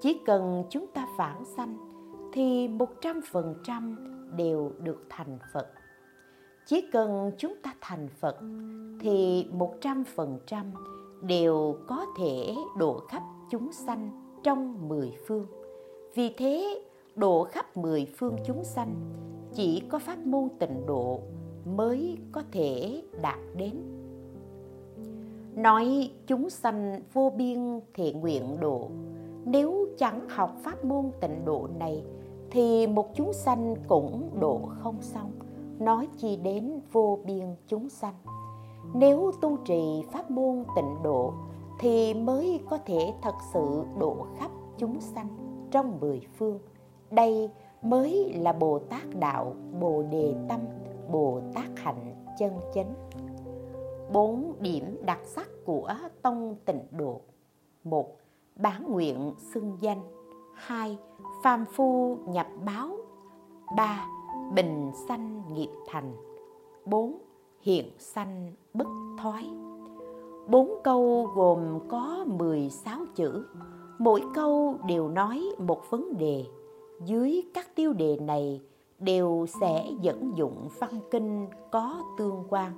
Chỉ 0.00 0.20
cần 0.26 0.64
chúng 0.70 0.86
ta 0.86 1.08
vãng 1.16 1.44
sanh, 1.44 1.76
thì 2.32 2.68
một 2.68 2.88
trăm 3.00 3.20
phần 3.32 3.54
trăm 3.64 3.96
đều 4.36 4.72
được 4.82 5.06
thành 5.08 5.38
phật. 5.52 5.66
Chỉ 6.66 6.88
cần 6.92 7.30
chúng 7.38 7.54
ta 7.62 7.74
thành 7.80 8.08
phật, 8.20 8.36
thì 9.00 9.46
một 9.52 9.74
trăm 9.80 10.04
phần 10.04 10.38
trăm 10.46 10.72
đều 11.22 11.76
có 11.88 12.06
thể 12.18 12.54
độ 12.78 13.00
khắp 13.08 13.22
chúng 13.50 13.72
sanh 13.72 14.10
trong 14.42 14.88
mười 14.88 15.12
phương 15.26 15.46
vì 16.14 16.34
thế, 16.38 16.82
độ 17.16 17.44
khắp 17.44 17.76
mười 17.76 18.06
phương 18.16 18.36
chúng 18.46 18.64
sanh 18.64 18.94
chỉ 19.54 19.82
có 19.88 19.98
pháp 19.98 20.18
môn 20.18 20.48
tịnh 20.58 20.86
độ 20.86 21.18
mới 21.76 22.18
có 22.32 22.42
thể 22.52 23.02
đạt 23.22 23.38
đến. 23.56 23.74
Nói 25.54 26.10
chúng 26.26 26.50
sanh 26.50 27.00
vô 27.12 27.32
biên 27.36 27.80
thiện 27.94 28.20
nguyện 28.20 28.56
độ, 28.60 28.88
nếu 29.44 29.86
chẳng 29.98 30.28
học 30.28 30.56
pháp 30.62 30.84
môn 30.84 31.10
tịnh 31.20 31.44
độ 31.44 31.68
này 31.78 32.04
thì 32.50 32.86
một 32.86 33.08
chúng 33.14 33.32
sanh 33.32 33.74
cũng 33.88 34.30
độ 34.40 34.60
không 34.66 35.02
xong. 35.02 35.32
Nói 35.78 36.08
chi 36.18 36.36
đến 36.36 36.80
vô 36.92 37.18
biên 37.24 37.44
chúng 37.68 37.88
sanh. 37.88 38.14
Nếu 38.94 39.30
tu 39.40 39.56
trì 39.56 40.02
pháp 40.12 40.30
môn 40.30 40.64
tịnh 40.76 41.02
độ 41.02 41.32
thì 41.80 42.14
mới 42.14 42.60
có 42.70 42.78
thể 42.78 43.14
thật 43.22 43.34
sự 43.52 43.82
độ 43.98 44.16
khắp 44.38 44.50
chúng 44.78 45.00
sanh 45.00 45.41
trong 45.72 46.00
mười 46.00 46.26
phương. 46.38 46.58
Đây 47.10 47.50
mới 47.82 48.32
là 48.34 48.52
bồ 48.52 48.78
tát 48.78 49.02
đạo, 49.20 49.54
bồ 49.80 50.02
đề 50.02 50.34
tâm, 50.48 50.60
bồ 51.10 51.40
tát 51.54 51.68
hạnh 51.76 52.14
chân 52.38 52.52
chánh 52.74 52.94
bốn 54.12 54.52
điểm 54.60 54.96
đặc 55.06 55.18
sắc 55.24 55.48
của 55.64 55.94
tông 56.22 56.56
tịnh 56.64 56.80
độ. 56.90 57.20
Một, 57.84 58.16
bán 58.56 58.92
nguyện 58.92 59.34
xưng 59.54 59.76
danh. 59.80 60.00
Hai, 60.54 60.98
phàm 61.44 61.64
phu 61.64 62.16
nhập 62.26 62.46
báo. 62.64 62.96
Ba, 63.76 64.06
bình 64.54 64.90
sanh 65.08 65.42
nghiệp 65.52 65.70
thành. 65.86 66.12
Bốn, 66.84 67.18
hiện 67.60 67.86
sanh 67.98 68.52
bất 68.74 68.86
thoái. 69.22 69.50
Bốn 70.48 70.74
câu 70.84 71.30
gồm 71.34 71.78
có 71.88 72.24
16 72.26 73.00
chữ 73.14 73.46
mỗi 74.02 74.22
câu 74.34 74.78
đều 74.86 75.08
nói 75.08 75.42
một 75.58 75.90
vấn 75.90 76.18
đề. 76.18 76.44
Dưới 77.04 77.42
các 77.54 77.74
tiêu 77.74 77.92
đề 77.92 78.16
này 78.16 78.60
đều 78.98 79.46
sẽ 79.60 79.90
dẫn 80.00 80.32
dụng 80.36 80.68
văn 80.78 81.00
kinh 81.10 81.46
có 81.70 82.02
tương 82.18 82.44
quan, 82.48 82.72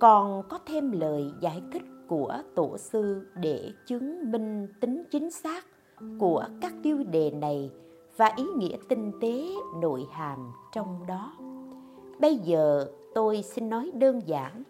còn 0.00 0.42
có 0.48 0.58
thêm 0.66 0.92
lời 0.92 1.30
giải 1.40 1.62
thích 1.72 1.82
của 2.08 2.38
tổ 2.54 2.78
sư 2.78 3.26
để 3.34 3.70
chứng 3.86 4.32
minh 4.32 4.68
tính 4.80 5.04
chính 5.10 5.30
xác 5.30 5.66
của 6.18 6.44
các 6.60 6.72
tiêu 6.82 6.98
đề 7.10 7.30
này 7.30 7.70
và 8.16 8.32
ý 8.36 8.44
nghĩa 8.56 8.76
tinh 8.88 9.12
tế 9.20 9.48
nội 9.80 10.06
hàm 10.10 10.52
trong 10.72 11.06
đó. 11.06 11.32
Bây 12.20 12.36
giờ 12.36 12.86
tôi 13.14 13.42
xin 13.42 13.68
nói 13.68 13.90
đơn 13.94 14.20
giản 14.26 14.62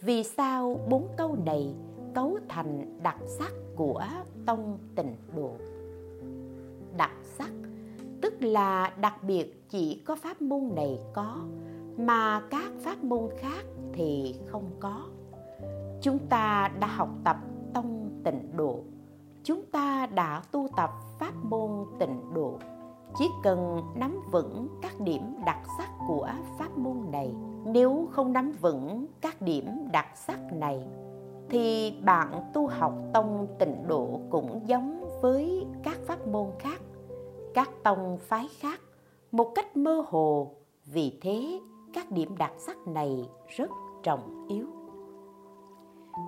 vì 0.00 0.22
sao 0.22 0.80
bốn 0.88 1.08
câu 1.16 1.36
này 1.46 1.74
cấu 2.14 2.38
thành 2.48 2.98
đặc 3.02 3.16
sắc 3.38 3.52
của 3.76 4.04
tông 4.46 4.78
tịnh 4.94 5.16
độ 5.36 5.50
đặc 6.96 7.12
sắc, 7.22 7.50
tức 8.20 8.42
là 8.42 8.92
đặc 9.00 9.22
biệt 9.22 9.68
chỉ 9.68 10.02
có 10.04 10.16
pháp 10.16 10.42
môn 10.42 10.74
này 10.74 10.98
có, 11.12 11.36
mà 11.96 12.42
các 12.50 12.72
pháp 12.80 13.04
môn 13.04 13.28
khác 13.38 13.64
thì 13.92 14.34
không 14.46 14.70
có. 14.80 15.04
Chúng 16.02 16.18
ta 16.18 16.70
đã 16.80 16.86
học 16.86 17.08
tập 17.24 17.36
tông 17.74 18.10
tịnh 18.24 18.56
độ 18.56 18.80
chúng 19.44 19.62
ta 19.72 20.06
đã 20.06 20.42
tu 20.52 20.68
tập 20.76 20.90
pháp 21.18 21.32
môn 21.42 21.70
tịnh 21.98 22.34
độ 22.34 22.58
chỉ 23.18 23.24
cần 23.42 23.82
nắm 23.94 24.20
vững 24.30 24.68
các 24.82 25.00
điểm 25.00 25.22
đặc 25.46 25.58
sắc 25.78 25.90
của 26.08 26.28
pháp 26.58 26.78
môn 26.78 26.96
này. 27.12 27.34
Nếu 27.64 28.08
không 28.10 28.32
nắm 28.32 28.52
vững 28.60 29.06
các 29.20 29.42
điểm 29.42 29.64
đặc 29.92 30.06
sắc 30.14 30.52
này 30.52 30.86
thì 31.50 31.94
bạn 32.04 32.50
tu 32.54 32.66
học 32.66 32.94
tông 33.14 33.46
tịnh 33.58 33.76
độ 33.86 34.20
cũng 34.30 34.60
giống 34.66 35.20
với 35.22 35.66
các 35.82 35.98
pháp 36.06 36.26
môn 36.26 36.46
khác, 36.58 36.80
các 37.54 37.70
tông 37.82 38.18
phái 38.20 38.48
khác. 38.58 38.80
Một 39.32 39.52
cách 39.54 39.76
mơ 39.76 40.04
hồ, 40.08 40.54
vì 40.84 41.18
thế 41.22 41.60
các 41.92 42.10
điểm 42.10 42.36
đặc 42.38 42.52
sắc 42.58 42.76
này 42.86 43.28
rất 43.48 43.70
trọng 44.02 44.46
yếu. 44.48 44.66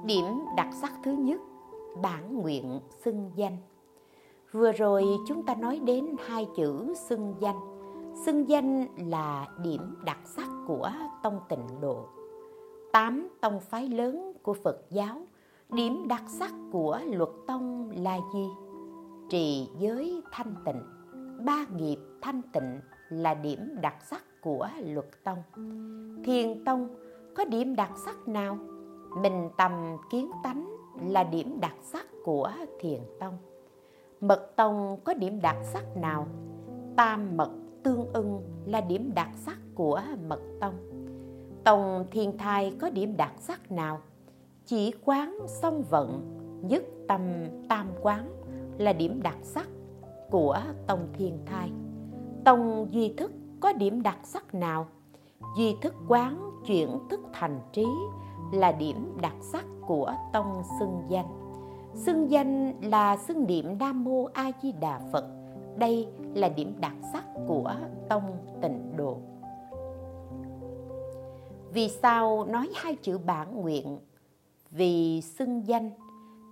Điểm 0.04 0.24
đặc 0.56 0.68
sắc 0.80 0.92
thứ 1.04 1.12
nhất, 1.12 1.40
bản 2.02 2.42
nguyện 2.42 2.80
xưng 3.04 3.30
danh. 3.34 3.56
Vừa 4.52 4.72
rồi 4.72 5.04
chúng 5.28 5.46
ta 5.46 5.54
nói 5.54 5.80
đến 5.84 6.16
hai 6.26 6.48
chữ 6.56 6.94
xưng 7.08 7.34
danh. 7.40 7.60
Xưng 8.26 8.48
danh 8.48 8.86
là 9.10 9.46
điểm 9.62 9.80
đặc 10.04 10.18
sắc 10.24 10.48
của 10.66 10.90
tông 11.22 11.40
tịnh 11.48 11.80
độ 11.80 12.06
tám 12.92 13.28
tông 13.40 13.60
phái 13.60 13.88
lớn 13.88 14.32
của 14.42 14.54
phật 14.54 14.80
giáo. 14.90 15.26
Điểm 15.68 16.08
đặc 16.08 16.22
sắc 16.26 16.52
của 16.72 17.00
luật 17.06 17.30
tông 17.46 17.90
là 17.90 18.18
gì? 18.34 18.48
Trì 19.30 19.68
giới 19.78 20.22
thanh 20.32 20.54
tịnh. 20.64 20.82
Ba 21.44 21.66
nghiệp 21.76 21.98
thanh 22.22 22.42
tịnh 22.52 22.80
là 23.08 23.34
điểm 23.34 23.58
đặc 23.80 23.94
sắc 24.10 24.22
của 24.42 24.68
luật 24.84 25.06
tông. 25.24 25.38
Thiền 26.24 26.64
tông 26.64 26.88
có 27.36 27.44
điểm 27.44 27.76
đặc 27.76 27.90
sắc 28.04 28.28
nào? 28.28 28.58
Bình 29.22 29.48
tâm 29.56 29.72
kiến 30.10 30.30
tánh 30.42 30.76
là 31.08 31.24
điểm 31.24 31.60
đặc 31.60 31.74
sắc 31.82 32.06
của 32.24 32.50
thiền 32.80 33.00
tông. 33.20 33.38
Mật 34.20 34.52
tông 34.56 34.98
có 35.04 35.14
điểm 35.14 35.40
đặc 35.40 35.56
sắc 35.62 35.96
nào? 35.96 36.26
Tam 36.96 37.36
mật 37.36 37.50
tương 37.82 38.12
ưng 38.12 38.42
là 38.66 38.80
điểm 38.80 39.10
đặc 39.14 39.28
sắc 39.36 39.58
của 39.74 40.02
mật 40.28 40.40
tông 40.60 40.91
tông 41.64 42.04
thiên 42.10 42.38
thai 42.38 42.72
có 42.80 42.90
điểm 42.90 43.16
đặc 43.16 43.32
sắc 43.38 43.72
nào? 43.72 44.00
Chỉ 44.66 44.92
quán 45.04 45.38
song 45.46 45.82
vận 45.90 46.38
nhất 46.68 46.82
tâm 47.08 47.20
tam 47.68 47.86
quán 48.02 48.28
là 48.78 48.92
điểm 48.92 49.22
đặc 49.22 49.36
sắc 49.42 49.68
của 50.30 50.58
tông 50.86 51.08
thiên 51.12 51.38
thai. 51.46 51.70
Tông 52.44 52.86
duy 52.90 53.14
thức 53.16 53.32
có 53.60 53.72
điểm 53.72 54.02
đặc 54.02 54.18
sắc 54.24 54.54
nào? 54.54 54.86
Duy 55.56 55.76
thức 55.82 55.94
quán 56.08 56.50
chuyển 56.66 56.98
thức 57.10 57.20
thành 57.32 57.60
trí 57.72 57.86
là 58.52 58.72
điểm 58.72 59.18
đặc 59.22 59.34
sắc 59.40 59.64
của 59.86 60.14
tông 60.32 60.62
xưng 60.78 61.02
danh. 61.08 61.26
Xưng 61.94 62.30
danh 62.30 62.74
là 62.82 63.16
xưng 63.16 63.46
niệm 63.46 63.78
nam 63.78 64.04
mô 64.04 64.24
a 64.32 64.50
di 64.62 64.72
đà 64.72 65.00
phật. 65.12 65.24
Đây 65.76 66.08
là 66.34 66.48
điểm 66.48 66.74
đặc 66.80 66.94
sắc 67.12 67.24
của 67.46 67.74
tông 68.08 68.36
tịnh 68.62 68.96
độ 68.96 69.18
vì 71.74 71.88
sao 71.88 72.44
nói 72.44 72.70
hai 72.74 72.94
chữ 72.94 73.18
bản 73.18 73.60
nguyện? 73.60 73.98
Vì 74.70 75.20
xưng 75.20 75.66
danh 75.66 75.90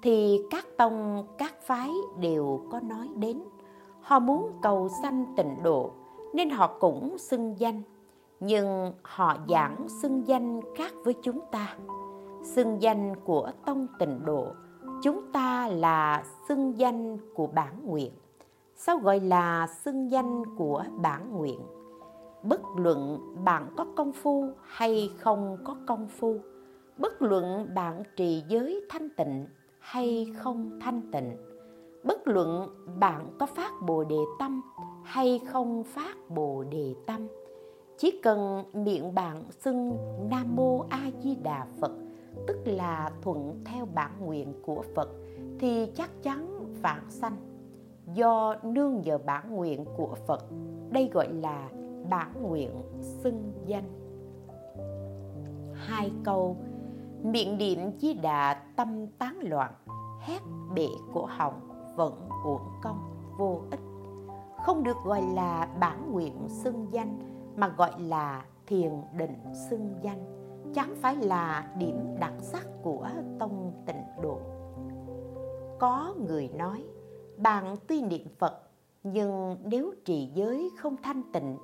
thì 0.03 0.43
các 0.51 0.67
tông, 0.79 1.27
các 1.39 1.55
phái 1.63 1.91
đều 2.19 2.67
có 2.71 2.81
nói 2.81 3.09
đến. 3.17 3.43
Họ 4.01 4.19
muốn 4.19 4.53
cầu 4.63 4.89
sanh 5.03 5.25
tịnh 5.37 5.63
độ 5.63 5.91
nên 6.35 6.51
họ 6.51 6.77
cũng 6.81 7.19
xưng 7.19 7.55
danh. 7.59 7.83
Nhưng 8.41 8.93
họ 9.03 9.37
giảng 9.49 9.87
xưng 10.03 10.27
danh 10.27 10.61
khác 10.77 10.93
với 11.05 11.15
chúng 11.23 11.41
ta. 11.51 11.77
Xưng 12.43 12.83
danh 12.83 13.15
của 13.25 13.51
tông 13.67 13.87
tịnh 13.99 14.21
độ, 14.25 14.47
chúng 15.03 15.33
ta 15.33 15.69
là 15.69 16.25
xưng 16.49 16.79
danh 16.79 17.19
của 17.35 17.47
bản 17.47 17.75
nguyện. 17.85 18.13
Sao 18.77 18.99
gọi 18.99 19.21
là 19.21 19.67
xưng 19.85 20.11
danh 20.11 20.57
của 20.57 20.85
bản 20.97 21.37
nguyện? 21.37 21.61
Bất 22.43 22.61
luận 22.77 23.21
bạn 23.45 23.67
có 23.77 23.87
công 23.97 24.13
phu 24.13 24.49
hay 24.63 25.11
không 25.19 25.59
có 25.65 25.77
công 25.87 26.09
phu, 26.09 26.37
bất 26.99 27.23
luận 27.23 27.75
bạn 27.75 28.03
trì 28.17 28.43
giới 28.49 28.87
thanh 28.89 29.09
tịnh 29.17 29.47
hay 29.79 30.33
không 30.37 30.79
thanh 30.81 31.03
tịnh, 31.13 31.37
bất 32.05 32.29
luận 32.29 32.69
bạn 33.01 33.37
có 33.39 33.47
phát 33.47 33.73
bồ 33.87 34.05
đề 34.05 34.21
tâm 34.39 34.63
hay 35.05 35.41
không 35.47 35.85
phát 35.85 36.17
bồ 36.29 36.65
đề 36.71 36.95
tâm. 37.07 37.27
Chỉ 37.99 38.21
cần 38.23 38.65
miệng 38.73 39.15
bạn 39.15 39.45
xưng 39.51 39.97
nam 40.31 40.57
mô 40.57 40.85
a 40.89 41.11
di 41.23 41.35
đà 41.35 41.67
phật, 41.81 41.93
tức 42.47 42.57
là 42.65 43.11
thuận 43.23 43.61
theo 43.65 43.89
bản 43.95 44.11
nguyện 44.21 44.55
của 44.63 44.83
phật, 44.95 45.09
thì 45.59 45.93
chắc 45.95 46.23
chắn 46.23 46.67
vãng 46.83 47.11
sanh. 47.11 47.37
Do 48.15 48.57
nương 48.63 49.01
nhờ 49.01 49.19
bản 49.19 49.57
nguyện 49.57 49.85
của 49.97 50.15
phật, 50.27 50.45
đây 50.91 51.11
gọi 51.13 51.33
là 51.33 51.69
bản 52.11 52.43
nguyện 52.43 52.71
xưng 53.01 53.53
danh. 53.67 53.85
Hai 55.75 56.13
câu, 56.25 56.57
miệng 57.23 57.59
niệm 57.59 57.99
chí 57.99 58.15
đà 58.15 58.55
tâm 58.77 59.07
tán 59.07 59.39
loạn, 59.43 59.73
hét 60.21 60.41
bể 60.75 60.89
cổ 61.15 61.25
họng 61.25 61.61
vẫn 61.97 62.29
uổng 62.45 62.69
công, 62.83 62.99
vô 63.39 63.61
ích. 63.71 63.81
Không 64.65 64.83
được 64.83 64.97
gọi 65.05 65.23
là 65.35 65.69
bản 65.81 66.13
nguyện 66.13 66.49
xưng 66.49 66.87
danh, 66.93 67.19
mà 67.57 67.69
gọi 67.69 68.01
là 68.01 68.45
thiền 68.67 68.93
định 69.17 69.37
xưng 69.71 69.95
danh. 70.03 70.25
Chẳng 70.75 70.95
phải 70.97 71.17
là 71.17 71.73
điểm 71.79 71.97
đặc 72.21 72.35
sắc 72.41 72.67
của 72.83 73.09
tông 73.39 73.73
tịnh 73.87 74.03
độ. 74.23 74.41
Có 75.79 76.15
người 76.27 76.49
nói, 76.49 76.85
bạn 77.37 77.77
tuy 77.89 78.03
niệm 78.03 78.27
phật, 78.39 78.63
nhưng 79.03 79.57
nếu 79.65 79.93
trì 80.05 80.31
giới 80.35 80.71
không 80.79 80.97
thanh 81.03 81.23
tịnh 81.33 81.57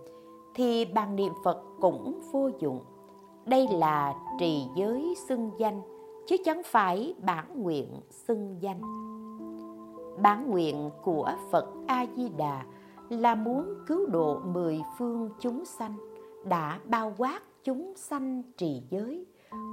thì 0.57 0.85
bàn 0.85 1.17
niệm 1.17 1.33
phật 1.45 1.63
cũng 1.81 2.21
vô 2.33 2.51
dụng. 2.59 2.81
Đây 3.45 3.67
là 3.71 4.15
trì 4.39 4.63
giới 4.77 5.15
xưng 5.29 5.51
danh, 5.59 5.83
chứ 6.27 6.37
chẳng 6.45 6.63
phải 6.65 7.15
bản 7.23 7.63
nguyện 7.63 8.01
xưng 8.11 8.57
danh. 8.61 8.81
Bản 10.23 10.51
nguyện 10.51 10.91
của 11.03 11.31
phật 11.51 11.67
a 11.87 12.07
di 12.17 12.29
đà 12.29 12.65
là 13.09 13.35
muốn 13.35 13.75
cứu 13.87 14.07
độ 14.07 14.39
mười 14.39 14.83
phương 14.99 15.31
chúng 15.41 15.65
sanh, 15.65 15.95
đã 16.45 16.79
bao 16.85 17.13
quát 17.19 17.43
chúng 17.65 17.93
sanh 17.97 18.43
trì 18.57 18.83
giới, 18.91 19.27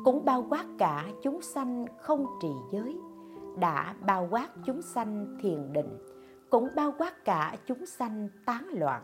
cũng 0.06 0.26
bao 0.26 0.46
quát 0.50 0.66
cả 0.78 1.06
chúng 1.22 1.42
sanh 1.42 1.86
không 2.02 2.26
trì 2.42 2.52
giới, 2.72 2.98
đã 3.58 3.96
bao 4.06 4.28
quát 4.32 4.50
chúng 4.66 4.82
sanh 4.82 5.38
thiền 5.42 5.74
định, 5.74 5.98
cũng 6.50 6.68
bao 6.76 6.94
quát 6.98 7.26
cả 7.26 7.58
chúng 7.68 7.86
sanh 7.86 8.30
tán 8.46 8.68
loạn 8.72 9.04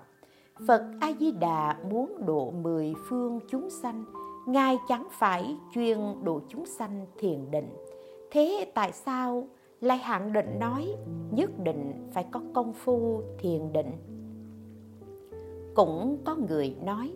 phật 0.68 0.84
a 1.00 1.14
di 1.20 1.32
đà 1.32 1.78
muốn 1.90 2.26
độ 2.26 2.52
mười 2.52 2.94
phương 3.10 3.40
chúng 3.48 3.70
sanh 3.70 4.06
ngài 4.48 4.78
chẳng 4.88 5.08
phải 5.12 5.58
chuyên 5.74 5.98
độ 6.24 6.42
chúng 6.50 6.66
sanh 6.66 7.06
thiền 7.20 7.52
định. 7.52 7.70
Thế 8.32 8.72
tại 8.74 8.92
sao 8.92 9.48
lại 9.82 9.98
hạn 9.98 10.34
định 10.34 10.60
nói 10.60 10.96
nhất 11.32 11.50
định 11.64 12.10
phải 12.14 12.26
có 12.32 12.42
công 12.54 12.74
phu 12.74 13.22
thiền 13.40 13.74
định? 13.74 13.92
Cũng 15.76 16.18
có 16.26 16.36
người 16.36 16.76
nói 16.84 17.12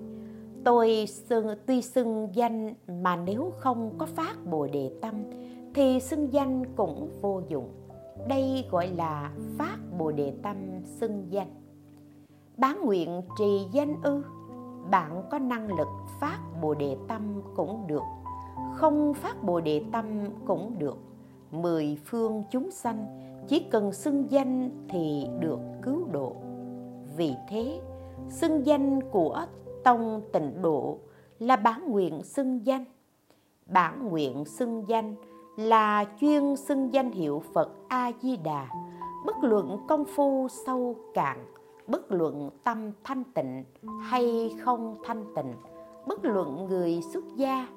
tôi 0.63 1.05
xưng, 1.07 1.47
tuy 1.65 1.81
xưng 1.81 2.27
danh 2.33 2.73
mà 2.87 3.15
nếu 3.15 3.53
không 3.57 3.93
có 3.97 4.05
phát 4.05 4.35
bồ 4.45 4.67
đề 4.67 4.91
tâm 5.01 5.15
thì 5.75 5.99
xưng 5.99 6.33
danh 6.33 6.63
cũng 6.75 7.09
vô 7.21 7.41
dụng. 7.49 7.69
Đây 8.27 8.65
gọi 8.71 8.87
là 8.87 9.31
phát 9.57 9.77
bồ 9.97 10.11
đề 10.11 10.33
tâm 10.43 10.55
xưng 10.85 11.25
danh 11.29 11.62
bán 12.57 12.85
nguyện 12.85 13.21
trì 13.37 13.67
danh 13.71 13.95
ư, 14.03 14.23
bạn 14.89 15.23
có 15.31 15.39
năng 15.39 15.77
lực 15.77 15.87
phát 16.19 16.39
bồ 16.61 16.73
đề 16.73 16.97
tâm 17.07 17.41
cũng 17.55 17.87
được, 17.87 18.03
không 18.73 19.13
phát 19.13 19.43
bồ 19.43 19.59
đề 19.61 19.83
tâm 19.91 20.05
cũng 20.45 20.75
được. 20.79 20.97
Mười 21.51 21.97
phương 22.05 22.43
chúng 22.51 22.71
sanh, 22.71 23.05
chỉ 23.47 23.59
cần 23.59 23.91
xưng 23.91 24.31
danh 24.31 24.69
thì 24.89 25.27
được 25.39 25.59
cứu 25.81 26.07
độ. 26.11 26.35
Vì 27.17 27.35
thế, 27.49 27.81
xưng 28.29 28.65
danh 28.65 29.11
của 29.11 29.45
tông 29.83 30.21
tịnh 30.33 30.61
độ 30.61 30.97
là 31.39 31.55
bản 31.55 31.91
nguyện 31.91 32.23
xưng 32.23 32.65
danh. 32.65 32.85
Bản 33.65 34.07
nguyện 34.09 34.45
xưng 34.45 34.83
danh 34.87 35.15
là 35.57 36.05
chuyên 36.21 36.55
xưng 36.55 36.93
danh 36.93 37.11
hiệu 37.11 37.43
phật 37.53 37.69
a 37.87 38.11
di 38.21 38.37
đà. 38.37 38.67
Bất 39.25 39.35
luận 39.41 39.77
công 39.87 40.05
phu 40.15 40.47
sâu 40.65 40.95
cạn 41.13 41.37
bất 41.88 42.11
luận 42.11 42.49
tâm 42.63 42.91
thanh 43.03 43.23
tịnh 43.23 43.63
hay 44.01 44.55
không 44.63 44.97
thanh 45.05 45.25
tịnh, 45.36 45.53
bất 46.07 46.25
luận 46.25 46.65
người 46.65 47.01
xuất 47.13 47.23
gia, 47.36 47.67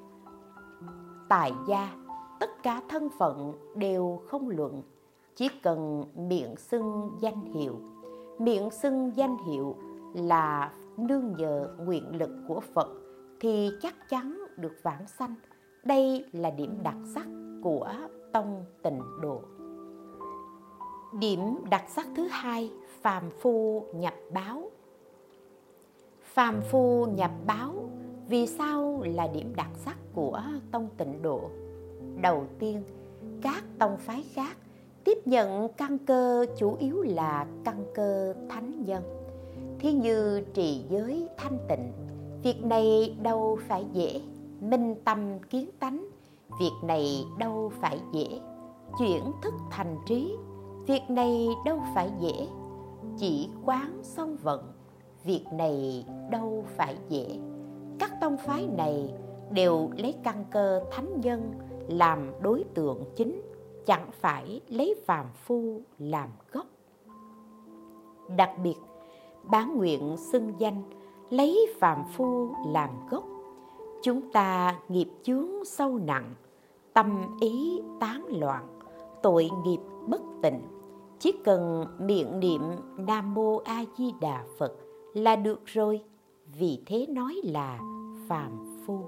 tài 1.29 1.51
gia, 1.67 1.95
tất 2.39 2.63
cả 2.63 2.81
thân 2.89 3.09
phận 3.19 3.53
đều 3.75 4.21
không 4.27 4.49
luận. 4.49 4.83
Chỉ 5.35 5.49
cần 5.63 6.03
miệng 6.15 6.55
xưng 6.57 7.11
danh 7.19 7.41
hiệu. 7.53 7.75
Miệng 8.39 8.71
xưng 8.71 9.11
danh 9.15 9.37
hiệu 9.47 9.75
là 10.13 10.71
nương 10.97 11.35
nhờ 11.37 11.75
nguyện 11.85 12.17
lực 12.19 12.29
của 12.47 12.59
phật 12.73 12.89
thì 13.39 13.69
chắc 13.81 13.95
chắn 14.09 14.43
được 14.57 14.73
vãng 14.83 15.07
sanh. 15.07 15.35
Đây 15.85 16.25
là 16.31 16.49
điểm 16.49 16.77
đặc 16.83 16.97
sắc 17.15 17.27
của 17.63 17.93
tông 18.33 18.65
tịnh 18.83 19.01
độ 19.21 19.41
điểm 21.13 21.55
đặc 21.69 21.83
sắc 21.87 22.07
thứ 22.15 22.27
hai, 22.27 22.71
phàm 23.01 23.23
phu 23.41 23.85
nhập 23.93 24.13
báo. 24.33 24.71
Phàm 26.23 26.61
phu 26.61 27.05
nhập 27.05 27.31
báo, 27.45 27.73
vì 28.27 28.47
sao 28.47 29.01
là 29.03 29.27
điểm 29.27 29.53
đặc 29.55 29.69
sắc 29.85 29.97
của 30.13 30.41
tông 30.71 30.89
tịnh 30.97 31.21
độ? 31.21 31.41
Đầu 32.21 32.45
tiên, 32.59 32.83
các 33.41 33.63
tông 33.79 33.97
phái 33.97 34.23
khác 34.33 34.57
tiếp 35.03 35.17
nhận 35.25 35.67
căn 35.77 35.97
cơ 35.97 36.45
chủ 36.57 36.75
yếu 36.79 37.01
là 37.01 37.47
căn 37.63 37.85
cơ 37.95 38.33
thánh 38.49 38.83
nhân. 38.85 39.03
Thí 39.79 39.91
như 39.91 40.41
trì 40.53 40.83
giới 40.89 41.27
thanh 41.37 41.57
tịnh, 41.69 41.91
việc 42.43 42.63
này 42.63 43.15
đâu 43.21 43.59
phải 43.67 43.85
dễ. 43.93 44.21
Minh 44.61 44.95
tâm 45.05 45.39
kiến 45.49 45.69
tánh, 45.79 46.07
việc 46.59 46.71
này 46.83 47.25
đâu 47.37 47.71
phải 47.81 47.99
dễ. 48.13 48.39
Chuyển 48.99 49.23
thức 49.41 49.53
thành 49.71 49.97
trí 50.07 50.35
việc 50.87 51.09
này 51.09 51.47
đâu 51.65 51.81
phải 51.95 52.11
dễ. 52.19 52.47
Chỉ 53.17 53.49
quán 53.65 53.99
song 54.01 54.37
vận, 54.43 54.73
việc 55.23 55.45
này 55.51 56.05
đâu 56.31 56.65
phải 56.77 56.97
dễ. 57.09 57.39
Các 57.99 58.11
tông 58.21 58.37
phái 58.37 58.67
này 58.67 59.13
đều 59.51 59.89
lấy 59.97 60.15
căn 60.23 60.45
cơ 60.51 60.83
thánh 60.91 61.21
nhân 61.21 61.53
làm 61.87 62.31
đối 62.41 62.63
tượng 62.73 63.03
chính, 63.15 63.41
chẳng 63.85 64.09
phải 64.11 64.61
lấy 64.67 64.95
phàm 65.05 65.25
phu 65.33 65.81
làm 65.97 66.29
gốc. 66.51 66.65
Đặc 68.37 68.51
biệt 68.63 68.75
bán 69.43 69.77
nguyện 69.77 70.17
xưng 70.17 70.53
danh, 70.57 70.83
lấy 71.29 71.73
phàm 71.79 72.03
phu 72.13 72.49
làm 72.67 72.89
gốc. 73.09 73.23
Chúng 74.03 74.31
ta 74.31 74.79
nghiệp 74.89 75.09
chướng 75.23 75.65
sâu 75.65 75.97
nặng, 75.97 76.33
tâm 76.93 77.37
ý 77.39 77.81
tán 77.99 78.25
loạn, 78.29 78.79
tội 79.21 79.49
nghiệp 79.65 79.79
bất 80.07 80.21
tịnh 80.41 80.61
chỉ 81.19 81.31
cần 81.43 81.85
miệng 81.99 82.39
niệm 82.39 82.61
nam 82.97 83.33
mô 83.33 83.57
a 83.57 83.83
di 83.97 84.13
đà 84.21 84.43
phật 84.57 84.73
là 85.13 85.35
được 85.35 85.61
rồi. 85.65 86.01
Vì 86.59 86.81
thế 86.85 87.05
nói 87.09 87.35
là 87.43 87.79
phàm 88.27 88.81
phu. 88.85 88.99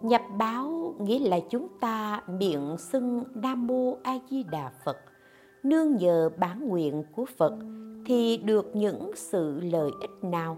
Nhập 0.00 0.22
báo 0.38 0.94
nghĩa 0.98 1.18
là 1.18 1.40
chúng 1.40 1.68
ta 1.80 2.22
miệng 2.28 2.76
xưng 2.78 3.24
nam 3.34 3.66
mô 3.66 3.96
a 4.02 4.18
di 4.30 4.42
đà 4.42 4.72
phật. 4.84 4.96
Nương 5.62 5.96
nhờ 5.96 6.30
bản 6.38 6.68
nguyện 6.68 7.04
của 7.16 7.24
phật 7.38 7.54
thì 8.06 8.36
được 8.36 8.76
những 8.76 9.10
sự 9.14 9.60
lợi 9.60 9.90
ích 10.00 10.24
nào? 10.24 10.56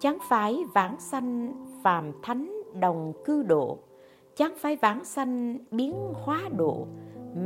Chẳng 0.00 0.18
phải 0.28 0.64
vãng 0.74 1.00
sanh 1.00 1.52
phàm 1.82 2.12
thánh 2.22 2.62
đồng 2.80 3.12
cư 3.24 3.42
độ, 3.42 3.78
chẳng 4.36 4.54
phải 4.58 4.76
vãng 4.76 5.04
sanh 5.04 5.58
biến 5.70 5.94
hóa 6.12 6.40
độ, 6.56 6.86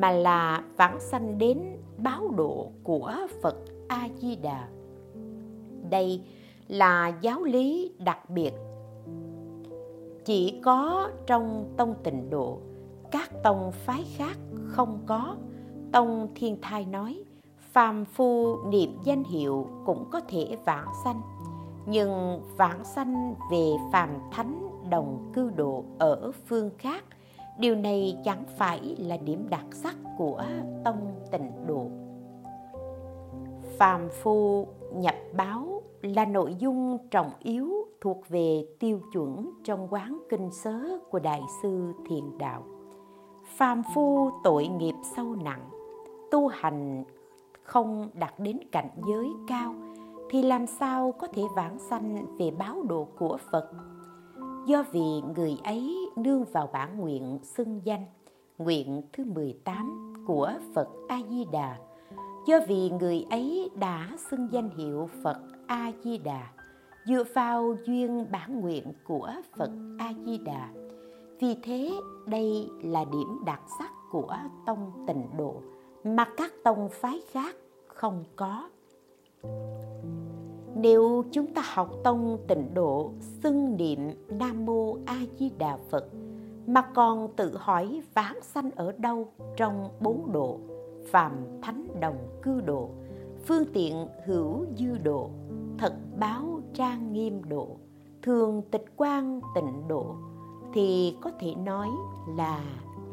mà 0.00 0.10
là 0.10 0.64
vãng 0.76 1.00
sanh 1.00 1.38
đến 1.38 1.58
báo 2.03 2.28
độ 2.36 2.70
của 2.82 3.12
phật 3.42 3.57
a 3.88 4.09
di 4.20 4.36
đà 4.36 4.68
đây 5.90 6.22
là 6.68 7.12
giáo 7.20 7.42
lý 7.42 7.92
đặc 7.98 8.30
biệt. 8.30 8.53
Chỉ 10.24 10.61
có 10.64 11.11
trong 11.26 11.74
tông 11.76 11.94
tịnh 12.03 12.30
độ, 12.30 12.59
các 13.11 13.30
tông 13.42 13.72
phái 13.72 14.05
khác 14.16 14.36
không 14.66 14.98
có, 15.07 15.36
tông 15.92 16.28
thiên 16.34 16.59
thai 16.62 16.84
nói, 16.84 17.24
phàm 17.72 18.05
phu 18.05 18.57
niệm 18.70 18.98
danh 19.05 19.24
hiệu 19.24 19.66
cũng 19.86 20.11
có 20.11 20.20
thể 20.28 20.57
vãng 20.64 20.88
sanh. 21.05 21.20
Nhưng 21.86 22.40
vãng 22.57 22.84
sanh 22.84 23.34
về 23.50 23.70
phàm 23.92 24.09
thánh 24.30 24.68
đồng 24.90 25.30
cư 25.34 25.50
độ 25.50 25.84
ở 25.98 26.32
phương 26.46 26.70
khác 26.78 27.05
điều 27.59 27.74
này 27.74 28.18
chẳng 28.24 28.44
phải 28.57 28.96
là 28.98 29.16
điểm 29.16 29.46
đặc 29.50 29.64
sắc 29.72 29.96
của 30.18 30.44
tông 30.84 31.14
tịnh 31.30 31.66
độ 31.66 31.86
phàm 33.78 34.09
phu 34.22 34.66
nhập 34.94 35.14
báo 35.36 35.82
là 36.03 36.24
nội 36.24 36.55
dung 36.59 36.98
trọng 37.11 37.30
yếu 37.38 37.72
thuộc 38.00 38.28
về 38.28 38.66
tiêu 38.80 39.00
chuẩn 39.12 39.50
trong 39.64 39.88
quán 39.90 40.18
kinh 40.28 40.50
sớ 40.50 40.98
của 41.11 41.18
đại 41.18 41.40
sư 41.62 41.92
thiền 42.09 42.38
đạo 42.38 42.62
phàm 43.57 43.82
phu 43.94 44.30
tội 44.44 44.66
nghiệp 44.66 44.94
sâu 45.16 45.34
nặng, 45.44 45.70
tu 46.30 46.48
hành 46.48 47.05
không 47.62 48.09
đạt 48.14 48.34
đến 48.38 48.59
cảnh 48.72 48.88
giới 49.09 49.28
cao 49.48 49.74
thì 50.30 50.42
làm 50.42 50.66
sao 50.66 51.12
có 51.12 51.26
thể 51.26 51.42
vãng 51.57 51.78
sanh 51.78 52.36
về 52.38 52.50
báo 52.50 52.82
độ 52.82 53.09
của 53.18 53.38
Phật? 53.50 53.70
Do 54.66 54.84
vì 54.92 55.20
người 55.36 55.56
ấy 55.64 56.10
nương 56.16 56.44
vào 56.44 56.68
bản 56.72 57.00
nguyện 57.00 57.38
xưng 57.42 57.80
danh, 57.84 58.04
nguyện 58.58 59.02
thứ 59.12 59.24
18 59.24 60.14
của 60.26 60.52
Phật 60.74 60.88
A-di-đà. 61.08 61.76
Do 62.46 62.60
vì 62.68 62.90
người 62.90 63.26
ấy 63.30 63.70
đã 63.74 64.10
xưng 64.30 64.48
danh 64.52 64.70
hiệu 64.70 65.08
Phật 65.22 65.36
A-di-đà, 65.66 66.48
dựa 67.06 67.24
vào 67.34 67.76
duyên 67.86 68.26
bản 68.30 68.60
nguyện 68.60 68.92
của 69.04 69.32
Phật 69.56 69.70
A-di-đà. 69.98 70.68
Vì 71.40 71.56
thế, 71.62 71.92
đây 72.26 72.68
là 72.82 73.04
điểm 73.04 73.38
đặc 73.46 73.60
sắc 73.78 73.90
của 74.10 74.36
tông 74.66 75.04
tịnh 75.06 75.26
độ 75.36 75.54
mà 76.04 76.24
các 76.36 76.52
tông 76.64 76.88
phái 76.92 77.20
khác 77.32 77.56
không 77.86 78.24
có 78.36 78.68
nếu 80.74 81.24
chúng 81.30 81.46
ta 81.46 81.62
học 81.74 81.90
tông 82.04 82.38
tịnh 82.48 82.74
độ, 82.74 83.12
xưng 83.20 83.76
niệm 83.76 84.10
nam 84.28 84.66
mô 84.66 84.96
a 85.06 85.16
di 85.38 85.50
đà 85.58 85.78
phật, 85.90 86.08
mà 86.66 86.82
còn 86.82 87.28
tự 87.36 87.56
hỏi 87.56 88.02
vãng 88.14 88.38
sanh 88.42 88.70
ở 88.70 88.92
đâu 88.92 89.28
trong 89.56 89.88
bốn 90.00 90.32
độ, 90.32 90.58
phàm 91.10 91.32
thánh 91.62 91.86
đồng 92.00 92.16
cư 92.42 92.60
độ, 92.60 92.88
phương 93.44 93.64
tiện 93.72 94.06
hữu 94.26 94.64
dư 94.78 94.98
độ, 94.98 95.30
thật 95.78 95.94
báo 96.18 96.60
trang 96.74 97.12
nghiêm 97.12 97.48
độ, 97.48 97.68
thường 98.22 98.62
tịch 98.70 98.84
quan 98.96 99.40
tịnh 99.54 99.88
độ, 99.88 100.14
thì 100.72 101.16
có 101.20 101.30
thể 101.40 101.54
nói 101.54 101.88
là 102.36 102.64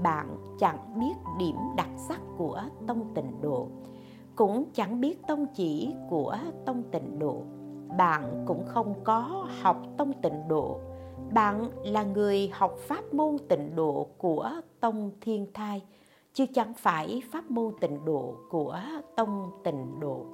bạn 0.04 0.38
chẳng 0.60 1.00
biết 1.00 1.14
điểm 1.40 1.56
đặc 1.78 1.90
sắc 2.08 2.22
của 2.38 2.62
tông 2.88 3.14
tịnh 3.16 3.42
độ 3.42 3.68
cũng 4.40 4.66
chẳng 4.74 5.02
biết 5.02 5.28
tông 5.28 5.46
chỉ 5.56 5.94
của 6.10 6.38
tông 6.66 6.84
tịnh 6.92 7.20
độ. 7.20 7.42
Bạn 7.98 8.44
cũng 8.48 8.64
không 8.68 8.94
có 9.04 9.48
học 9.62 9.78
tông 9.98 10.14
tịnh 10.22 10.48
độ. 10.48 10.80
Bạn 11.34 11.70
là 11.84 12.04
người 12.04 12.52
học 12.54 12.76
pháp 12.78 13.14
môn 13.14 13.38
tịnh 13.50 13.76
độ 13.76 14.08
của 14.18 14.52
tông 14.80 15.12
thiên 15.22 15.48
thai, 15.54 15.82
chứ 16.34 16.46
chẳng 16.54 16.74
phải 16.74 17.22
pháp 17.32 17.52
môn 17.52 17.74
tịnh 17.82 18.06
độ 18.06 18.34
của 18.50 18.80
tông 19.16 19.52
tịnh 19.64 20.00
độ. 20.00 20.26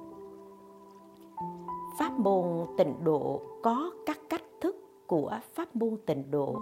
Pháp 1.98 2.18
môn 2.18 2.46
tịnh 2.78 3.04
độ 3.04 3.40
có 3.62 3.90
các 4.06 4.18
cách 4.28 4.44
thức 4.60 4.76
của 5.06 5.32
pháp 5.54 5.76
môn 5.76 5.96
tịnh 6.06 6.30
độ, 6.30 6.56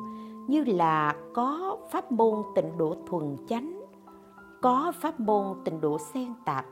như 0.48 0.64
là 0.64 1.16
có 1.34 1.78
pháp 1.90 2.12
môn 2.12 2.42
tịnh 2.54 2.78
độ 2.78 2.96
thuần 3.06 3.36
chánh, 3.48 3.80
có 4.62 4.92
pháp 5.00 5.20
môn 5.20 5.46
tịnh 5.64 5.80
độ 5.80 5.98
xen 5.98 6.34
tạp 6.44 6.66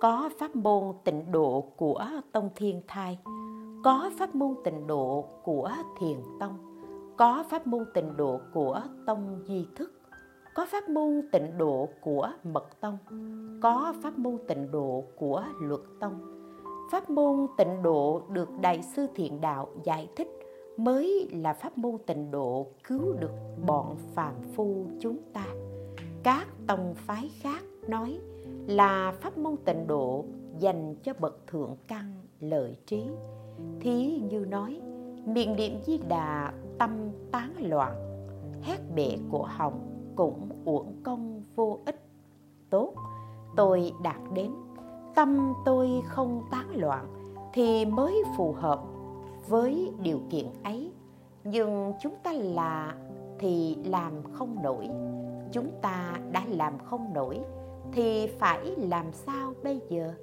có 0.00 0.30
pháp 0.38 0.56
môn 0.56 0.94
tịnh 1.04 1.32
độ 1.32 1.64
của 1.76 2.06
tông 2.32 2.50
thiên 2.56 2.82
thai, 2.86 3.18
có 3.84 4.10
pháp 4.18 4.34
môn 4.34 4.54
tịnh 4.64 4.86
độ 4.86 5.24
của 5.44 5.70
thiền 6.00 6.16
tông, 6.40 6.58
có 7.16 7.44
pháp 7.50 7.66
môn 7.66 7.84
tịnh 7.94 8.16
độ 8.16 8.40
của 8.52 8.82
tông 9.06 9.42
di 9.48 9.66
thức, 9.76 9.92
có 10.54 10.66
pháp 10.70 10.88
môn 10.88 11.28
tịnh 11.32 11.58
độ 11.58 11.88
của 12.00 12.30
mật 12.42 12.80
tông, 12.80 12.98
có 13.62 13.94
pháp 14.02 14.18
môn 14.18 14.38
tịnh 14.48 14.70
độ 14.70 15.04
của 15.16 15.44
luật 15.60 15.80
tông. 16.00 16.20
Pháp 16.90 17.10
môn 17.10 17.46
tịnh 17.58 17.82
độ 17.82 18.22
được 18.32 18.48
đại 18.60 18.82
sư 18.82 19.06
thiện 19.14 19.40
đạo 19.40 19.68
giải 19.84 20.08
thích 20.16 20.28
mới 20.76 21.28
là 21.32 21.52
pháp 21.52 21.78
môn 21.78 21.98
tịnh 22.06 22.30
độ 22.30 22.66
cứu 22.88 23.12
được 23.20 23.32
bọn 23.66 23.96
phàm 24.14 24.34
phu 24.54 24.86
chúng 25.00 25.18
ta. 25.32 25.44
Các 26.22 26.46
tông 26.66 26.94
phái 26.94 27.30
khác 27.42 27.62
nói 27.88 28.18
là 28.68 29.12
pháp 29.20 29.38
môn 29.38 29.56
tịnh 29.64 29.86
độ 29.86 30.24
dành 30.58 30.94
cho 31.02 31.12
bậc 31.20 31.46
thượng 31.46 31.76
căn 31.86 32.14
lợi 32.40 32.76
trí. 32.86 33.06
Thí 33.80 34.20
như 34.30 34.44
nói, 34.48 34.80
miệng 35.24 35.56
niệm 35.56 35.78
di 35.86 35.98
đà 36.08 36.52
tâm 36.78 37.10
tán 37.32 37.52
loạn, 37.58 37.94
hét 38.62 38.78
bệ 38.94 39.16
của 39.30 39.48
hồng 39.50 40.12
cũng 40.16 40.48
uổng 40.64 41.00
công 41.02 41.42
vô 41.56 41.78
ích. 41.86 42.02
Tốt, 42.70 42.94
tôi 43.56 43.92
đạt 44.02 44.20
đến, 44.34 44.50
tâm 45.14 45.52
tôi 45.64 45.88
không 46.04 46.42
tán 46.50 46.76
loạn 46.76 47.06
thì 47.52 47.84
mới 47.84 48.22
phù 48.36 48.52
hợp 48.52 48.82
với 49.48 49.92
điều 50.02 50.20
kiện 50.30 50.46
ấy. 50.64 50.92
Nhưng 51.44 51.92
chúng 52.02 52.14
ta 52.22 52.32
là 52.32 52.96
thì 53.38 53.76
làm 53.84 54.12
không 54.32 54.62
nổi, 54.62 54.88
chúng 55.52 55.70
ta 55.82 56.20
đã 56.32 56.42
làm 56.48 56.78
không 56.78 57.14
nổi 57.14 57.40
thì 57.92 58.26
phải 58.38 58.76
làm 58.76 59.12
sao 59.12 59.54
bây 59.64 59.80
giờ? 59.88 60.14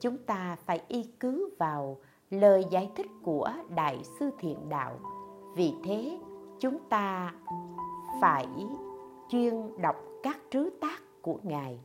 Chúng 0.00 0.18
ta 0.18 0.56
phải 0.66 0.82
y 0.88 1.02
cứ 1.20 1.50
vào 1.58 1.96
lời 2.30 2.64
giải 2.70 2.90
thích 2.96 3.06
của 3.22 3.50
đại 3.76 3.98
sư 4.18 4.30
thiện 4.38 4.68
đạo. 4.68 4.98
Vì 5.56 5.72
thế, 5.84 6.18
chúng 6.60 6.78
ta 6.88 7.34
phải 8.20 8.46
chuyên 9.28 9.54
đọc 9.82 9.96
các 10.22 10.38
trứ 10.50 10.70
tác 10.80 11.02
của 11.22 11.38
ngài, 11.42 11.80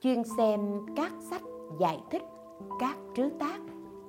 chuyên 0.00 0.22
xem 0.36 0.86
các 0.96 1.12
sách 1.30 1.42
giải 1.78 2.02
thích 2.10 2.22
các 2.78 2.96
trứ 3.14 3.28
tác 3.38 3.60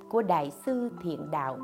của 0.09 0.21
đại 0.21 0.51
sư 0.65 0.89
thiện 1.03 1.31
đạo, 1.31 1.57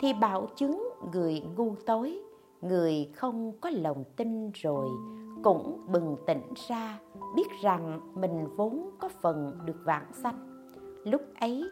thì 0.00 0.12
bảo 0.12 0.48
chứng 0.56 0.88
người 1.12 1.42
ngu 1.56 1.74
tối, 1.86 2.20
người 2.60 3.10
không 3.14 3.52
có 3.60 3.70
lòng 3.70 4.04
tin 4.16 4.50
rồi 4.54 4.88
cũng 5.42 5.80
bừng 5.88 6.16
tỉnh 6.26 6.42
ra, 6.68 6.98
biết 7.36 7.48
rằng 7.62 8.00
mình 8.14 8.46
vốn 8.56 8.90
có 8.98 9.08
phần 9.20 9.58
được 9.64 9.76
vãng 9.84 10.12
sanh. 10.12 10.66
Lúc 11.04 11.22
ấy, 11.40 11.64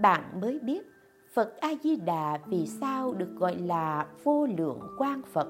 bạn 0.00 0.40
mới 0.40 0.58
biết 0.58 0.86
phật 1.34 1.56
a 1.60 1.68
di 1.82 1.96
đà 1.96 2.38
vì 2.46 2.66
sao 2.66 3.14
được 3.14 3.34
gọi 3.36 3.56
là 3.56 4.06
vô 4.24 4.46
lượng 4.46 4.80
quang 4.98 5.22
phật. 5.32 5.48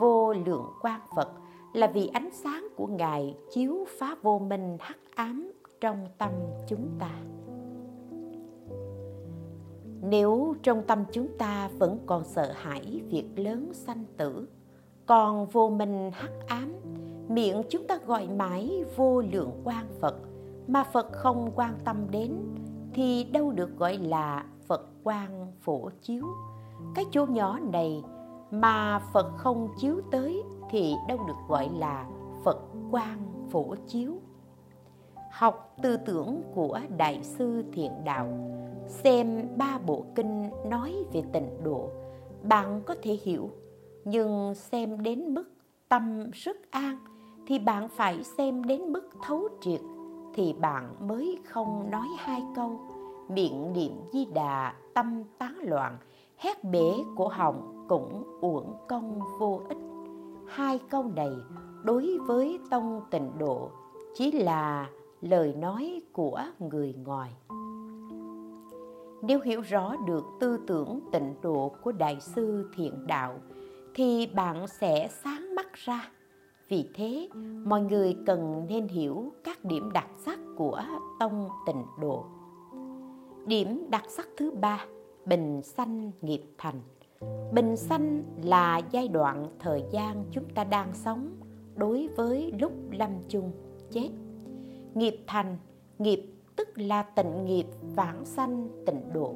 Vô 0.00 0.32
lượng 0.32 0.66
quang 0.80 1.00
phật 1.16 1.28
là 1.72 1.86
vì 1.86 2.06
ánh 2.06 2.30
sáng 2.32 2.68
của 2.76 2.86
ngài 2.86 3.36
chiếu 3.50 3.84
phá 3.98 4.16
vô 4.22 4.38
minh 4.38 4.76
hắc 4.80 4.96
ám 5.14 5.52
trong 5.80 6.06
tâm 6.18 6.30
chúng 6.68 6.88
ta. 6.98 7.10
Nếu 10.02 10.54
trong 10.62 10.82
tâm 10.86 11.04
chúng 11.12 11.28
ta 11.38 11.70
vẫn 11.78 11.98
còn 12.06 12.24
sợ 12.24 12.52
hãi 12.56 13.02
việc 13.10 13.26
lớn 13.36 13.70
sanh 13.72 14.04
tử, 14.16 14.48
còn 15.06 15.46
vô 15.46 15.68
minh 15.68 16.10
hắc 16.14 16.30
ám 16.46 16.72
miệng 17.28 17.62
chúng 17.70 17.86
ta 17.86 17.98
gọi 18.06 18.28
mãi 18.28 18.84
vô 18.96 19.20
lượng 19.20 19.50
quan 19.64 19.86
phật, 20.00 20.16
mà 20.68 20.84
phật 20.84 21.12
không 21.12 21.50
quan 21.54 21.74
tâm 21.84 22.06
đến, 22.10 22.36
thì 22.94 23.24
đâu 23.24 23.52
được 23.52 23.78
gọi 23.78 23.98
là 23.98 24.46
phật 24.66 24.88
quan 25.04 25.52
phổ 25.60 25.90
chiếu. 26.02 26.26
Cái 26.94 27.04
chỗ 27.10 27.26
nhỏ 27.26 27.58
này 27.72 28.02
mà 28.50 28.98
phật 29.12 29.32
không 29.36 29.68
chiếu 29.78 30.00
tới 30.10 30.42
thì 30.70 30.94
đâu 31.08 31.18
được 31.28 31.48
gọi 31.48 31.68
là 31.78 32.06
phật 32.44 32.58
quan 32.90 33.18
phổ 33.50 33.74
chiếu. 33.86 34.12
Học 35.30 35.76
tư 35.82 35.96
tưởng 35.96 36.42
của 36.54 36.80
đại 36.96 37.22
sư 37.22 37.64
thiện 37.72 37.92
đạo, 38.04 38.28
xem 38.86 39.48
ba 39.56 39.78
bộ 39.86 40.04
kinh 40.14 40.50
nói 40.66 40.94
về 41.12 41.22
tịnh 41.32 41.64
độ, 41.64 41.90
bạn 42.42 42.82
có 42.86 42.94
thể 43.02 43.18
hiểu, 43.22 43.50
nhưng 44.04 44.54
xem 44.54 45.02
đến 45.02 45.34
mức 45.34 45.44
tâm 45.88 46.30
rất 46.32 46.70
an 46.70 46.98
thì 47.46 47.58
bạn 47.58 47.88
phải 47.88 48.24
xem 48.24 48.64
đến 48.64 48.92
mức 48.92 49.08
thấu 49.22 49.48
triệt, 49.60 49.80
thì 50.34 50.52
bạn 50.52 50.94
mới 51.08 51.38
không 51.44 51.90
nói 51.90 52.06
hai 52.18 52.42
câu. 52.56 52.80
Miệng 53.28 53.72
niệm 53.72 53.92
di 54.12 54.24
đà, 54.24 54.74
tâm 54.94 55.22
tán 55.38 55.54
loạn, 55.62 55.98
hét 56.36 56.64
bể 56.64 56.92
của 57.16 57.28
họng 57.28 57.86
cũng 57.88 58.38
uổng 58.40 58.74
công 58.88 59.20
vô 59.38 59.60
ích. 59.68 59.78
Hai 60.46 60.80
câu 60.90 61.04
này 61.16 61.32
đối 61.84 62.18
với 62.26 62.58
tông 62.70 63.00
tịnh 63.10 63.30
độ 63.38 63.70
chỉ 64.14 64.32
là 64.32 64.90
lời 65.20 65.54
nói 65.54 66.02
của 66.12 66.42
người 66.58 66.94
ngoài. 67.04 67.30
Nếu 69.22 69.40
hiểu 69.44 69.60
rõ 69.60 69.96
được 70.06 70.24
tư 70.40 70.58
tưởng 70.66 71.00
tịnh 71.12 71.34
độ 71.42 71.72
của 71.82 71.92
đại 71.92 72.20
sư 72.20 72.70
thiện 72.74 73.06
đạo, 73.06 73.34
thì 73.94 74.26
bạn 74.26 74.66
sẽ 74.66 75.08
sáng 75.24 75.54
mắt 75.54 75.72
ra 75.72 76.10
vì 76.68 76.88
thế, 76.94 77.28
mọi 77.64 77.82
người 77.82 78.16
cần 78.26 78.66
nên 78.68 78.88
hiểu 78.88 79.32
các 79.44 79.64
điểm 79.64 79.92
đặc 79.92 80.06
sắc 80.24 80.38
của 80.56 80.82
tông 81.20 81.48
tịnh 81.66 81.84
độ. 82.00 82.24
Điểm 83.46 83.86
đặc 83.90 84.04
sắc 84.08 84.28
thứ 84.36 84.50
ba, 84.50 84.86
bình 85.24 85.62
sanh 85.62 86.10
nghiệp 86.20 86.42
thành. 86.58 86.80
Bình 87.52 87.76
sanh 87.76 88.22
là 88.42 88.80
giai 88.90 89.08
đoạn 89.08 89.46
thời 89.58 89.84
gian 89.90 90.24
chúng 90.30 90.44
ta 90.54 90.64
đang 90.64 90.94
sống 90.94 91.30
đối 91.76 92.08
với 92.16 92.52
lúc 92.60 92.72
lâm 92.90 93.10
chung, 93.28 93.52
chết. 93.90 94.10
Nghiệp 94.94 95.16
thành, 95.26 95.56
nghiệp 95.98 96.32
tức 96.56 96.68
là 96.74 97.02
tịnh 97.02 97.44
nghiệp 97.44 97.66
vãng 97.94 98.24
sanh 98.24 98.68
tịnh 98.86 99.12
độ. 99.12 99.34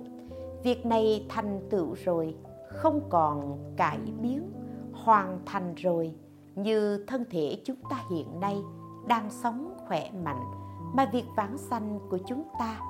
Việc 0.62 0.86
này 0.86 1.26
thành 1.28 1.60
tựu 1.70 1.94
rồi, 2.04 2.34
không 2.68 3.00
còn 3.08 3.58
cải 3.76 3.98
biến, 4.22 4.52
hoàn 4.92 5.38
thành 5.46 5.74
rồi 5.74 6.14
như 6.62 7.04
thân 7.06 7.24
thể 7.30 7.62
chúng 7.64 7.76
ta 7.90 8.04
hiện 8.10 8.40
nay 8.40 8.62
đang 9.06 9.30
sống 9.30 9.74
khỏe 9.88 10.10
mạnh, 10.24 10.44
mà 10.94 11.10
việc 11.12 11.24
vãng 11.36 11.58
sanh 11.58 12.00
của 12.10 12.18
chúng 12.26 12.42
ta 12.58 12.80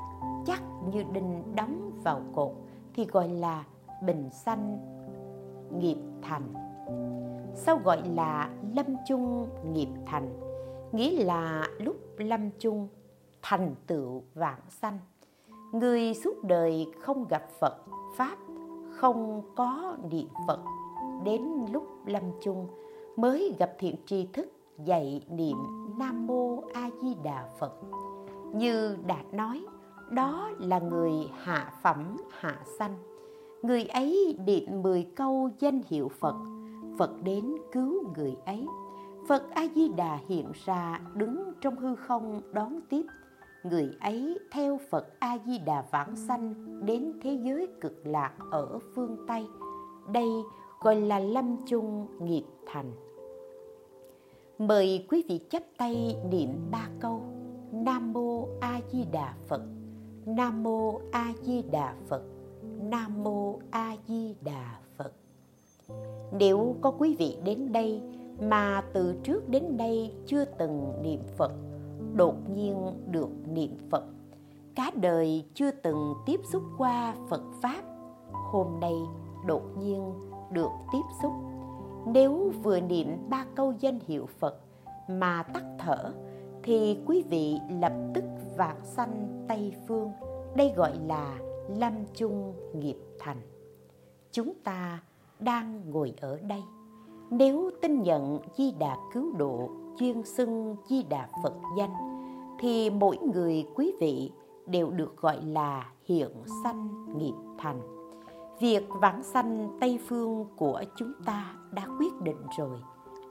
chắc 0.46 0.62
như 0.92 1.04
đinh 1.12 1.42
đóng 1.56 1.90
vào 2.04 2.20
cột 2.34 2.52
thì 2.94 3.04
gọi 3.04 3.28
là 3.28 3.64
bình 4.02 4.30
sanh, 4.30 4.78
nghiệp 5.78 5.98
thành. 6.22 6.54
Sau 7.54 7.80
gọi 7.84 8.02
là 8.14 8.50
lâm 8.74 8.86
chung, 9.08 9.48
nghiệp 9.72 9.88
thành? 10.06 10.28
Nghĩa 10.92 11.24
là 11.24 11.68
lúc 11.78 11.96
lâm 12.18 12.50
chung, 12.58 12.88
thành 13.42 13.74
tựu 13.86 14.22
vãng 14.34 14.60
sanh. 14.68 14.98
Người 15.72 16.14
suốt 16.14 16.44
đời 16.44 16.86
không 17.00 17.24
gặp 17.28 17.42
phật, 17.60 17.76
pháp 18.16 18.38
không 18.90 19.42
có 19.56 19.96
niệm 20.10 20.28
phật. 20.46 20.60
Đến 21.24 21.42
lúc 21.72 21.84
lâm 22.06 22.22
chung 22.42 22.66
mới 23.20 23.56
gặp 23.58 23.72
thiện 23.78 23.96
tri 24.06 24.26
thức 24.32 24.52
dạy 24.84 25.22
niệm 25.30 25.56
nam 25.98 26.26
mô 26.26 26.62
a 26.72 26.90
di 27.02 27.14
đà 27.24 27.48
phật. 27.58 27.72
Như 28.54 28.96
đã 29.06 29.22
nói, 29.32 29.66
đó 30.10 30.50
là 30.58 30.78
người 30.78 31.12
hạ 31.42 31.72
phẩm, 31.82 32.16
hạ 32.30 32.58
sanh. 32.78 32.94
Người 33.62 33.84
ấy 33.84 34.38
niệm 34.46 34.82
mười 34.82 35.06
câu 35.16 35.50
danh 35.58 35.80
hiệu 35.86 36.08
phật. 36.08 36.34
Phật 36.98 37.10
đến 37.22 37.52
cứu 37.72 38.12
người 38.16 38.36
ấy. 38.46 38.66
Phật 39.28 39.50
a 39.50 39.66
di 39.74 39.88
đà 39.88 40.18
hiện 40.28 40.52
ra 40.64 41.00
đứng 41.14 41.52
trong 41.60 41.76
hư 41.76 41.94
không 41.94 42.40
đón 42.52 42.80
tiếp. 42.88 43.06
Người 43.64 43.90
ấy 44.00 44.38
theo 44.52 44.78
phật 44.90 45.20
a 45.20 45.38
di 45.46 45.58
đà 45.58 45.84
vãng 45.90 46.16
sanh 46.16 46.54
đến 46.86 47.12
thế 47.22 47.38
giới 47.44 47.68
cực 47.80 48.00
lạc 48.04 48.32
ở 48.50 48.78
phương 48.94 49.16
tây. 49.28 49.46
Đây 50.12 50.28
gọi 50.80 50.96
là 51.00 51.18
lâm 51.18 51.56
chung 51.66 52.06
nghiệp 52.20 52.44
thành 52.66 52.92
mời 54.60 55.06
quý 55.10 55.24
vị 55.28 55.40
chắp 55.50 55.62
tay 55.78 56.16
niệm 56.30 56.48
ba 56.70 56.88
câu. 57.00 57.22
Nam 57.72 58.12
mô 58.12 58.48
a 58.60 58.80
di 58.92 59.04
đà 59.12 59.34
phật. 59.48 59.62
Nam 60.26 60.62
mô 60.62 61.00
a 61.12 61.32
di 61.42 61.62
đà 61.62 61.94
phật. 62.08 62.22
Nam 62.80 63.24
mô 63.24 63.58
a 63.70 63.96
di 64.06 64.34
đà 64.40 64.78
phật. 64.96 65.12
Nếu 66.32 66.76
có 66.80 66.90
quý 66.90 67.16
vị 67.18 67.36
đến 67.44 67.72
đây 67.72 68.02
mà 68.40 68.82
từ 68.92 69.14
trước 69.22 69.48
đến 69.48 69.76
đây 69.76 70.14
chưa 70.26 70.44
từng 70.44 70.92
niệm 71.02 71.20
phật, 71.36 71.52
đột 72.14 72.50
nhiên 72.50 72.76
được 73.10 73.28
niệm 73.52 73.76
phật, 73.90 74.04
cả 74.74 74.90
đời 74.94 75.44
chưa 75.54 75.70
từng 75.70 76.14
tiếp 76.26 76.40
xúc 76.52 76.62
qua 76.78 77.14
phật 77.28 77.42
pháp, 77.62 77.82
hôm 78.32 78.80
nay 78.80 78.94
đột 79.46 79.62
nhiên 79.78 80.12
được 80.52 80.70
tiếp 80.92 81.02
xúc 81.22 81.32
nếu 82.06 82.52
vừa 82.62 82.80
niệm 82.80 83.16
ba 83.28 83.46
câu 83.54 83.74
danh 83.80 83.98
hiệu 84.06 84.26
phật 84.26 84.60
mà 85.08 85.42
tắt 85.42 85.64
thở, 85.78 86.12
thì 86.62 86.98
quý 87.06 87.24
vị 87.30 87.58
lập 87.80 87.92
tức 88.14 88.24
vạn 88.56 88.76
sanh 88.84 89.44
tây 89.48 89.72
phương, 89.88 90.10
đây 90.56 90.72
gọi 90.76 90.92
là 91.06 91.38
lâm 91.68 91.92
chung 92.14 92.54
nghiệp 92.74 92.96
thành. 93.18 93.40
Chúng 94.32 94.52
ta 94.64 95.02
đang 95.38 95.90
ngồi 95.90 96.14
ở 96.20 96.38
đây. 96.38 96.62
Nếu 97.30 97.70
tin 97.82 98.02
nhận 98.02 98.38
di 98.56 98.72
đà 98.78 98.96
cứu 99.12 99.32
độ, 99.36 99.70
chuyên 99.98 100.24
xưng 100.24 100.76
di 100.88 101.02
đà 101.02 101.28
phật 101.42 101.54
danh, 101.78 101.94
thì 102.58 102.90
mỗi 102.90 103.18
người 103.34 103.66
quý 103.74 103.92
vị 104.00 104.32
đều 104.66 104.90
được 104.90 105.16
gọi 105.16 105.42
là 105.42 105.92
hiện 106.04 106.30
sanh 106.64 106.88
nghiệp 107.18 107.34
thành. 107.58 107.80
Việc 108.60 108.88
vãng 108.88 109.22
sanh 109.22 109.78
tây 109.80 109.98
phương 110.08 110.46
của 110.56 110.82
chúng 110.96 111.12
ta 111.24 111.54
đã 111.72 111.86
quyết 111.98 112.20
định 112.22 112.42
rồi. 112.58 112.78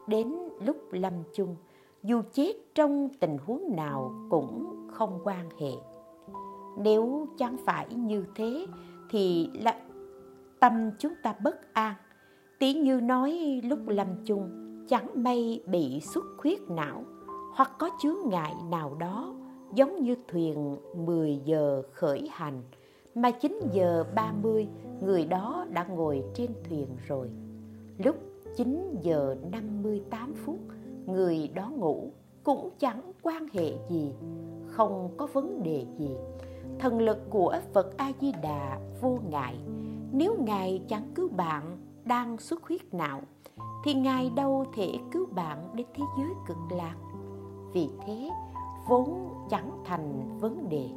Đến 0.08 0.34
lúc 0.66 0.78
lâm 0.92 1.14
chung, 1.34 1.56
dù 2.04 2.22
chết 2.34 2.54
trong 2.76 3.10
tình 3.20 3.38
huống 3.46 3.76
nào 3.76 4.14
cũng 4.30 4.78
không 4.92 5.20
quan 5.24 5.50
hệ. 5.60 5.72
Nếu 6.78 7.28
chẳng 7.38 7.58
phải 7.66 7.88
như 7.96 8.26
thế, 8.36 8.66
thì 9.10 9.50
là 9.54 9.80
tâm 10.60 10.92
chúng 11.00 11.14
ta 11.24 11.36
bất 11.44 11.74
an. 11.74 11.96
Tí 12.60 12.74
như 12.74 13.02
nói 13.02 13.62
lúc 13.64 13.80
lâm 13.88 14.08
chung, 14.26 14.50
chẳng 14.88 15.08
may 15.24 15.64
bị 15.66 16.00
xuất 16.02 16.26
huyết 16.38 16.60
não, 16.70 17.04
hoặc 17.56 17.72
có 17.80 17.90
chướng 18.02 18.18
ngại 18.26 18.54
nào 18.72 18.96
đó, 19.00 19.36
giống 19.74 20.04
như 20.04 20.16
thuyền 20.28 20.78
10 20.96 21.42
giờ 21.46 21.82
khởi 21.92 22.30
hành, 22.32 22.62
mà 23.16 23.32
9 23.32 23.62
giờ 23.72 24.06
30 24.16 24.68
người 25.02 25.26
đó 25.26 25.66
đã 25.70 25.84
ngồi 25.84 26.24
trên 26.34 26.52
thuyền 26.70 26.88
rồi. 27.08 27.30
Lúc 28.04 28.16
9 28.56 28.96
giờ 29.02 29.36
58 29.52 30.34
phút 30.34 30.60
người 31.06 31.48
đó 31.56 31.72
ngủ 31.78 32.12
cũng 32.44 32.70
chẳng 32.80 33.12
quan 33.22 33.48
hệ 33.54 33.74
gì, 33.90 34.14
không 34.66 35.10
có 35.18 35.28
vấn 35.34 35.64
đề 35.64 35.86
gì. 35.98 36.10
Thần 36.80 37.02
lực 37.02 37.18
của 37.30 37.56
Phật 37.74 37.98
A 37.98 38.12
Di 38.22 38.32
Đà 38.44 38.80
vô 39.02 39.20
ngại. 39.30 39.56
Nếu 40.12 40.36
ngài 40.40 40.82
chẳng 40.88 41.12
cứu 41.16 41.30
bạn 41.30 41.78
đang 42.06 42.38
xuất 42.38 42.64
huyết 42.64 42.94
não 42.94 43.22
thì 43.86 43.94
ngài 43.94 44.32
đâu 44.36 44.66
thể 44.76 44.94
cứu 45.12 45.26
bạn 45.26 45.70
đến 45.76 45.88
thế 45.96 46.04
giới 46.18 46.30
cực 46.48 46.78
lạc. 46.78 46.96
Vì 47.74 47.90
thế, 48.06 48.30
vốn 48.88 49.30
chẳng 49.50 49.72
thành 49.86 50.38
vấn 50.40 50.70
đề 50.70 50.90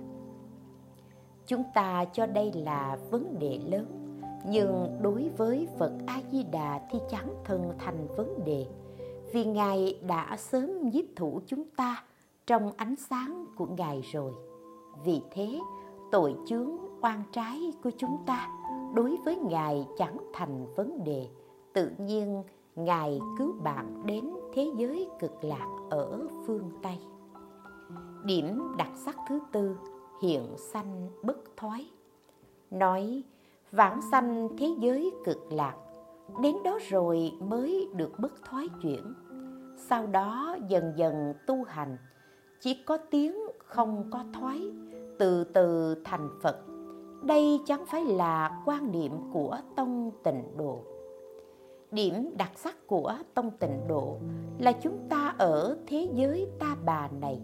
chúng 1.46 1.62
ta 1.74 2.04
cho 2.04 2.26
đây 2.26 2.52
là 2.54 2.98
vấn 3.10 3.38
đề 3.38 3.60
lớn 3.66 4.01
nhưng 4.46 4.98
đối 5.02 5.28
với 5.36 5.68
phật 5.78 5.92
a 6.06 6.20
di 6.30 6.42
đà 6.42 6.80
thì 6.90 6.98
chẳng 7.10 7.28
thân 7.44 7.72
thành 7.78 8.06
vấn 8.16 8.44
đề, 8.44 8.66
vì 9.32 9.44
ngài 9.44 9.98
đã 10.06 10.36
sớm 10.36 10.90
nhiếp 10.90 11.04
thủ 11.16 11.40
chúng 11.46 11.64
ta 11.76 12.04
trong 12.46 12.72
ánh 12.76 12.96
sáng 12.96 13.46
của 13.56 13.66
ngài 13.66 14.00
rồi. 14.12 14.32
Vì 15.04 15.20
thế, 15.30 15.60
tội 16.12 16.34
chướng, 16.46 16.70
oan 17.02 17.22
trái 17.32 17.72
của 17.82 17.90
chúng 17.98 18.18
ta 18.26 18.48
đối 18.94 19.16
với 19.24 19.36
ngài 19.36 19.86
chẳng 19.98 20.16
thành 20.32 20.66
vấn 20.76 21.04
đề. 21.04 21.28
Tự 21.72 21.90
nhiên, 21.98 22.42
ngài 22.76 23.20
cứu 23.38 23.52
bạn 23.62 24.02
đến 24.06 24.30
thế 24.54 24.70
giới 24.76 25.08
cực 25.20 25.44
lạc 25.44 25.66
ở 25.90 26.28
phương 26.46 26.70
tây. 26.82 26.98
Điểm 28.24 28.72
đặc 28.78 28.90
sắc 29.04 29.16
thứ 29.28 29.40
tư, 29.52 29.76
hiện 30.22 30.42
sanh 30.56 31.08
bất 31.22 31.56
thoái. 31.56 31.86
Nói 32.70 33.22
vãng 33.72 34.00
sanh 34.10 34.48
thế 34.58 34.74
giới 34.80 35.10
cực 35.24 35.52
lạc. 35.52 35.74
Đến 36.42 36.56
đó 36.64 36.78
rồi 36.88 37.32
mới 37.40 37.88
được 37.96 38.18
bất 38.18 38.32
thoái 38.44 38.68
chuyển. 38.82 39.14
Sau 39.76 40.06
đó 40.06 40.56
dần 40.68 40.92
dần 40.96 41.34
tu 41.46 41.64
hành. 41.64 41.96
Chỉ 42.60 42.82
có 42.86 42.96
tiếng 42.96 43.36
không 43.58 44.10
có 44.10 44.24
thoái, 44.32 44.60
từ 45.18 45.44
từ 45.44 45.94
thành 46.04 46.28
phật. 46.42 46.56
Đây 47.22 47.60
chẳng 47.66 47.86
phải 47.86 48.04
là 48.04 48.62
quan 48.66 48.92
niệm 48.92 49.12
của 49.32 49.58
tông 49.76 50.10
tịnh 50.24 50.56
độ. 50.56 50.82
Điểm 51.90 52.34
đặc 52.38 52.50
sắc 52.54 52.86
của 52.86 53.14
tông 53.34 53.50
tịnh 53.50 53.80
độ 53.88 54.18
là 54.58 54.72
chúng 54.72 54.98
ta 55.08 55.34
ở 55.38 55.78
thế 55.86 56.08
giới 56.14 56.48
ta 56.58 56.76
bà 56.84 57.08
này, 57.20 57.40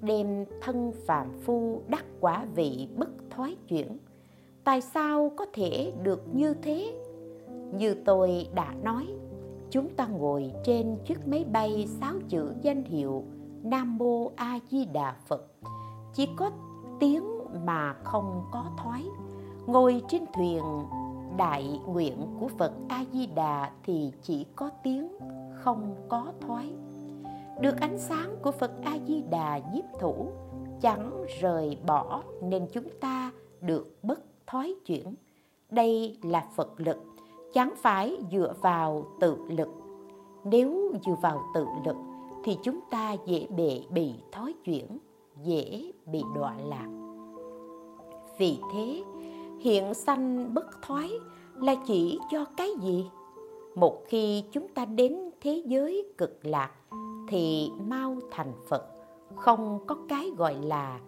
đem 0.00 0.44
thân 0.60 0.92
phàm 1.06 1.26
phu 1.44 1.82
đắc 1.88 2.04
quả 2.20 2.46
vị 2.54 2.88
bất 2.96 3.08
thoái 3.30 3.56
chuyển 3.68 3.98
tại 4.66 4.80
sao 4.80 5.32
có 5.36 5.46
thể 5.52 5.92
được 6.02 6.22
như 6.34 6.54
thế? 6.54 6.92
Như 7.72 7.94
tôi 8.04 8.48
đã 8.54 8.74
nói, 8.82 9.06
chúng 9.70 9.88
ta 9.88 10.06
ngồi 10.06 10.52
trên 10.64 10.96
chiếc 11.04 11.28
máy 11.28 11.44
bay 11.52 11.88
sáu 12.00 12.12
chữ 12.28 12.54
danh 12.62 12.84
hiệu 12.84 13.24
nam 13.62 13.98
mô 13.98 14.30
a 14.36 14.58
di 14.70 14.84
đà 14.84 15.16
phật. 15.26 15.46
Chỉ 16.14 16.28
có 16.36 16.50
tiếng 17.00 17.24
mà 17.64 17.92
không 17.92 18.44
có 18.52 18.64
thoái. 18.78 19.04
Ngồi 19.66 20.02
trên 20.08 20.22
thuyền, 20.34 20.62
đại 21.36 21.80
nguyện 21.86 22.26
của 22.40 22.48
phật 22.48 22.72
a 22.88 23.04
di 23.12 23.26
đà 23.26 23.70
thì 23.84 24.12
chỉ 24.22 24.46
có 24.56 24.70
tiếng, 24.82 25.08
không 25.52 25.94
có 26.08 26.32
thoái. 26.40 26.72
Được 27.60 27.80
ánh 27.80 27.98
sáng 27.98 28.36
của 28.42 28.50
Phật 28.50 28.72
A 28.84 28.98
Di 29.06 29.22
Đà 29.30 29.60
nhiếp 29.72 29.84
thủ, 30.00 30.26
chẳng 30.80 31.24
rời 31.40 31.78
bỏ 31.86 32.22
nên 32.42 32.66
chúng 32.72 32.88
ta 33.00 33.30
được 33.60 33.98
bất 34.02 34.35
thoái 34.46 34.74
chuyển. 34.86 35.14
Đây 35.70 36.18
là 36.22 36.48
Phật 36.56 36.80
lực, 36.80 36.96
chẳng 37.52 37.74
phải 37.76 38.16
dựa 38.32 38.54
vào 38.62 39.06
tự 39.20 39.36
lực. 39.48 39.68
Nếu 40.44 40.92
dựa 41.06 41.14
vào 41.22 41.42
tự 41.54 41.66
lực 41.84 41.96
thì 42.44 42.58
chúng 42.62 42.80
ta 42.90 43.16
dễ 43.26 43.46
bị 43.56 43.86
bị 43.90 44.14
thói 44.32 44.54
chuyển, 44.64 44.98
dễ 45.42 45.92
bị 46.06 46.22
đọa 46.34 46.56
lạc. 46.64 46.88
Vì 48.38 48.58
thế, 48.72 49.02
hiện 49.60 49.94
sanh 49.94 50.54
bất 50.54 50.82
thoái 50.82 51.10
là 51.54 51.74
chỉ 51.86 52.18
cho 52.30 52.44
cái 52.56 52.70
gì? 52.82 53.06
Một 53.74 54.02
khi 54.08 54.44
chúng 54.52 54.68
ta 54.68 54.84
đến 54.84 55.30
thế 55.40 55.62
giới 55.66 56.12
cực 56.18 56.38
lạc 56.42 56.70
thì 57.28 57.70
mau 57.86 58.16
thành 58.30 58.52
phật 58.68 58.86
không 59.34 59.78
có 59.86 59.96
cái 60.08 60.30
gọi 60.36 60.54
là 60.54 61.00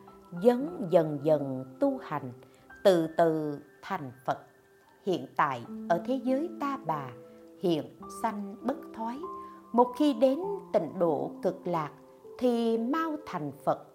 dấn 0.43 0.87
dần 0.91 1.19
dần 1.23 1.65
tu 1.81 1.99
hành 2.03 2.33
từ 2.85 3.07
từ 3.07 3.59
thành 3.83 4.13
phật. 4.25 4.39
Hiện 5.07 5.27
tại 5.37 5.65
ở 5.89 6.03
thế 6.07 6.21
giới 6.25 6.51
ta 6.61 6.79
bà, 6.87 7.09
hiện 7.61 7.85
sanh 8.23 8.57
bất 8.63 8.77
thoái. 8.95 9.19
Một 9.73 9.93
khi 9.99 10.15
đến 10.15 10.39
tịnh 10.73 10.99
độ 10.99 11.31
cực 11.43 11.67
lạc 11.67 11.91
thì 12.39 12.79
mau 12.79 13.17
thành 13.27 13.53
phật. 13.65 13.87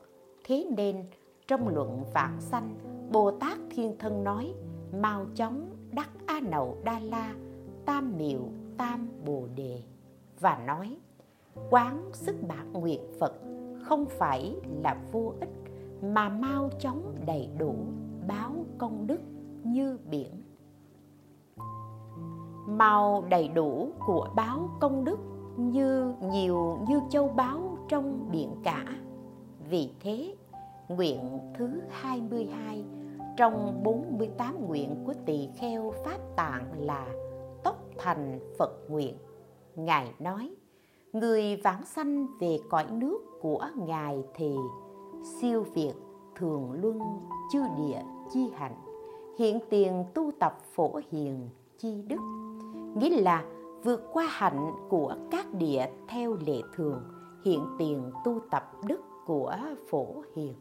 Thế 0.43 0.67
nên 0.77 1.05
trong 1.47 1.67
luận 1.67 2.03
vạn 2.13 2.41
sanh, 2.41 2.75
bồ 3.11 3.31
tát 3.31 3.57
thiên 3.69 3.95
thân 3.99 4.23
nói, 4.23 4.53
mau 5.01 5.25
chóng 5.35 5.69
đắc 5.91 6.09
a 6.25 6.39
nậu 6.39 6.77
đa 6.83 6.99
la, 6.99 7.33
tam 7.85 8.17
miệu, 8.17 8.41
tam 8.77 9.09
bồ 9.25 9.47
đề. 9.55 9.81
Và 10.39 10.63
nói, 10.67 10.97
quán 11.69 12.09
sức 12.13 12.35
bản 12.47 12.73
nguyện 12.73 13.01
phật 13.19 13.33
không 13.83 14.05
phải 14.05 14.55
là 14.83 14.97
vô 15.11 15.33
ích, 15.39 15.49
mà 16.01 16.29
mau 16.29 16.69
chóng 16.79 17.15
đầy 17.25 17.49
đủ 17.57 17.75
công 18.83 19.07
đức 19.07 19.19
như 19.63 19.99
biển 20.09 20.43
màu 22.67 23.23
đầy 23.29 23.47
đủ 23.47 23.89
của 24.05 24.29
báo 24.35 24.69
công 24.79 25.05
đức 25.05 25.19
như 25.57 26.13
nhiều 26.21 26.77
như 26.87 26.99
châu 27.09 27.27
báu 27.27 27.77
trong 27.87 28.31
biển 28.31 28.55
cả 28.63 28.85
vì 29.69 29.89
thế 29.99 30.35
nguyện 30.87 31.39
thứ 31.57 31.81
22 31.89 32.85
trong 33.37 33.83
48 33.83 34.67
nguyện 34.67 35.03
của 35.05 35.13
tỳ 35.25 35.49
kheo 35.57 35.93
Pháp 36.05 36.17
Tạng 36.35 36.71
là 36.77 37.07
tốc 37.63 37.77
thành 37.97 38.39
Phật 38.59 38.71
nguyện. 38.89 39.17
Ngài 39.75 40.13
nói, 40.19 40.55
người 41.13 41.55
vãng 41.55 41.85
sanh 41.85 42.27
về 42.39 42.59
cõi 42.69 42.85
nước 42.91 43.19
của 43.41 43.67
Ngài 43.75 44.23
thì 44.33 44.55
siêu 45.23 45.65
việt 45.73 45.93
thường 46.35 46.71
luân 46.71 46.99
chư 47.51 47.59
địa 47.77 48.01
chi 48.33 48.51
hạnh, 48.55 48.75
hiện 49.37 49.59
tiền 49.69 50.05
tu 50.13 50.31
tập 50.39 50.57
phổ 50.75 50.99
hiền 51.11 51.49
chi 51.77 52.01
đức. 52.07 52.19
Nghĩa 52.95 53.21
là 53.21 53.45
vượt 53.83 54.01
qua 54.13 54.27
hạnh 54.29 54.71
của 54.89 55.15
các 55.31 55.53
địa 55.53 55.85
theo 56.07 56.37
lệ 56.45 56.61
thường, 56.75 57.03
hiện 57.45 57.65
tiền 57.79 58.11
tu 58.25 58.39
tập 58.51 58.71
đức 58.87 59.01
của 59.25 59.57
phổ 59.89 60.23
hiền 60.35 60.53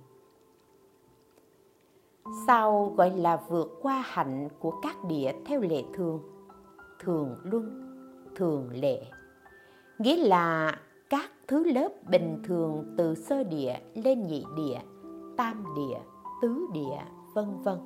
sau 2.46 2.94
gọi 2.96 3.10
là 3.10 3.40
vượt 3.48 3.78
qua 3.82 4.04
hạnh 4.06 4.48
của 4.58 4.80
các 4.82 5.04
địa 5.08 5.32
theo 5.46 5.60
lệ 5.60 5.84
thường 5.94 6.20
thường 7.00 7.36
luân 7.42 7.88
thường 8.36 8.70
lệ 8.72 9.02
nghĩa 9.98 10.16
là 10.16 10.78
các 11.10 11.30
thứ 11.48 11.64
lớp 11.64 11.88
bình 12.10 12.42
thường 12.44 12.94
từ 12.98 13.14
sơ 13.14 13.44
địa 13.44 13.74
lên 13.94 14.26
nhị 14.26 14.44
địa 14.56 14.78
tam 15.36 15.64
địa 15.76 15.98
tứ 16.42 16.66
địa 16.72 17.00
vân 17.34 17.46
vân. 17.62 17.78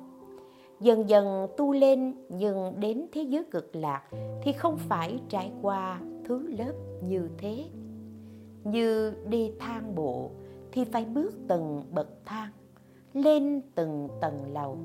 Dần 0.79 1.09
dần 1.09 1.47
tu 1.57 1.73
lên 1.73 2.15
nhưng 2.29 2.79
đến 2.79 3.05
thế 3.11 3.21
giới 3.21 3.43
cực 3.51 3.75
lạc 3.75 4.03
thì 4.41 4.51
không 4.51 4.77
phải 4.77 5.19
trải 5.29 5.51
qua 5.61 6.01
thứ 6.25 6.47
lớp 6.57 6.73
như 7.01 7.29
thế. 7.37 7.65
Như 8.63 9.13
đi 9.29 9.51
thang 9.59 9.95
bộ 9.95 10.31
thì 10.71 10.83
phải 10.83 11.05
bước 11.05 11.31
từng 11.47 11.83
bậc 11.91 12.07
thang, 12.25 12.51
lên 13.13 13.61
từng 13.75 14.09
tầng 14.21 14.53
lầu. 14.53 14.77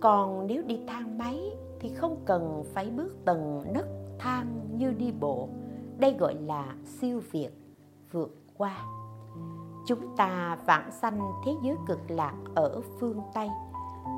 Còn 0.00 0.46
nếu 0.46 0.62
đi 0.62 0.80
thang 0.86 1.18
máy 1.18 1.56
thì 1.80 1.88
không 1.88 2.16
cần 2.24 2.64
phải 2.74 2.90
bước 2.90 3.16
từng 3.24 3.62
nấc 3.74 3.86
thang 4.18 4.60
như 4.78 4.92
đi 4.92 5.12
bộ. 5.20 5.48
Đây 5.98 6.14
gọi 6.18 6.34
là 6.34 6.74
siêu 6.84 7.20
việt, 7.30 7.50
vượt 8.12 8.36
qua. 8.56 8.84
Chúng 9.86 10.16
ta 10.16 10.58
vãng 10.66 10.90
sanh 10.92 11.20
thế 11.46 11.52
giới 11.64 11.76
cực 11.86 12.00
lạc 12.08 12.34
ở 12.54 12.80
phương 13.00 13.20
Tây 13.34 13.48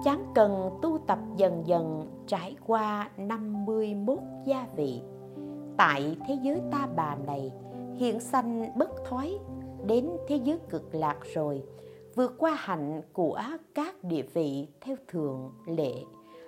chán 0.05 0.33
cần 0.35 0.79
tu 0.83 0.99
tập 1.07 1.19
dần 1.37 1.63
dần 1.67 2.07
trải 2.27 2.57
qua 2.67 3.11
51 3.17 4.19
gia 4.45 4.67
vị. 4.77 5.03
Tại 5.77 6.17
thế 6.29 6.39
giới 6.43 6.61
ta 6.73 6.89
bà 6.97 7.17
này, 7.27 7.53
hiện 7.97 8.21
sanh 8.21 8.79
bất 8.79 8.91
thoái, 9.09 9.39
đến 9.87 10.11
thế 10.29 10.37
giới 10.37 10.59
cực 10.69 10.95
lạc 10.95 11.19
rồi, 11.35 11.63
vượt 12.15 12.35
qua 12.39 12.55
hạnh 12.59 13.03
của 13.13 13.41
các 13.75 14.05
địa 14.05 14.23
vị 14.23 14.69
theo 14.81 14.97
thường 15.09 15.51
lệ, 15.67 15.95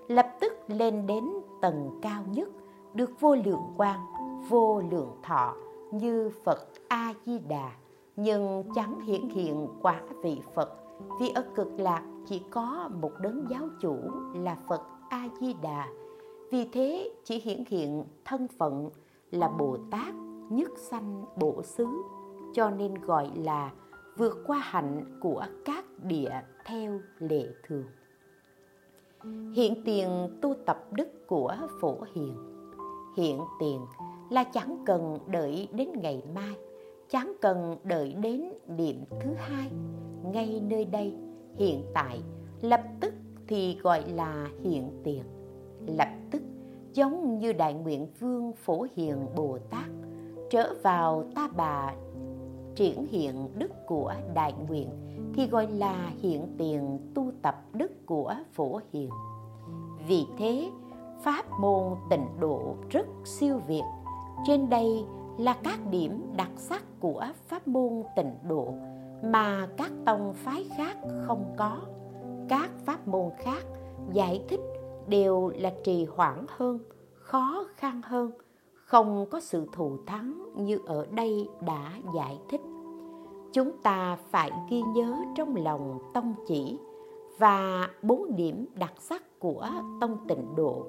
lập 0.08 0.26
tức 0.40 0.52
lên 0.68 1.06
đến 1.06 1.24
tầng 1.62 1.98
cao 2.02 2.22
nhất, 2.30 2.48
được 2.94 3.10
vô 3.20 3.34
lượng 3.34 3.74
quang, 3.76 4.06
vô 4.48 4.82
lượng 4.90 5.16
thọ 5.22 5.54
như 5.92 6.30
phật 6.44 6.68
a 6.88 7.14
di 7.26 7.38
đà. 7.38 7.70
Nhưng 8.16 8.64
chẳng 8.74 9.00
hiển 9.00 9.28
hiện 9.28 9.68
quả 9.82 10.00
vị 10.22 10.40
phật 10.54 10.87
vì 11.20 11.28
ở 11.34 11.44
cực 11.54 11.80
lạc 11.80 12.02
chỉ 12.26 12.42
có 12.50 12.90
một 13.00 13.12
đấng 13.20 13.46
giáo 13.50 13.68
chủ 13.80 13.96
là 14.34 14.56
phật 14.68 14.80
a 15.08 15.28
di 15.40 15.54
đà 15.62 15.88
vì 16.50 16.68
thế 16.72 17.10
chỉ 17.24 17.40
hiển 17.40 17.64
hiện 17.68 18.04
thân 18.24 18.48
phận 18.58 18.90
là 19.30 19.48
bồ 19.48 19.78
tát 19.90 20.14
nhất 20.50 20.70
sanh 20.76 21.24
bổ 21.36 21.62
xứ, 21.62 21.86
cho 22.54 22.70
nên 22.70 22.94
gọi 22.94 23.30
là 23.34 23.72
vượt 24.16 24.36
qua 24.46 24.58
hạnh 24.58 25.18
của 25.20 25.44
các 25.64 25.84
địa 26.02 26.30
theo 26.64 27.00
lệ 27.18 27.46
thường. 27.66 27.86
Hiện 29.54 29.82
tiền 29.84 30.38
tu 30.42 30.54
tập 30.66 30.86
đức 30.92 31.26
của 31.26 31.56
phổ 31.80 31.96
hiền. 32.14 32.36
Hiện 33.16 33.40
tiền 33.60 33.80
là 34.30 34.44
chẳng 34.44 34.82
cần 34.86 35.18
đợi 35.26 35.68
đến 35.72 35.88
ngày 36.02 36.22
mai, 36.34 36.54
chẳng 37.08 37.32
cần 37.40 37.76
đợi 37.84 38.12
đến 38.12 38.52
điểm 38.66 39.04
thứ 39.20 39.30
hai 39.36 39.70
ngay 40.24 40.60
nơi 40.68 40.84
đây. 40.84 41.14
Hiện 41.56 41.82
tại, 41.94 42.20
lập 42.60 42.82
tức 43.00 43.14
thì 43.48 43.78
gọi 43.82 44.04
là 44.08 44.48
hiện 44.62 44.90
tiền. 45.04 45.22
Lập 45.86 46.08
tức, 46.30 46.42
giống 46.94 47.38
như 47.38 47.52
đại 47.52 47.74
nguyện 47.74 48.06
vương 48.20 48.52
phổ 48.52 48.86
hiền 48.96 49.16
bồ 49.36 49.58
tát, 49.70 49.86
trở 50.50 50.74
vào 50.82 51.24
ta 51.34 51.48
bà 51.56 51.94
triển 52.74 53.06
hiện 53.06 53.48
đức 53.58 53.86
của 53.86 54.14
đại 54.34 54.54
nguyện, 54.68 54.88
thì 55.34 55.46
gọi 55.46 55.66
là 55.66 56.12
hiện 56.20 56.54
tiền 56.58 56.98
tu 57.14 57.32
tập 57.42 57.64
đức 57.72 58.06
của 58.06 58.34
phổ 58.52 58.80
hiền. 58.92 59.10
Vì 60.08 60.26
thế, 60.38 60.70
pháp 61.22 61.44
môn 61.60 61.94
tịnh 62.10 62.26
độ 62.40 62.74
rất 62.90 63.06
siêu 63.24 63.60
việt. 63.66 63.82
Trên 64.46 64.70
đây 64.70 65.04
là 65.38 65.56
các 65.64 65.78
điểm 65.90 66.22
đặc 66.36 66.50
sắc 66.56 66.82
của 67.00 67.24
pháp 67.46 67.68
môn 67.68 68.02
tịnh 68.16 68.34
độ 68.48 68.74
mà 69.22 69.68
các 69.76 69.92
tông 70.04 70.34
phái 70.34 70.66
khác 70.76 70.96
không 71.26 71.54
có. 71.56 71.80
Các 72.48 72.70
pháp 72.84 73.08
môn 73.08 73.30
khác 73.38 73.62
giải 74.12 74.44
thích 74.48 74.60
đều 75.08 75.52
là 75.54 75.72
trì 75.84 76.04
hoãn 76.04 76.46
hơn, 76.48 76.78
khó 77.14 77.64
khăn 77.76 78.00
hơn, 78.04 78.30
không 78.74 79.26
có 79.30 79.40
sự 79.40 79.66
thù 79.72 79.98
thắng 80.06 80.44
như 80.56 80.78
ở 80.86 81.06
đây 81.10 81.48
đã 81.66 81.92
giải 82.14 82.38
thích. 82.48 82.60
Chúng 83.52 83.72
ta 83.82 84.18
phải 84.30 84.50
ghi 84.70 84.82
nhớ 84.82 85.16
trong 85.36 85.56
lòng 85.56 85.98
tông 86.14 86.34
chỉ 86.46 86.78
và 87.38 87.88
bốn 88.02 88.36
điểm 88.36 88.66
đặc 88.74 88.92
sắc 88.98 89.38
của 89.38 89.68
tông 90.00 90.16
tịnh 90.28 90.54
độ. 90.56 90.86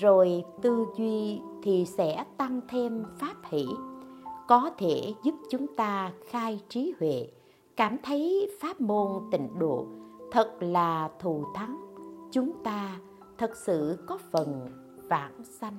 Rồi 0.00 0.44
tư 0.62 0.86
duy 0.96 1.40
thì 1.62 1.84
sẽ 1.84 2.24
tăng 2.36 2.60
thêm 2.68 3.04
pháp 3.18 3.34
hỷ, 3.44 3.66
có 4.48 4.70
thể 4.78 5.14
giúp 5.22 5.34
chúng 5.50 5.66
ta 5.76 6.12
khai 6.28 6.60
trí 6.68 6.94
huệ 7.00 7.28
cảm 7.78 7.96
thấy 8.02 8.50
pháp 8.60 8.80
môn 8.80 9.22
tịnh 9.30 9.58
độ 9.58 9.86
thật 10.32 10.56
là 10.60 11.10
thù 11.20 11.44
thắng. 11.54 11.80
Chúng 12.32 12.52
ta 12.64 13.00
thật 13.38 13.50
sự 13.56 13.98
có 14.06 14.18
phần 14.30 14.68
vãng 15.08 15.44
sanh. 15.44 15.76